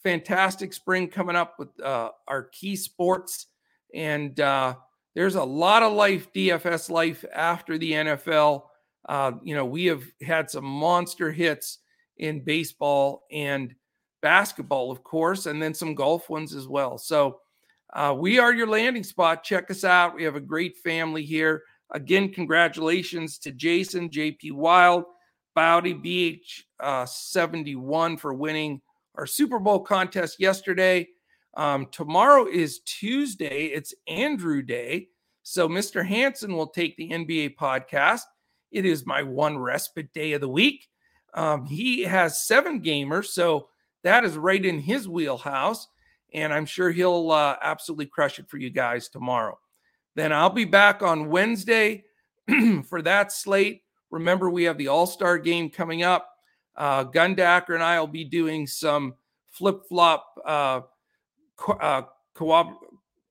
Fantastic 0.04 0.74
spring 0.74 1.08
coming 1.08 1.38
up 1.38 1.56
with 1.58 1.70
uh, 1.80 2.10
our 2.28 2.44
key 2.44 2.76
sports. 2.76 3.48
And 3.96 4.38
uh, 4.42 4.76
there's 5.16 5.36
a 5.36 5.44
lot 5.44 5.84
of 5.84 5.94
life, 5.94 6.32
DFS 6.34 6.90
life 6.90 7.26
after 7.34 7.78
the 7.78 7.92
NFL. 7.92 8.64
Uh, 9.08 9.34
you 9.44 9.56
know, 9.56 9.66
we 9.66 9.86
have 9.86 10.04
had 10.22 10.50
some 10.50 10.66
monster 10.66 11.32
hits 11.32 11.80
in 12.18 12.44
baseball 12.44 13.26
and 13.32 13.74
basketball, 14.22 14.92
of 14.92 15.04
course, 15.04 15.48
and 15.48 15.62
then 15.62 15.74
some 15.74 15.96
golf 15.96 16.30
ones 16.30 16.54
as 16.54 16.68
well. 16.68 16.98
So 16.98 17.40
uh, 17.94 18.16
we 18.18 18.40
are 18.40 18.54
your 18.54 18.68
landing 18.68 19.04
spot. 19.04 19.44
Check 19.44 19.70
us 19.70 19.84
out. 19.84 20.16
We 20.16 20.24
have 20.24 20.36
a 20.36 20.42
great 20.42 20.78
family 20.78 21.24
here. 21.24 21.64
Again, 21.92 22.32
congratulations 22.32 23.38
to 23.40 23.52
Jason, 23.52 24.10
JP 24.10 24.54
Wild, 24.54 25.04
Bowdy 25.56 25.94
BH 25.94 26.64
uh, 26.80 27.06
71 27.06 28.16
for 28.18 28.34
winning 28.34 28.82
our 29.16 29.26
Super 29.26 29.60
Bowl 29.60 29.82
contest 29.82 30.40
yesterday. 30.40 31.08
Um, 31.56 31.88
tomorrow 31.92 32.48
is 32.48 32.80
Tuesday. 32.80 33.66
It's 33.66 33.94
Andrew 34.08 34.62
Day. 34.62 35.10
So 35.44 35.68
Mr. 35.68 36.06
Hanson 36.06 36.56
will 36.56 36.68
take 36.68 36.96
the 36.96 37.10
NBA 37.10 37.56
podcast. 37.56 38.22
It 38.72 38.86
is 38.86 39.06
my 39.06 39.24
one 39.24 39.58
respite 39.58 40.14
day 40.14 40.34
of 40.34 40.42
the 40.42 40.48
week. 40.48 40.88
Um, 41.34 41.66
he 41.66 42.04
has 42.04 42.46
seven 42.46 42.82
gamers, 42.82 43.28
so 43.28 43.70
that 44.04 44.24
is 44.24 44.38
right 44.38 44.64
in 44.64 44.80
his 44.80 45.08
wheelhouse. 45.08 45.88
And 46.34 46.54
I'm 46.54 46.66
sure 46.66 46.92
he'll 46.92 47.32
uh, 47.32 47.58
absolutely 47.62 48.06
crush 48.06 48.40
it 48.40 48.50
for 48.50 48.58
you 48.58 48.70
guys 48.70 49.10
tomorrow. 49.10 49.60
Then 50.16 50.32
I'll 50.32 50.50
be 50.50 50.66
back 50.66 51.02
on 51.02 51.30
Wednesday 51.30 52.06
for 52.88 53.02
that 53.02 53.32
slate. 53.32 53.84
Remember, 54.10 54.50
we 54.50 54.64
have 54.64 54.78
the 54.78 54.88
All 54.88 55.08
Star 55.08 55.38
game 55.38 55.70
coming 55.70 56.04
up. 56.04 56.30
Uh, 56.76 57.04
Gundacker 57.06 57.74
and 57.74 57.84
I 57.84 58.00
will 58.00 58.08
be 58.08 58.24
doing 58.24 58.66
some 58.66 59.16
flip 59.50 59.82
flop 59.90 60.26
uh, 60.46 60.82
uh, 61.70 62.04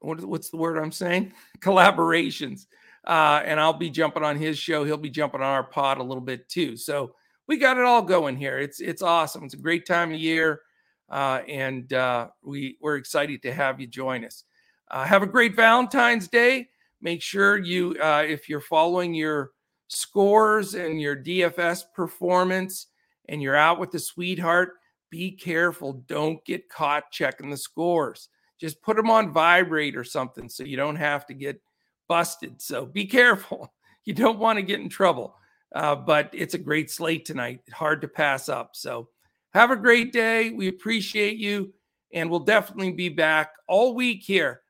what's 0.00 0.50
the 0.50 0.56
word 0.56 0.78
I'm 0.78 0.92
saying? 0.92 1.32
Collaborations. 1.60 2.66
Uh, 3.06 3.40
and 3.44 3.58
I'll 3.58 3.72
be 3.72 3.90
jumping 3.90 4.22
on 4.22 4.36
his 4.36 4.58
show. 4.58 4.84
He'll 4.84 4.96
be 4.96 5.10
jumping 5.10 5.40
on 5.40 5.46
our 5.46 5.64
pod 5.64 5.98
a 5.98 6.02
little 6.02 6.22
bit 6.22 6.48
too. 6.48 6.76
So 6.76 7.14
we 7.46 7.56
got 7.56 7.78
it 7.78 7.84
all 7.84 8.02
going 8.02 8.36
here. 8.36 8.58
It's 8.58 8.80
it's 8.80 9.02
awesome. 9.02 9.44
It's 9.44 9.54
a 9.54 9.58
great 9.58 9.86
time 9.86 10.12
of 10.12 10.20
year, 10.20 10.60
uh, 11.08 11.40
and 11.48 11.92
uh, 11.92 12.28
we 12.42 12.76
we're 12.80 12.96
excited 12.96 13.42
to 13.42 13.52
have 13.52 13.80
you 13.80 13.86
join 13.86 14.24
us. 14.24 14.44
Uh, 14.90 15.04
have 15.04 15.22
a 15.22 15.26
great 15.26 15.56
Valentine's 15.56 16.28
Day. 16.28 16.68
Make 17.00 17.22
sure 17.22 17.56
you, 17.56 17.96
uh, 18.00 18.24
if 18.26 18.48
you're 18.48 18.60
following 18.60 19.14
your 19.14 19.52
scores 19.88 20.74
and 20.74 21.00
your 21.00 21.16
DFS 21.16 21.84
performance, 21.94 22.86
and 23.28 23.40
you're 23.40 23.56
out 23.56 23.80
with 23.80 23.90
the 23.90 23.98
sweetheart, 23.98 24.74
be 25.10 25.32
careful. 25.32 26.04
Don't 26.06 26.44
get 26.44 26.68
caught 26.68 27.10
checking 27.10 27.50
the 27.50 27.56
scores. 27.56 28.28
Just 28.60 28.82
put 28.82 28.96
them 28.96 29.10
on 29.10 29.32
vibrate 29.32 29.96
or 29.96 30.04
something 30.04 30.48
so 30.48 30.64
you 30.64 30.76
don't 30.76 30.96
have 30.96 31.26
to 31.26 31.34
get 31.34 31.60
busted. 32.08 32.60
So 32.60 32.86
be 32.86 33.06
careful. 33.06 33.72
You 34.06 34.14
don't 34.14 34.38
want 34.38 34.56
to 34.56 34.62
get 34.62 34.80
in 34.80 34.88
trouble. 34.88 35.36
Uh, 35.74 35.94
but 35.94 36.30
it's 36.32 36.54
a 36.54 36.58
great 36.58 36.90
slate 36.90 37.26
tonight. 37.26 37.60
Hard 37.70 38.00
to 38.00 38.08
pass 38.08 38.48
up. 38.48 38.70
So 38.72 39.10
have 39.52 39.70
a 39.70 39.76
great 39.76 40.10
day. 40.10 40.50
We 40.50 40.68
appreciate 40.68 41.36
you. 41.36 41.74
And 42.14 42.30
we'll 42.30 42.40
definitely 42.40 42.92
be 42.92 43.10
back 43.10 43.52
all 43.68 43.94
week 43.94 44.22
here 44.22 44.62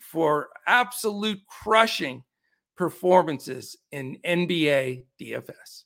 for 0.00 0.50
absolute 0.68 1.40
crushing 1.46 2.22
performances 2.76 3.76
in 3.90 4.18
NBA 4.24 5.04
DFS. 5.20 5.82